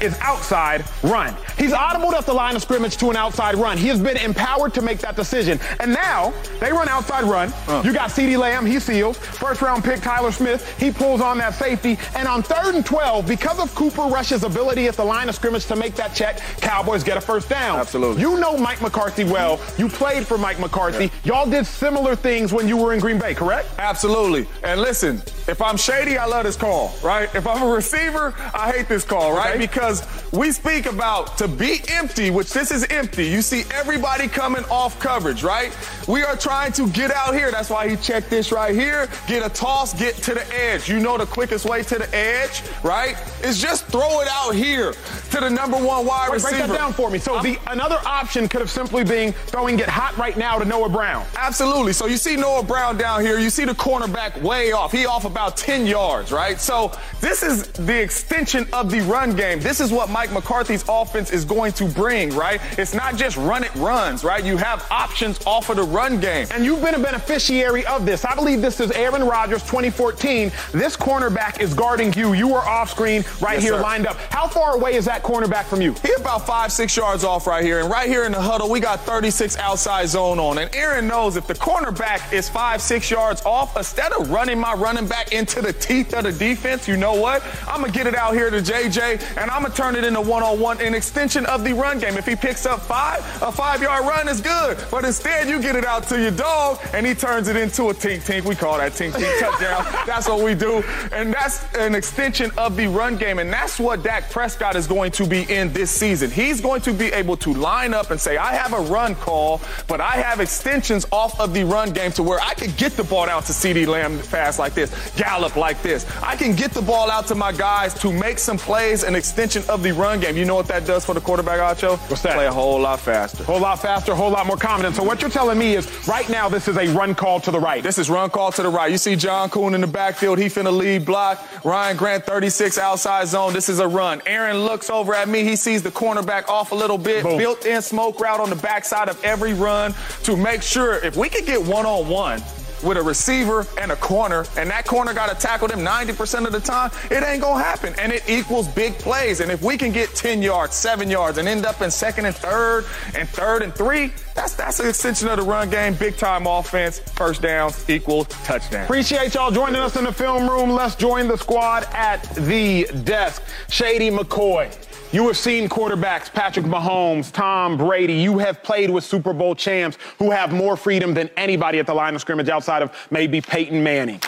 [0.00, 1.34] is outside run.
[1.58, 3.78] He's audibled at the line of scrimmage to an outside run.
[3.78, 5.58] He has been empowered to make that decision.
[5.80, 7.48] And now they run outside run.
[7.84, 9.18] You got CeeDee Lamb, he seals.
[9.18, 11.98] First round pick Tyler Smith, he pulls on that safety.
[12.14, 15.66] And on third and 12, because of Cooper Rush's ability at the line of scrimmage
[15.66, 17.78] to make that check, Cowboys get a first down.
[17.78, 18.22] Absolutely.
[18.22, 19.60] You know Mike McCarthy well.
[19.78, 21.10] You played for Mike McCarthy.
[21.24, 23.68] Y'all did similar things when you were in Green Bay, correct?
[23.78, 24.46] Absolutely.
[24.62, 27.32] And listen, if I'm shady, I love this call, right?
[27.34, 29.50] If I'm a receiver, I hate this call, right?
[29.50, 29.58] Okay.
[29.58, 29.85] Because
[30.32, 33.26] we speak about to be empty, which this is empty.
[33.26, 35.76] You see everybody coming off coverage, right?
[36.08, 37.50] We are trying to get out here.
[37.50, 39.08] That's why he checked this right here.
[39.26, 40.88] Get a toss, get to the edge.
[40.88, 43.16] You know the quickest way to the edge, right?
[43.42, 44.92] Is just throw it out here.
[45.30, 46.56] to the number one wide Wait, receiver.
[46.56, 47.18] break that down for me.
[47.18, 50.88] So the another option could have simply been throwing it hot right now to Noah
[50.88, 51.26] Brown.
[51.36, 51.92] Absolutely.
[51.92, 53.38] So you see Noah Brown down here.
[53.38, 54.92] You see the cornerback way off.
[54.92, 56.60] He off about 10 yards, right?
[56.60, 59.60] So this is the extension of the run game.
[59.60, 62.60] This is what Mike McCarthy's offense is going to bring, right?
[62.78, 64.44] It's not just run it runs, right?
[64.44, 66.46] You have options off of the run game.
[66.52, 68.24] And you've been a beneficiary of this.
[68.24, 70.50] I believe this is Aaron Rodgers 2014.
[70.72, 72.32] This cornerback is guarding you.
[72.32, 73.80] You are off screen right Yes, here sir.
[73.82, 74.16] lined up.
[74.30, 75.94] How far away is that cornerback from you?
[76.02, 77.80] He about five, six yards off right here.
[77.80, 80.58] And right here in the huddle, we got 36 outside zone on.
[80.58, 84.74] And Aaron knows if the cornerback is five, six yards off, instead of running my
[84.74, 87.42] running back into the teeth of the defense, you know what?
[87.66, 90.06] I'm going to get it out here to JJ and I'm going to turn it
[90.06, 92.16] into one on one, an extension of the run game.
[92.16, 94.78] If he picks up five, a five yard run is good.
[94.90, 97.94] But instead, you get it out to your dog and he turns it into a
[97.94, 98.44] tink tink.
[98.44, 99.84] We call that tink tink touchdown.
[100.06, 100.84] That's what we do.
[101.12, 103.38] And that's an extension of the run game.
[103.38, 106.30] And that's what Dak Prescott is going to be in this season.
[106.30, 109.60] He's going to be able to line up and say, I have a run call,
[109.88, 113.04] but I have extensions off of the run game to where I could get the
[113.04, 116.06] ball out to CeeDee Lamb fast like this, Gallup like this.
[116.22, 119.55] I can get the ball out to my guys to make some plays, and extension
[119.68, 120.36] of the run game.
[120.36, 121.98] You know what that does for the quarterback, Acho?
[122.10, 122.34] What's that?
[122.34, 123.44] Play a whole lot faster.
[123.44, 124.94] Whole lot faster, whole lot more confident.
[124.96, 127.60] So what you're telling me is right now this is a run call to the
[127.60, 127.82] right.
[127.82, 128.90] This is run call to the right.
[128.90, 130.38] You see John Kuhn in the backfield.
[130.38, 131.42] He finna lead block.
[131.64, 133.52] Ryan Grant, 36 outside zone.
[133.52, 134.22] This is a run.
[134.26, 135.44] Aaron looks over at me.
[135.44, 137.22] He sees the cornerback off a little bit.
[137.22, 137.38] Boom.
[137.38, 139.94] Built-in smoke route on the backside of every run
[140.24, 142.42] to make sure if we could get one-on-one
[142.86, 146.52] with a receiver and a corner, and that corner got to tackle them 90% of
[146.52, 147.94] the time, it ain't going to happen.
[147.98, 149.40] And it equals big plays.
[149.40, 152.34] And if we can get 10 yards, 7 yards, and end up in second and
[152.34, 152.84] third,
[153.14, 155.94] and third and three, that's that's an extension of the run game.
[155.94, 158.84] Big time offense, first downs equals touchdown.
[158.84, 160.70] Appreciate y'all joining us in the film room.
[160.70, 163.42] Let's join the squad at the desk.
[163.68, 164.74] Shady McCoy.
[165.12, 168.14] You have seen quarterbacks, Patrick Mahomes, Tom Brady.
[168.14, 171.94] You have played with Super Bowl champs who have more freedom than anybody at the
[171.94, 174.20] line of scrimmage outside of maybe Peyton Manning.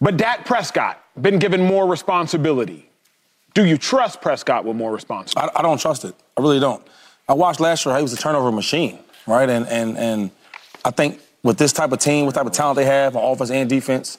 [0.00, 2.88] But Dak Prescott, been given more responsibility.
[3.54, 5.52] Do you trust Prescott with more responsibility?
[5.56, 6.14] I, I don't trust it.
[6.36, 6.86] I really don't.
[7.28, 9.48] I watched last year he was a turnover machine, right?
[9.48, 10.30] And and and
[10.84, 13.50] I think with this type of team, what type of talent they have on offense
[13.50, 14.18] and defense,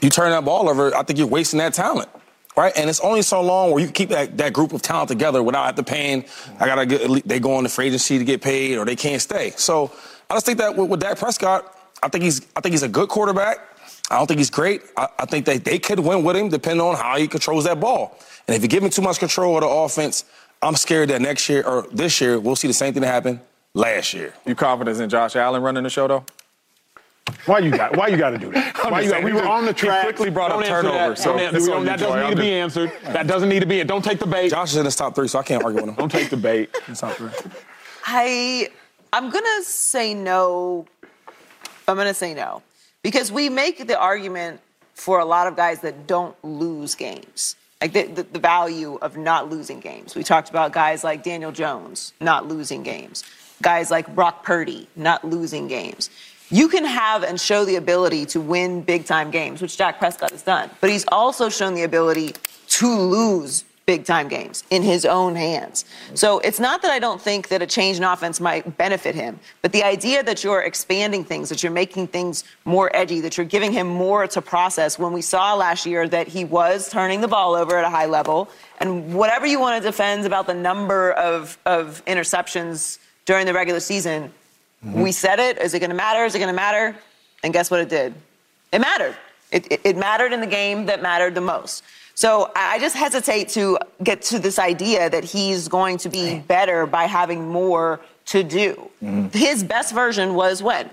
[0.00, 2.08] you turn that ball over, I think you're wasting that talent.
[2.56, 2.72] Right?
[2.76, 5.64] And it's only so long where you keep that, that group of talent together without
[5.64, 6.24] having to paying.
[6.60, 9.20] I gotta get they go on the free agency to get paid or they can't
[9.20, 9.52] stay.
[9.56, 9.90] So
[10.30, 12.88] I just think that with, with Dak Prescott, I think he's I think he's a
[12.88, 13.58] good quarterback.
[14.10, 14.82] I don't think he's great.
[14.96, 17.80] I, I think that they could win with him depending on how he controls that
[17.80, 18.18] ball.
[18.46, 20.24] And if you give him too much control of the offense,
[20.62, 23.40] I'm scared that next year or this year we'll see the same thing happen
[23.74, 24.32] last year.
[24.46, 26.24] You confident in Josh Allen running the show though?
[27.46, 27.96] Why you got?
[27.96, 28.74] Why you got to do that?
[28.84, 30.04] Why just you got, saying, we were on the he track.
[30.04, 31.98] quickly brought up Don't answer turnover, That, so Don't answer- it's we on don't- that
[31.98, 32.92] doesn't I'll need to be answered.
[33.04, 33.82] That doesn't need to be.
[33.84, 34.50] Don't take the bait.
[34.50, 35.94] Josh is in his top three, so I can't argue with him.
[35.96, 36.74] Don't take the bait.
[36.86, 37.30] His top three.
[38.06, 38.68] I
[39.12, 40.86] I'm gonna say no.
[41.88, 42.62] I'm gonna say no
[43.02, 44.60] because we make the argument
[44.94, 49.16] for a lot of guys that don't lose games, like the, the, the value of
[49.16, 50.14] not losing games.
[50.14, 53.24] We talked about guys like Daniel Jones not losing games,
[53.62, 56.10] guys like Brock Purdy not losing games.
[56.50, 60.30] You can have and show the ability to win big time games, which Dak Prescott
[60.30, 62.34] has done, but he's also shown the ability
[62.68, 65.84] to lose big time games in his own hands.
[66.14, 69.38] So it's not that I don't think that a change in offense might benefit him,
[69.62, 73.46] but the idea that you're expanding things, that you're making things more edgy, that you're
[73.46, 77.28] giving him more to process when we saw last year that he was turning the
[77.28, 78.48] ball over at a high level.
[78.78, 83.80] And whatever you want to defend about the number of, of interceptions during the regular
[83.80, 84.32] season,
[84.84, 85.58] we said it.
[85.58, 86.24] Is it going to matter?
[86.24, 86.94] Is it going to matter?
[87.42, 88.14] And guess what it did?
[88.72, 89.16] It mattered.
[89.50, 91.84] It, it, it mattered in the game that mattered the most.
[92.14, 96.86] So I just hesitate to get to this idea that he's going to be better
[96.86, 98.90] by having more to do.
[99.32, 100.88] His best version was when?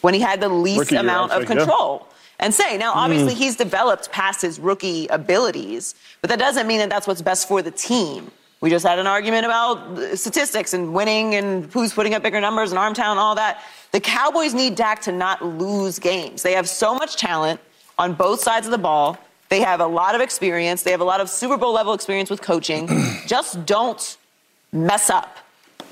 [0.00, 1.60] When he had the least Rookie amount of say, yeah.
[1.64, 2.06] control.
[2.40, 3.38] And say, now obviously Mm.
[3.38, 7.62] he's developed past his rookie abilities, but that doesn't mean that that's what's best for
[7.62, 8.30] the team.
[8.60, 12.72] We just had an argument about statistics and winning and who's putting up bigger numbers
[12.72, 13.62] and Armtown and all that.
[13.92, 16.42] The Cowboys need Dak to not lose games.
[16.42, 17.60] They have so much talent
[17.98, 19.16] on both sides of the ball.
[19.48, 20.82] They have a lot of experience.
[20.82, 22.88] They have a lot of Super Bowl level experience with coaching.
[23.26, 24.16] just don't
[24.72, 25.38] mess up.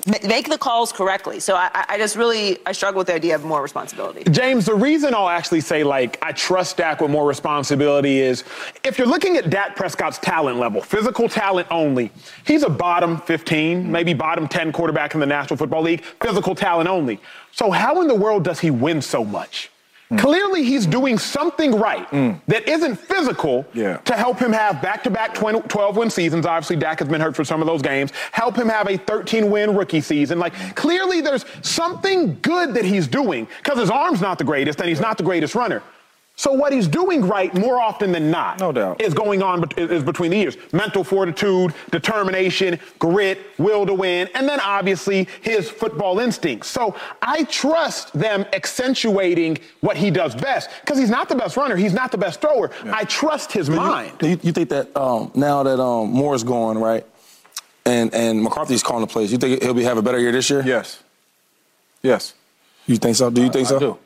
[0.07, 1.39] Ma- Make the calls correctly.
[1.39, 4.23] So I- I just really I struggle with the idea of more responsibility.
[4.31, 8.43] James, the reason I'll actually say, like, I trust Dak with more responsibility is
[8.83, 12.11] if you're looking at Dak Prescott's talent level, physical talent only,
[12.45, 16.89] he's a bottom 15, maybe bottom 10 quarterback in the National Football League, physical talent
[16.89, 17.19] only.
[17.51, 19.69] So, how in the world does he win so much?
[20.11, 20.19] Mm.
[20.19, 22.39] Clearly, he's doing something right mm.
[22.47, 23.97] that isn't physical yeah.
[23.97, 26.45] to help him have back to back 12 win seasons.
[26.45, 28.11] Obviously, Dak has been hurt for some of those games.
[28.31, 30.39] Help him have a 13 win rookie season.
[30.39, 34.87] Like, clearly, there's something good that he's doing because his arm's not the greatest and
[34.87, 35.83] he's not the greatest runner.
[36.39, 40.03] So what he's doing right more often than not, no doubt, is going on is
[40.03, 40.55] between the ears.
[40.71, 46.67] Mental fortitude, determination, grit, will to win, and then obviously his football instincts.
[46.67, 51.75] So I trust them accentuating what he does best because he's not the best runner,
[51.75, 52.69] he's not the best thrower.
[52.85, 52.95] Yeah.
[52.95, 54.13] I trust his mind.
[54.21, 57.03] You, you, think that um, now that um, Moore is gone, right,
[57.83, 60.51] and and McCarthy's calling the plays, you think he'll be have a better year this
[60.51, 60.61] year?
[60.63, 61.01] Yes.
[62.03, 62.35] Yes.
[62.85, 63.31] You think so?
[63.31, 63.75] Do you think I, so?
[63.75, 63.97] I do.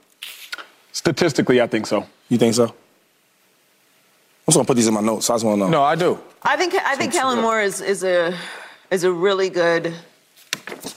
[0.93, 2.07] Statistically, I think so.
[2.31, 2.63] You think so?
[2.63, 2.69] I'm
[4.47, 5.29] just gonna put these in my notes.
[5.29, 5.69] I just want to know.
[5.69, 6.17] No, I do.
[6.41, 8.33] I think I think Kellen Moore is is a
[8.89, 9.93] is a really good.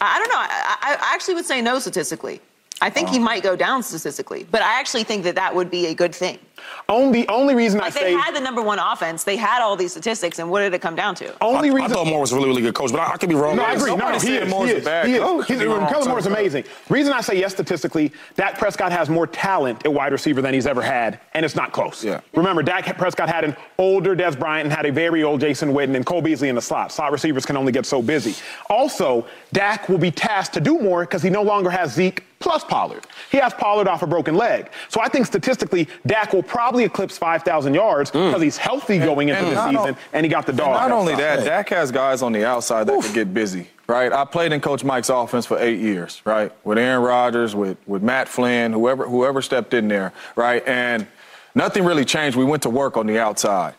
[0.01, 0.39] I don't know.
[0.39, 2.40] I, I actually would say no statistically.
[2.85, 5.86] I think he might go down statistically, but I actually think that that would be
[5.86, 6.39] a good thing.
[6.86, 9.74] Only only reason like I they say had the number one offense, they had all
[9.74, 11.35] these statistics, and what did it come down to?
[11.43, 13.16] Only I, reason I thought Moore was a really really good coach, but I, I
[13.16, 13.56] could be wrong.
[13.56, 13.97] No, I agree.
[13.97, 14.23] No, he is.
[14.23, 14.86] He is.
[14.86, 15.47] He oh, is.
[15.47, 16.65] He's, Kellen Moore is amazing.
[16.90, 20.66] Reason I say yes statistically, Dak Prescott has more talent at wide receiver than he's
[20.66, 22.05] ever had, and it's not close.
[22.05, 22.20] Yeah.
[22.35, 25.97] Remember, Dak Prescott had an older Dez Bryant and had a very old Jason Witten
[25.97, 26.93] and Cole Beasley in the slot.
[26.93, 28.35] Slot receivers can only get so busy.
[28.69, 32.62] Also, Dak will be tasked to do more because he no longer has Zeke plus
[32.62, 33.07] Pollard.
[33.33, 34.71] He has Pollard off a broken leg.
[34.91, 38.45] So I think statistically, Dak will probably eclipse 5,000 yards because mm.
[38.45, 40.75] he's healthy going into the season, and he got the dog.
[40.75, 43.07] Not only that, Dak has guys on the outside that Oof.
[43.07, 43.69] can get busy.
[43.87, 46.23] Right, I played in Coach Mike's offense for eight years.
[46.25, 50.15] Right, with Aaron Rodgers, with with Matt Flynn, whoever whoever stepped in there.
[50.37, 51.07] Right, and
[51.55, 52.35] nothing really changed.
[52.35, 53.75] We went to work on the outside.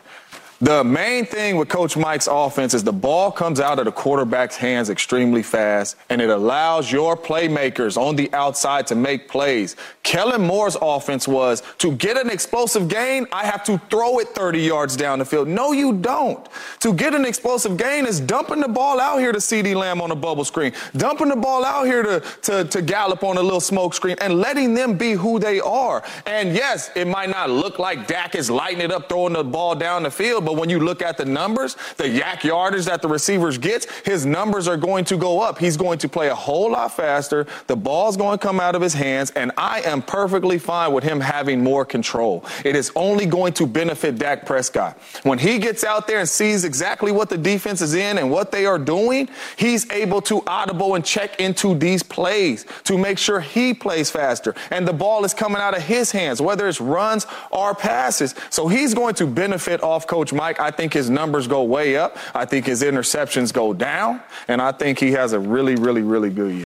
[0.61, 4.55] The main thing with Coach Mike's offense is the ball comes out of the quarterback's
[4.55, 9.75] hands extremely fast, and it allows your playmakers on the outside to make plays.
[10.03, 14.59] Kellen Moore's offense was to get an explosive gain, I have to throw it 30
[14.61, 15.49] yards down the field.
[15.49, 16.47] No, you don't.
[16.79, 20.11] To get an explosive gain is dumping the ball out here to CeeDee Lamb on
[20.11, 23.59] a bubble screen, dumping the ball out here to, to, to Gallup on a little
[23.59, 26.01] smoke screen, and letting them be who they are.
[26.25, 29.75] And yes, it might not look like Dak is lighting it up, throwing the ball
[29.75, 33.07] down the field but when you look at the numbers, the YAC yardage that the
[33.07, 35.57] receivers gets, his numbers are going to go up.
[35.57, 37.47] He's going to play a whole lot faster.
[37.67, 41.03] The ball's going to come out of his hands, and I am perfectly fine with
[41.03, 42.45] him having more control.
[42.63, 44.97] It is only going to benefit Dak Prescott.
[45.23, 48.51] When he gets out there and sees exactly what the defense is in and what
[48.51, 53.39] they are doing, he's able to audible and check into these plays to make sure
[53.39, 54.53] he plays faster.
[54.71, 58.35] And the ball is coming out of his hands, whether it's runs or passes.
[58.49, 62.17] So he's going to benefit off Coach Mike, I think his numbers go way up.
[62.35, 64.21] I think his interceptions go down.
[64.47, 66.65] And I think he has a really, really, really good year.